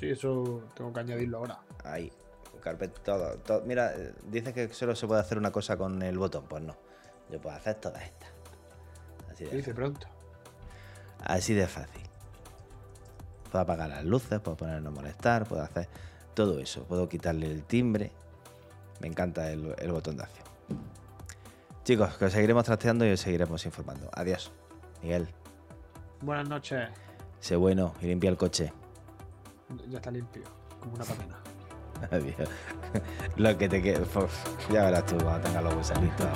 Sí, 0.00 0.10
eso 0.10 0.62
tengo 0.74 0.92
que 0.92 1.00
añadirlo 1.00 1.38
ahora. 1.38 1.60
ahí. 1.84 2.12
Carpeta, 2.60 3.00
todo, 3.02 3.38
todo. 3.38 3.62
Mira, 3.64 3.94
eh, 3.96 4.12
dice 4.28 4.52
que 4.52 4.68
solo 4.68 4.94
se 4.94 5.06
puede 5.06 5.20
hacer 5.20 5.38
una 5.38 5.50
cosa 5.52 5.76
con 5.78 6.02
el 6.02 6.18
botón. 6.18 6.44
Pues 6.48 6.62
no. 6.62 6.76
Yo 7.30 7.40
puedo 7.40 7.56
hacer 7.56 7.76
todas 7.76 8.02
estas. 8.02 8.30
Así 9.30 9.44
de, 9.44 9.56
Dice 9.56 9.72
pronto. 9.74 10.06
así 11.20 11.54
de 11.54 11.66
fácil. 11.66 12.02
Puedo 13.56 13.64
apagar 13.64 13.88
las 13.88 14.04
luces, 14.04 14.38
puedo 14.40 14.54
poner 14.54 14.82
no 14.82 14.90
molestar, 14.90 15.46
puedo 15.46 15.62
hacer 15.62 15.88
todo 16.34 16.58
eso. 16.58 16.84
Puedo 16.84 17.08
quitarle 17.08 17.46
el 17.50 17.62
timbre. 17.64 18.12
Me 19.00 19.08
encanta 19.08 19.50
el, 19.50 19.74
el 19.78 19.92
botón 19.92 20.18
de 20.18 20.24
acción. 20.24 20.44
Chicos, 21.82 22.18
que 22.18 22.26
os 22.26 22.32
seguiremos 22.32 22.64
trasteando 22.64 23.06
y 23.06 23.12
os 23.12 23.20
seguiremos 23.20 23.64
informando. 23.64 24.10
Adiós. 24.12 24.52
Miguel, 25.02 25.26
Buenas 26.20 26.46
noches. 26.50 26.90
sé 27.40 27.56
bueno 27.56 27.94
y 28.02 28.08
limpia 28.08 28.28
el 28.28 28.36
coche. 28.36 28.74
Ya 29.88 29.96
está 29.96 30.10
limpio, 30.10 30.42
como 30.78 30.96
una 30.96 31.04
patena. 31.06 31.38
Adiós. 32.10 32.50
Lo 33.36 33.56
que 33.56 33.70
te 33.70 33.80
quede. 33.80 34.04
Ya 34.70 34.84
verás 34.84 35.06
tú 35.06 35.16
cuando 35.16 35.40
tengas 35.48 35.64
los 35.64 35.74
gusanitos 35.76 36.26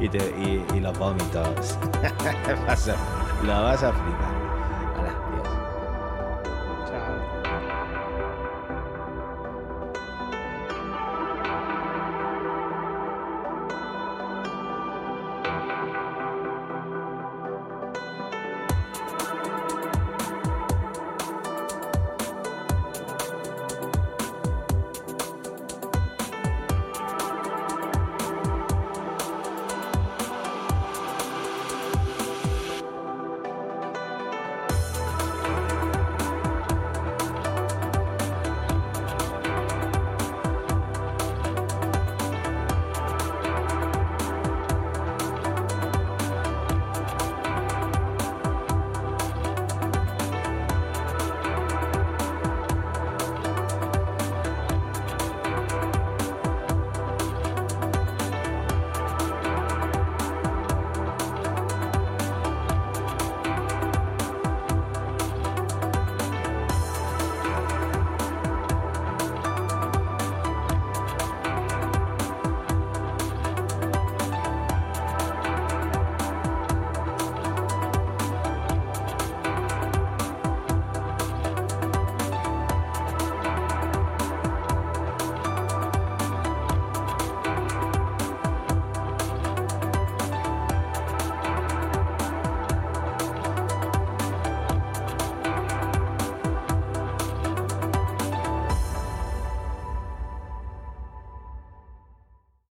y, 0.00 0.08
te- 0.08 0.30
y- 0.38 0.64
y 0.76 0.80
los 0.80 0.96
vómitos. 0.96 1.76
Lo 3.42 3.62
vas 3.64 3.82
a 3.82 3.92
flipar. 3.92 4.39